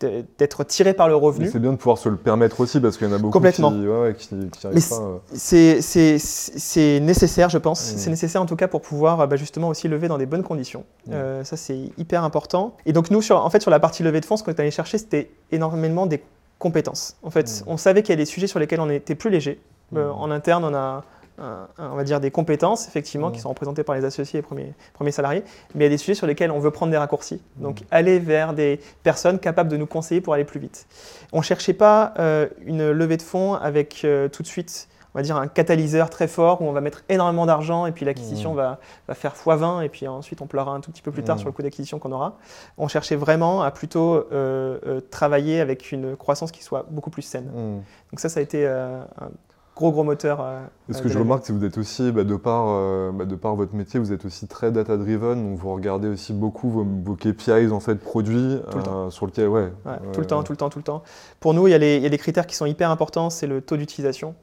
d'être 0.00 0.64
tiré 0.64 0.94
par 0.94 1.08
le 1.08 1.16
revenu. 1.16 1.48
c'est 1.50 1.58
bien 1.58 1.72
de 1.72 1.76
pouvoir 1.76 1.98
se 1.98 2.08
le 2.08 2.16
permettre 2.16 2.60
aussi 2.60 2.78
parce 2.80 2.96
qu'il 2.96 3.08
y 3.08 3.10
en 3.10 3.14
a 3.14 3.18
beaucoup 3.18 3.32
Complètement. 3.32 3.70
qui, 3.72 3.86
ouais, 3.86 4.14
qui, 4.16 4.28
qui 4.28 4.66
arrivent 4.66 4.74
Mais 4.90 4.96
pas. 4.96 5.02
euh. 5.02 5.18
C'est- 5.34 7.00
nécessaire, 7.00 7.48
je 7.48 7.58
pense. 7.58 7.94
Mm. 7.94 7.98
C'est 7.98 8.10
nécessaire 8.10 8.42
en 8.42 8.46
tout 8.46 8.56
cas 8.56 8.68
pour 8.68 8.80
pouvoir 8.80 9.26
bah, 9.28 9.36
justement 9.36 9.68
aussi 9.68 9.88
lever 9.88 10.08
dans 10.08 10.18
des 10.18 10.26
bonnes 10.26 10.42
conditions. 10.42 10.84
Mm. 11.06 11.12
Euh, 11.12 11.44
ça, 11.44 11.56
c'est 11.56 11.78
hyper 11.98 12.24
important. 12.24 12.76
Et 12.86 12.92
donc 12.92 13.10
nous, 13.10 13.22
sur, 13.22 13.44
en 13.44 13.50
fait, 13.50 13.60
sur 13.60 13.70
la 13.70 13.80
partie 13.80 14.02
levée 14.02 14.20
de 14.20 14.24
fonds, 14.24 14.36
ce 14.36 14.44
qu'on 14.44 14.50
est 14.52 14.60
allé 14.60 14.70
chercher, 14.70 14.98
c'était 14.98 15.30
énormément 15.52 16.06
des 16.06 16.22
compétences. 16.58 17.16
En 17.22 17.30
fait, 17.30 17.46
Mm. 17.48 17.64
on 17.70 17.76
savait 17.76 18.02
qu'il 18.02 18.10
y 18.10 18.14
a 18.14 18.16
des 18.16 18.24
sujets 18.26 18.46
sur 18.46 18.58
lesquels 18.58 18.80
on 18.80 18.90
était 18.90 19.14
plus 19.14 19.30
léger. 19.30 19.60
Euh, 19.96 20.10
en 20.10 20.30
interne, 20.30 20.64
on 20.64 20.74
a 20.74 21.02
un- 21.40 21.68
on 21.78 21.96
va 21.96 22.04
dire 22.04 22.20
des 22.20 22.30
compétences, 22.30 22.88
effectivement, 22.88 23.28
Mm. 23.28 23.32
qui 23.32 23.40
sont 23.40 23.48
représentées 23.48 23.82
par 23.84 23.94
les 23.94 24.04
associés 24.04 24.40
et 24.40 24.42
premiers, 24.42 24.74
premiers 24.94 25.12
salariés, 25.12 25.42
mais 25.74 25.84
il 25.84 25.86
y 25.86 25.86
a 25.86 25.90
des 25.90 25.98
sujets 25.98 26.14
sur 26.14 26.26
lesquels 26.26 26.50
on 26.50 26.58
veut 26.58 26.70
prendre 26.70 26.90
des 26.92 26.98
raccourcis. 26.98 27.40
Donc 27.56 27.80
Mm. 27.80 27.84
aller 27.90 28.18
vers 28.18 28.52
des 28.54 28.80
personnes 29.02 29.38
capables 29.38 29.68
de 29.70 29.76
nous 29.76 29.86
conseiller 29.86 30.20
pour 30.20 30.34
aller 30.34 30.44
plus 30.44 30.60
vite. 30.60 30.86
On 31.32 31.38
ne 31.38 31.42
cherchait 31.42 31.72
pas 31.74 32.14
euh, 32.18 32.48
une 32.64 32.90
levée 32.90 33.16
de 33.16 33.22
fonds 33.22 33.54
avec 33.54 34.02
euh, 34.04 34.28
tout 34.28 34.42
de 34.42 34.48
suite, 34.48 34.88
on 35.14 35.18
va 35.18 35.22
dire, 35.22 35.36
un 35.36 35.48
catalyseur 35.48 36.10
très 36.10 36.28
fort 36.28 36.60
où 36.60 36.66
on 36.66 36.72
va 36.72 36.80
mettre 36.82 37.02
énormément 37.08 37.46
d'argent 37.46 37.86
et 37.86 37.92
puis 37.92 38.04
l'acquisition 38.04 38.52
Mm. 38.52 38.56
va, 38.56 38.78
va 39.08 39.14
faire 39.14 39.34
x20 39.34 39.80
et 39.82 39.88
puis 39.88 40.06
ensuite 40.06 40.40
on 40.42 40.46
pleurera 40.46 40.72
un 40.72 40.80
tout 40.80 40.90
petit 40.92 41.02
peu 41.02 41.10
plus 41.10 41.24
tard 41.24 41.36
Mm. 41.36 41.38
sur 41.40 41.48
le 41.48 41.52
coût 41.52 41.62
d'acquisition 41.62 41.98
qu'on 41.98 42.12
aura. 42.12 42.36
On 42.76 42.88
cherchait 42.88 43.16
vraiment 43.16 43.62
à 43.62 43.70
plutôt 43.70 44.14
euh, 44.16 44.78
euh, 44.86 45.00
travailler 45.10 45.60
avec 45.60 45.92
une 45.92 46.14
croissance 46.16 46.52
qui 46.52 46.62
soit 46.62 46.86
beaucoup 46.90 47.10
plus 47.10 47.22
saine. 47.22 47.46
Mm. 47.46 47.82
Donc 48.12 48.20
ça, 48.20 48.28
ça 48.28 48.40
a 48.40 48.42
été 48.42 48.66
euh, 48.66 49.00
un 49.20 49.30
gros 49.78 49.92
gros 49.92 50.02
moteur. 50.04 50.40
euh, 50.40 50.60
Est-ce 50.90 50.98
euh, 50.98 51.02
que 51.04 51.08
je 51.08 51.18
remarque 51.18 51.44
que 51.46 51.52
vous 51.52 51.64
êtes 51.64 51.78
aussi, 51.78 52.10
bah, 52.10 52.24
de, 52.24 52.34
par, 52.36 52.64
euh, 52.68 53.12
bah, 53.14 53.24
de 53.24 53.36
par 53.36 53.54
votre 53.54 53.74
métier, 53.74 54.00
vous 54.00 54.12
êtes 54.12 54.24
aussi 54.24 54.48
très 54.48 54.72
data-driven, 54.72 55.34
donc 55.50 55.56
vous 55.58 55.72
regardez 55.72 56.08
aussi 56.08 56.32
beaucoup 56.32 56.68
vos, 56.68 56.84
vos 57.04 57.14
KPIs 57.14 57.70
en 57.72 57.78
fait 57.80 57.94
produits 57.94 58.58
Tout 58.70 58.78
le 58.78 58.82
temps. 58.82 59.10
sur 59.10 59.26
lequel, 59.26 59.46
ouais. 59.48 59.62
Ouais, 59.86 59.92
ouais, 59.92 59.98
tout 60.12 60.20
le 60.20 60.26
temps, 60.26 60.42
tout 60.42 60.52
le 60.52 60.56
temps, 60.56 60.68
tout 60.68 60.80
le 60.80 60.84
temps. 60.84 61.02
Pour 61.38 61.54
nous, 61.54 61.68
il 61.68 61.70
y, 61.70 61.74
a 61.74 61.78
les- 61.78 61.96
il 61.96 62.02
y 62.02 62.06
a 62.06 62.10
des 62.10 62.18
critères 62.18 62.46
qui 62.46 62.56
sont 62.56 62.66
hyper 62.66 62.90
importants. 62.90 63.30
C'est 63.30 63.46
le 63.46 63.60
taux 63.60 63.76
d'utilisation 63.76 64.34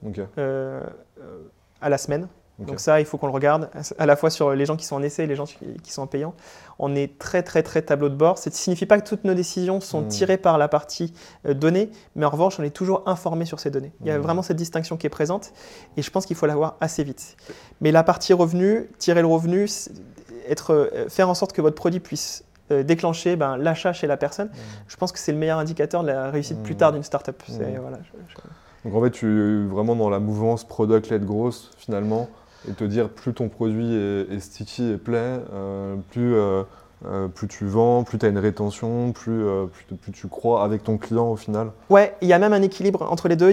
à 1.82 1.90
la 1.90 1.98
semaine. 1.98 2.28
Donc 2.58 2.80
ça, 2.80 3.02
il 3.02 3.06
faut 3.06 3.18
qu'on 3.18 3.28
le 3.28 3.34
regarde, 3.34 3.70
à 3.98 4.06
la 4.06 4.16
fois 4.16 4.30
sur 4.30 4.52
les 4.52 4.66
gens 4.66 4.78
qui 4.78 4.86
sont 4.86 4.96
en 4.96 5.04
essai 5.04 5.26
et 5.26 5.28
les 5.28 5.36
gens 5.36 5.44
qui, 5.46 5.92
sont 5.92 6.04
en 6.04 6.08
payant. 6.08 6.34
On 6.80 6.96
est 6.96 7.20
très, 7.20 7.44
très, 7.44 7.64
très 7.64 7.82
tableau 7.82 8.08
de 8.08 8.16
bord. 8.16 8.38
Ça 8.38 8.50
ne 8.50 8.56
signifie 8.56 8.86
pas 8.86 8.98
que 9.00 9.06
toutes 9.08 9.26
nos 9.26 9.34
décisions 9.34 9.82
sont 9.82 10.02
Mm. 10.04 10.08
tirées 10.08 10.38
par 10.38 10.58
la 10.58 10.68
partie 10.70 11.14
euh, 11.46 11.54
données, 11.54 11.90
mais 12.16 12.26
en 12.26 12.30
revanche, 12.30 12.58
on 12.60 12.64
est 12.64 12.70
toujours 12.70 13.04
informé 13.08 13.44
sur 13.46 13.60
ces 13.60 13.72
données. 13.72 13.92
Il 14.02 14.08
y 14.08 14.12
a 14.12 14.18
Mm. 14.18 14.22
vraiment 14.22 14.42
cette 14.42 14.56
distinction 14.56 14.96
qui 14.96 15.06
est 15.06 15.10
présente, 15.10 15.52
et 15.98 16.02
je 16.02 16.10
pense 16.10 16.26
qu'il 16.26 16.38
faut 16.38 16.46
l'avoir 16.46 16.76
assez 16.80 17.04
vite. 17.04 17.36
Mais 17.82 17.92
la 17.92 18.04
partie 18.04 18.32
revenu, 18.32 18.90
tirer 19.00 19.20
le 19.22 19.28
revenu, 19.28 19.68
être, 20.48 20.72
euh, 20.74 21.10
faire 21.10 21.30
en 21.30 21.34
sorte 21.34 21.52
que 21.52 21.62
votre 21.62 21.76
produit 21.76 22.00
puisse 22.00 22.46
euh, 22.72 22.84
déclencher 22.84 23.36
ben, 23.36 23.58
l'achat 23.58 23.94
chez 23.94 24.08
la 24.08 24.18
personne, 24.18 24.50
je 24.88 24.96
pense 24.96 25.12
que 25.12 25.20
c'est 25.20 25.32
le 25.32 25.38
meilleur 25.38 25.60
indicateur 25.60 26.02
de 26.04 26.08
la 26.08 26.32
réussite 26.32 26.64
plus 26.64 26.76
tard 26.76 26.94
d'une 26.94 27.04
startup. 27.04 27.44
Voilà, 27.48 28.00
je- 28.02 28.18
je- 28.34 28.90
Donc 28.90 28.96
en 28.96 29.02
fait, 29.04 29.12
tu 29.12 29.26
es 29.28 29.68
vraiment 29.68 29.96
dans 29.96 30.10
la 30.10 30.20
mouvance 30.20 30.64
product-led 30.64 31.26
growth 31.26 31.70
finalement, 31.78 32.28
et 32.70 32.74
te 32.74 32.84
dire 32.84 33.10
plus 33.10 33.34
ton 33.34 33.50
produit 33.50 33.94
est, 33.94 34.40
sticky 34.40 34.92
et 34.92 34.98
plaît, 34.98 35.40
euh, 35.54 35.96
plus, 36.12 36.36
euh, 36.36 36.64
euh, 37.06 37.28
plus 37.28 37.48
tu 37.48 37.66
vends, 37.66 38.04
plus 38.04 38.18
tu 38.18 38.26
as 38.26 38.30
une 38.30 38.38
rétention, 38.38 39.12
plus, 39.12 39.44
plus, 40.02 40.12
tu 40.12 40.28
crois 40.28 40.64
avec 40.64 40.84
ton 40.84 40.98
client 40.98 41.30
au 41.30 41.36
final. 41.36 41.72
Ouais, 41.90 42.16
il 42.22 42.28
y 42.28 42.34
a 42.34 42.40
même 42.40 42.54
un 42.54 42.62
équilibre 42.62 43.02
entre 43.10 43.28
les 43.28 43.36
deux. 43.36 43.52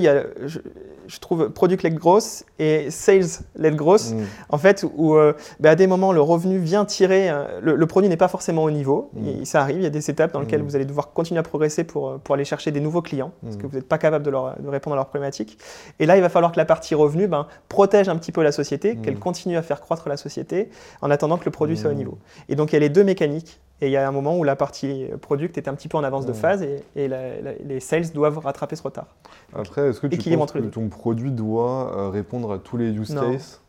Je 1.12 1.18
trouve, 1.20 1.50
product-led 1.50 1.94
growth 1.94 2.44
et 2.58 2.90
sales-led 2.90 3.76
growth. 3.76 4.12
Mm. 4.14 4.22
En 4.48 4.56
fait, 4.58 4.84
où 4.96 5.14
euh, 5.14 5.34
bah, 5.60 5.70
à 5.70 5.74
des 5.74 5.86
moments, 5.86 6.12
le 6.12 6.22
revenu 6.22 6.58
vient 6.58 6.84
tirer. 6.86 7.28
euh, 7.28 7.60
le, 7.60 7.74
le 7.76 7.86
produit 7.86 8.08
n'est 8.08 8.16
pas 8.16 8.28
forcément 8.28 8.62
au 8.64 8.70
niveau. 8.70 9.10
Mm. 9.14 9.44
Ça 9.44 9.60
arrive, 9.60 9.76
il 9.76 9.82
y 9.82 9.86
a 9.86 9.90
des 9.90 10.10
étapes 10.10 10.32
dans 10.32 10.40
lesquelles 10.40 10.62
Mm. 10.62 10.66
vous 10.66 10.76
allez 10.76 10.84
devoir 10.86 11.12
continuer 11.12 11.38
à 11.38 11.42
progresser 11.42 11.84
pour, 11.84 12.08
euh, 12.08 12.18
pour 12.22 12.34
aller 12.34 12.44
chercher 12.46 12.70
des 12.70 12.80
nouveaux 12.80 13.02
clients, 13.02 13.32
parce 13.42 13.56
Mm. 13.56 13.58
que 13.60 13.66
vous 13.66 13.76
n'êtes 13.76 13.88
pas 13.88 13.98
capable 13.98 14.24
de, 14.24 14.30
leur, 14.30 14.58
de 14.58 14.68
répondre 14.68 14.94
à 14.94 14.96
leurs 14.96 15.08
problématiques. 15.08 15.58
Et 15.98 16.06
là, 16.06 16.16
il 16.16 16.22
va 16.22 16.30
falloir 16.30 16.50
que 16.52 16.56
la 16.58 16.64
partie 16.64 16.94
revenu 16.94 17.26
ben, 17.28 17.46
protège 17.68 18.08
un 18.08 18.16
petit 18.16 18.32
peu 18.32 18.42
la 18.42 18.52
société, 18.52 18.96
qu'elle 18.96 19.18
continue 19.18 19.56
à 19.58 19.62
faire 19.62 19.80
croître 19.82 20.08
la 20.08 20.16
société, 20.16 20.70
en 21.02 21.10
attendant 21.10 21.36
que 21.36 21.44
le 21.44 21.50
produit 21.50 21.76
soit 21.76 21.90
au 21.90 21.94
niveau. 21.94 22.16
Et 22.48 22.56
donc, 22.56 22.72
il 22.72 22.74
y 22.74 22.76
a 22.76 22.80
les 22.80 22.88
deux 22.88 23.04
mécaniques. 23.04 23.60
Et 23.82 23.86
il 23.88 23.90
y 23.90 23.96
a 23.96 24.06
un 24.08 24.12
moment 24.12 24.38
où 24.38 24.44
la 24.44 24.54
partie 24.56 25.06
product 25.20 25.58
est 25.58 25.66
un 25.68 25.74
petit 25.74 25.88
peu 25.88 25.98
en 25.98 26.04
avance 26.04 26.24
de 26.24 26.30
Mm. 26.30 26.36
phase 26.36 26.62
et, 26.62 26.84
et 26.96 27.08
la- 27.08 27.40
la- 27.42 27.52
les 27.66 27.80
sales 27.80 28.10
doivent 28.12 28.38
rattraper 28.38 28.76
ce 28.76 28.82
retard. 28.84 29.08
Après, 29.54 29.90
est-ce 29.90 30.00
que 30.00 30.06
tu 30.06 30.36
penses 30.36 30.52
ton 30.72 30.88
produit 30.88 31.32
doit 31.32 31.92
euh, 31.96 32.08
répondre 32.08 32.52
à 32.52 32.58
tous 32.58 32.76
les 32.76 32.90
use 32.92 33.10
Non. 33.12 33.32
cases? 33.32 33.60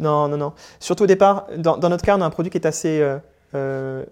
Non, 0.00 0.26
non, 0.28 0.36
non. 0.36 0.52
Surtout 0.80 1.04
au 1.04 1.06
départ, 1.06 1.46
dans, 1.56 1.76
dans 1.78 1.88
notre 1.88 2.04
cas, 2.04 2.16
on 2.18 2.20
a 2.20 2.26
un 2.26 2.30
produit 2.30 2.50
qui 2.50 2.58
est 2.58 2.66
assez 2.66 3.00
euh, 3.00 3.16
euh, 3.54 4.04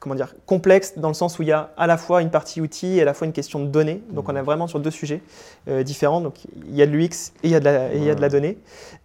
comment 0.00 0.14
dire, 0.14 0.34
complexe 0.46 0.96
dans 0.96 1.08
le 1.08 1.14
sens 1.14 1.38
où 1.38 1.42
il 1.42 1.48
y 1.48 1.52
a 1.52 1.70
à 1.76 1.86
la 1.88 1.96
fois 1.98 2.22
une 2.22 2.30
partie 2.30 2.60
outil 2.60 2.98
et 2.98 3.02
à 3.02 3.04
la 3.04 3.14
fois 3.14 3.26
une 3.26 3.32
question 3.32 3.60
de 3.60 3.66
données. 3.66 4.00
Donc 4.10 4.28
on 4.28 4.36
est 4.36 4.42
vraiment 4.42 4.66
sur 4.68 4.78
deux 4.80 4.90
sujets 4.92 5.22
euh, 5.68 5.82
différents. 5.82 6.20
Donc 6.20 6.34
il 6.68 6.74
y 6.76 6.82
a 6.82 6.86
de 6.86 6.92
l'UX 6.92 7.32
et 7.42 7.48
il 7.48 7.50
y 7.50 7.54
a 7.56 7.60
de 7.60 7.64
la, 7.64 7.92
et 7.92 7.96
il 7.96 8.04
y 8.04 8.10
a 8.10 8.14
de 8.14 8.20
la 8.20 8.28
Ouais. 8.28 8.32
donnée. 8.32 8.58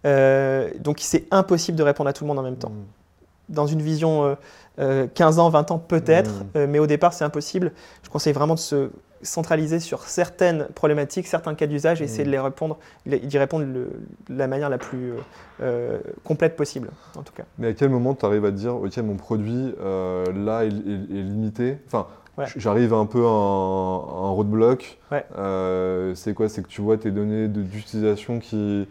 Euh, 0.06 0.70
donc 0.78 0.98
c'est 1.00 1.24
impossible 1.32 1.76
de 1.76 1.82
répondre 1.82 2.08
à 2.08 2.12
tout 2.12 2.22
le 2.24 2.28
monde 2.28 2.38
en 2.38 2.42
même 2.44 2.56
temps. 2.56 2.70
Mm. 2.70 3.52
Dans 3.54 3.66
une 3.66 3.82
vision 3.82 4.36
15 4.78 5.38
ans, 5.38 5.48
20 5.50 5.70
ans 5.70 5.78
peut-être, 5.78 6.30
Mhm. 6.30 6.46
euh, 6.56 6.66
mais 6.68 6.78
au 6.78 6.86
départ 6.86 7.12
c'est 7.12 7.24
impossible. 7.24 7.72
Je 8.02 8.08
conseille 8.08 8.32
vraiment 8.32 8.54
de 8.54 8.58
se 8.60 8.90
centraliser 9.22 9.80
sur 9.80 10.04
certaines 10.04 10.64
problématiques, 10.74 11.26
certains 11.26 11.54
cas 11.54 11.66
d'usage 11.66 12.00
et 12.00 12.04
essayer 12.04 12.24
de 12.24 12.30
les 12.30 12.38
répondre, 12.38 12.78
d'y 13.04 13.36
répondre 13.38 13.66
le- 13.66 13.90
de 14.30 14.38
la 14.38 14.46
manière 14.46 14.70
la 14.70 14.78
plus 14.78 15.12
euh, 15.12 15.16
euh, 15.62 15.98
complète 16.24 16.56
possible, 16.56 16.88
en 17.18 17.22
tout 17.22 17.34
cas. 17.34 17.42
Mais 17.58 17.66
à 17.68 17.72
quel 17.74 17.90
moment 17.90 18.14
tu 18.14 18.24
arrives 18.24 18.46
à 18.46 18.50
te 18.50 18.56
dire, 18.56 18.74
ok, 18.76 18.96
mon 18.98 19.16
produit, 19.16 19.74
euh, 19.82 20.24
là, 20.32 20.64
est, 20.64 20.68
est 20.68 21.22
limité? 21.22 21.76
Enfin, 21.86 22.06
Ouais. 22.38 22.46
j'arrive 22.56 22.94
un 22.94 23.04
peu 23.04 23.22
à 23.26 23.28
un, 23.28 23.98
à 23.98 24.28
un 24.28 24.30
roadblock. 24.30 24.98
Ouais. 25.12 25.26
Euh, 25.36 26.14
c'est 26.14 26.32
quoi? 26.32 26.48
C'est 26.48 26.62
que 26.62 26.68
tu 26.68 26.80
vois 26.80 26.96
tes 26.96 27.10
données 27.10 27.48
d'utilisation 27.48 28.38
qui... 28.38 28.88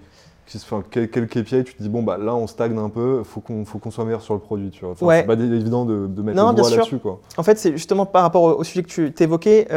qui 0.50 0.60
se- 0.60 0.66
Enfin, 0.66 0.84
quel, 0.90 1.10
quel 1.10 1.28
KPI, 1.28 1.64
tu 1.64 1.76
te 1.76 1.82
dis, 1.84 1.90
bon, 1.90 2.04
bah 2.04 2.18
là, 2.18 2.36
on 2.36 2.48
stagne 2.48 2.78
un 2.78 2.90
peu, 2.90 3.24
faut 3.24 3.40
qu'on 3.42 3.66
faut 3.66 3.78
qu'on 3.80 3.92
soit 3.92 4.04
meilleur 4.06 4.22
sur 4.22 4.34
le 4.34 4.40
produit, 4.40 4.70
tu 4.72 4.82
vois. 4.84 4.92
Enfin, 4.94 5.06
Ouais. 5.06 5.20
C'est 5.22 5.28
pas 5.28 5.34
évident 5.34 5.86
de, 5.86 6.08
de 6.08 6.22
mettre 6.22 6.38
Non, 6.38 6.50
le 6.50 6.56
doigt 6.56 6.70
là-dessus, 6.70 6.98
quoi. 7.00 7.20
En 7.38 7.44
fait, 7.44 7.58
c'est 7.58 7.72
justement 7.72 8.06
par 8.06 8.24
rapport 8.24 8.44
au, 8.44 8.52
au 8.60 8.64
sujet 8.64 8.84
que 8.84 8.88
tu 9.08 9.14
évoquais, 9.24 9.68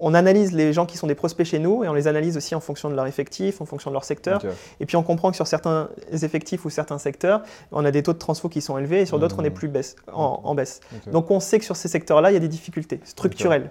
on 0.00 0.14
analyse 0.14 0.52
les 0.52 0.72
gens 0.72 0.86
qui 0.86 0.96
sont 0.96 1.06
des 1.06 1.14
prospects 1.14 1.44
chez 1.46 1.58
nous 1.58 1.82
et 1.84 1.88
on 1.88 1.92
les 1.94 2.06
analyse 2.06 2.36
aussi 2.36 2.54
en 2.54 2.60
fonction 2.60 2.88
de 2.88 2.94
leur 2.94 3.06
effectif, 3.06 3.60
en 3.60 3.64
fonction 3.64 3.90
de 3.90 3.94
leur 3.94 4.04
secteur. 4.04 4.40
Et 4.80 4.86
puis 4.86 4.96
on 4.96 5.02
comprend 5.02 5.30
que 5.30 5.36
sur 5.36 5.46
certains 5.46 5.88
effectifs 6.12 6.64
ou 6.64 6.70
certains 6.70 6.98
secteurs, 6.98 7.42
on 7.72 7.84
a 7.84 7.90
des 7.90 8.02
taux 8.02 8.12
de 8.12 8.18
transfo 8.18 8.48
qui 8.48 8.60
sont 8.60 8.78
élevés 8.78 9.00
et 9.02 9.06
sur 9.06 9.18
d'autres, 9.18 9.36
on 9.38 9.44
est 9.44 9.50
Mhm. 9.50 9.54
plus 9.54 9.68
baisse, 9.68 9.96
en, 10.12 10.40
en 10.44 10.54
baisse. 10.54 10.80
Donc 11.10 11.30
on 11.30 11.40
sait 11.40 11.58
que 11.58 11.64
sur 11.64 11.76
ces 11.76 11.88
secteurs-là, 11.88 12.30
il 12.30 12.34
y 12.34 12.36
a 12.36 12.40
des 12.40 12.48
difficultés 12.48 13.00
structurelles. 13.04 13.70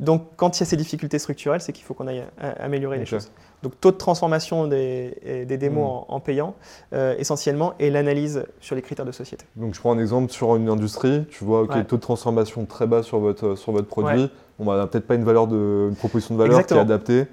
Donc 0.00 0.22
quand 0.36 0.56
il 0.58 0.60
y 0.60 0.62
a 0.64 0.66
ces 0.66 0.76
difficultés 0.76 1.18
structurelles, 1.18 1.60
c'est 1.60 1.72
qu'il 1.72 1.84
faut 1.84 1.94
qu'on 1.94 2.06
aille 2.08 2.24
a- 2.40 2.48
améliorer 2.64 2.98
les 2.98 3.06
choses. 3.06 3.30
Donc 3.62 3.72
taux 3.80 3.90
de 3.90 3.96
transformation 3.96 4.66
des, 4.68 5.44
des 5.48 5.56
démos 5.58 5.78
Mhm. 5.82 5.86
en, 5.90 6.06
en 6.08 6.20
payant, 6.20 6.54
euh, 6.92 7.14
essentiellement, 7.18 7.74
et 7.78 7.90
l'analyse 7.90 8.44
sur 8.60 8.76
les 8.76 8.82
critères 8.82 9.04
de 9.06 9.12
société. 9.12 9.44
Donc 9.56 9.74
je 9.74 9.80
prends 9.80 9.92
un 9.92 9.98
exemple 9.98 10.30
sur 10.32 10.54
une 10.56 10.68
industrie, 10.68 11.24
tu 11.28 11.44
vois, 11.44 11.62
ok, 11.62 11.74
Ouais. 11.74 11.84
taux 11.84 11.96
de 11.96 12.00
transformation 12.00 12.64
très 12.66 12.86
bas 12.86 13.02
sur 13.02 13.18
votre, 13.18 13.56
sur 13.56 13.72
votre 13.72 13.88
produit, 13.88 14.30
on 14.58 14.64
n'a 14.64 14.86
peut-être 14.86 15.06
pas 15.06 15.14
une 15.14 15.24
valeur 15.24 15.46
de 15.46 15.86
une 15.90 15.96
proposition 15.96 16.34
de 16.34 16.40
valeur 16.40 16.58
Exactement. 16.58 16.80
qui 16.84 16.90
est 16.90 16.92
adaptée. 16.94 17.26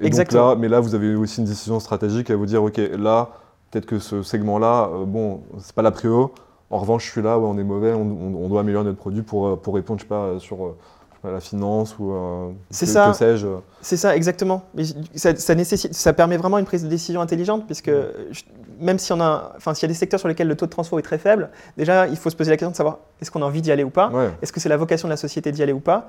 Et 0.00 0.06
Exactement. 0.06 0.42
Donc 0.48 0.54
là, 0.56 0.60
mais 0.60 0.68
là, 0.68 0.80
vous 0.80 0.94
avez 0.94 1.14
aussi 1.14 1.40
une 1.40 1.46
décision 1.46 1.78
stratégique 1.80 2.30
à 2.30 2.36
vous 2.36 2.46
dire, 2.46 2.62
ok, 2.62 2.80
là, 2.98 3.30
peut-être 3.70 3.86
que 3.86 3.98
ce 3.98 4.22
segment-là, 4.22 4.88
euh, 4.92 5.04
bon, 5.04 5.42
c'est 5.58 5.74
pas 5.74 5.82
la 5.82 5.90
prio. 5.90 6.32
En 6.70 6.78
revanche, 6.78 7.04
je 7.06 7.10
suis 7.10 7.22
là, 7.22 7.38
ouais, 7.38 7.46
on 7.46 7.58
est 7.58 7.64
mauvais, 7.64 7.92
on, 7.92 8.02
on- 8.02 8.44
on 8.44 8.48
doit 8.48 8.60
améliorer 8.60 8.84
notre 8.84 8.98
produit 8.98 9.22
pour, 9.22 9.46
euh, 9.48 9.56
pour 9.56 9.74
répondre, 9.74 9.98
je 10.00 10.04
sais 10.04 10.08
pas, 10.08 10.22
euh, 10.22 10.38
sur 10.38 10.64
euh, 10.64 10.76
la 11.24 11.40
finance 11.40 11.98
ou 11.98 12.12
euh, 12.12 12.50
C'est 12.70 12.86
ça. 12.86 13.12
sais-je. 13.12 13.46
C'est 13.82 13.96
ça, 13.98 14.16
exactement. 14.16 14.62
Mais 14.74 14.84
ça, 15.14 15.36
ça 15.36 15.54
nécessite, 15.54 15.92
ça 15.94 16.12
permet 16.14 16.36
vraiment 16.38 16.56
une 16.58 16.64
prise 16.64 16.82
de 16.84 16.88
décision 16.88 17.20
intelligente, 17.20 17.66
puisque 17.66 17.90
je- 17.90 18.42
même 18.80 18.98
si 18.98 19.12
on 19.12 19.20
a, 19.20 19.52
enfin, 19.56 19.74
s'il 19.74 19.82
y 19.82 19.90
a 19.90 19.92
des 19.92 19.98
secteurs 19.98 20.18
sur 20.20 20.28
lesquels 20.28 20.48
le 20.48 20.56
taux 20.56 20.66
de 20.66 20.70
transfert 20.70 20.98
est 20.98 21.02
très 21.02 21.18
faible, 21.18 21.50
déjà, 21.76 22.06
il 22.06 22.16
faut 22.16 22.30
se 22.30 22.36
poser 22.36 22.50
la 22.50 22.56
question 22.56 22.70
de 22.70 22.76
savoir 22.76 22.98
est-ce 23.20 23.30
qu'on 23.30 23.42
a 23.42 23.44
envie 23.46 23.62
d'y 23.62 23.70
aller 23.72 23.84
ou 23.84 23.90
pas, 23.90 24.08
Ouais. 24.10 24.30
est-ce 24.42 24.52
que 24.52 24.60
c'est 24.60 24.68
la 24.68 24.76
vocation 24.76 25.08
de 25.08 25.12
la 25.12 25.16
société 25.16 25.52
d'y 25.52 25.62
aller 25.62 25.72
ou 25.72 25.80
pas? 25.80 26.06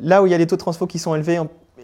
Là 0.00 0.22
où 0.22 0.26
il 0.26 0.30
y 0.30 0.34
a 0.34 0.38
des 0.38 0.46
taux 0.46 0.56
de 0.56 0.60
transfert 0.60 0.88
qui 0.88 0.98
sont 0.98 1.14
élevés, 1.14 1.38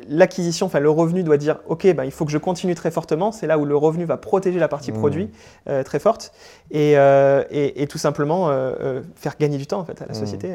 l'acquisition, 0.08 0.66
enfin 0.66 0.80
le 0.80 0.90
revenu 0.90 1.22
doit 1.22 1.36
dire 1.36 1.58
ok, 1.68 1.92
ben, 1.94 2.04
il 2.04 2.10
faut 2.10 2.24
que 2.24 2.32
je 2.32 2.38
continue 2.38 2.74
très 2.74 2.90
fortement. 2.90 3.32
C'est 3.32 3.46
là 3.46 3.58
où 3.58 3.64
le 3.64 3.76
revenu 3.76 4.04
va 4.04 4.16
protéger 4.16 4.58
la 4.58 4.66
partie 4.68 4.92
Mmh. 4.92 4.98
produit 4.98 5.30
euh, 5.68 5.82
très 5.82 5.98
forte 5.98 6.32
et, 6.70 6.96
euh, 6.98 7.44
et- 7.50 7.82
et 7.82 7.86
tout 7.86 7.98
simplement 7.98 8.48
euh, 8.50 9.02
faire 9.14 9.34
gagner 9.38 9.58
du 9.58 9.66
temps 9.66 9.78
en 9.80 9.84
fait 9.84 10.00
à 10.02 10.06
la 10.06 10.12
Mmh. 10.12 10.14
société. 10.16 10.54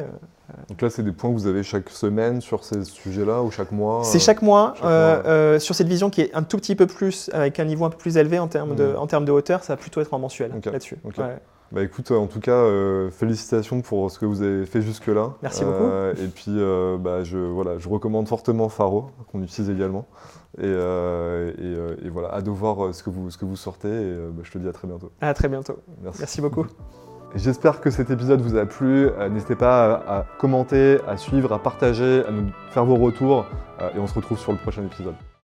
Donc 0.69 0.81
là, 0.81 0.89
c'est 0.89 1.03
des 1.03 1.11
points 1.11 1.29
que 1.31 1.35
vous 1.35 1.47
avez 1.47 1.63
chaque 1.63 1.89
semaine 1.89 2.41
sur 2.41 2.63
ces 2.63 2.83
sujets-là 2.83 3.41
ou 3.43 3.51
chaque 3.51 3.71
mois 3.71 4.03
C'est 4.03 4.17
euh, 4.17 4.21
chaque 4.21 4.41
mois, 4.41 4.73
chaque 4.75 4.85
euh, 4.85 5.15
mois. 5.15 5.25
euh, 5.29 5.59
sur 5.59 5.75
cette 5.75 5.87
vision 5.87 6.09
qui 6.09 6.21
est 6.21 6.33
un 6.35 6.43
tout 6.43 6.57
petit 6.57 6.75
peu 6.75 6.87
plus, 6.87 7.29
avec 7.33 7.59
un 7.59 7.65
niveau 7.65 7.85
un 7.85 7.89
peu 7.89 7.97
plus 7.97 8.17
élevé 8.17 8.39
en 8.39 8.47
termes, 8.47 8.75
de, 8.75 8.85
Mhm. 8.85 8.97
en 8.97 9.07
termes 9.07 9.25
de 9.25 9.31
hauteur, 9.31 9.63
ça 9.63 9.73
va 9.73 9.77
plutôt 9.77 10.01
être 10.01 10.13
en 10.13 10.19
mensuel 10.19 10.51
là-dessus. 10.65 10.97
Ouais. 11.03 11.37
Bah 11.71 11.81
écoute, 11.81 12.11
euh, 12.11 12.15
en 12.17 12.27
tout 12.27 12.39
cas, 12.39 12.51
euh, 12.51 13.09
félicitations 13.09 13.81
pour 13.81 14.11
ce 14.11 14.19
que 14.19 14.25
vous 14.27 14.43
avez 14.43 14.65
fait 14.67 14.81
jusque-là. 14.83 15.33
Merci 15.41 15.63
Euh, 15.65 16.13
Et 16.23 16.27
puis, 16.27 16.51
euh, 16.51 16.95
bah, 16.97 17.23
je, 17.23 17.39
voilà, 17.39 17.79
je 17.79 17.89
recommande 17.89 18.27
fortement 18.27 18.69
Faro, 18.69 19.09
qu'on 19.31 19.41
utilise 19.41 19.71
également. 19.71 20.05
Et, 20.59 20.61
euh, 20.63 21.51
et, 21.57 21.61
euh, 21.61 21.95
et 22.05 22.09
voilà, 22.09 22.33
hâte 22.35 22.45
de 22.45 22.51
voir 22.51 22.85
euh, 22.85 22.93
ce 22.93 23.01
que 23.03 23.09
vous, 23.09 23.31
ce 23.31 23.37
que 23.39 23.45
vous 23.45 23.55
sortez. 23.55 23.87
Et 23.89 23.91
euh, 23.91 24.29
bah, 24.31 24.43
je 24.45 24.51
te 24.51 24.57
dis 24.59 24.67
à 24.69 24.73
très 24.73 24.87
bientôt. 24.87 25.11
À 25.21 25.33
très 25.33 25.47
bientôt. 25.49 25.77
Merci. 26.03 26.19
Merci 26.19 26.41
beaucoup. 26.41 26.65
J'espère 27.33 27.81
que 27.81 27.89
cet 27.89 28.11
épisode 28.11 28.41
vous 28.41 28.55
a 28.55 28.65
plu. 28.65 29.09
Euh, 29.09 29.29
N'hésitez 29.29 29.55
pas 29.55 29.95
à, 29.95 30.19
à 30.19 30.25
commenter, 30.37 30.99
à 31.07 31.17
suivre, 31.17 31.51
à 31.53 31.59
partager, 31.59 32.23
à 32.25 32.31
nous 32.31 32.49
faire 32.69 32.85
vos 32.85 32.95
retours. 32.95 33.45
Euh, 33.81 33.89
et 33.95 33.99
on 33.99 34.07
se 34.07 34.13
retrouve 34.13 34.39
sur 34.39 34.51
le 34.51 34.57
prochain 34.57 34.83
épisode. 34.83 35.15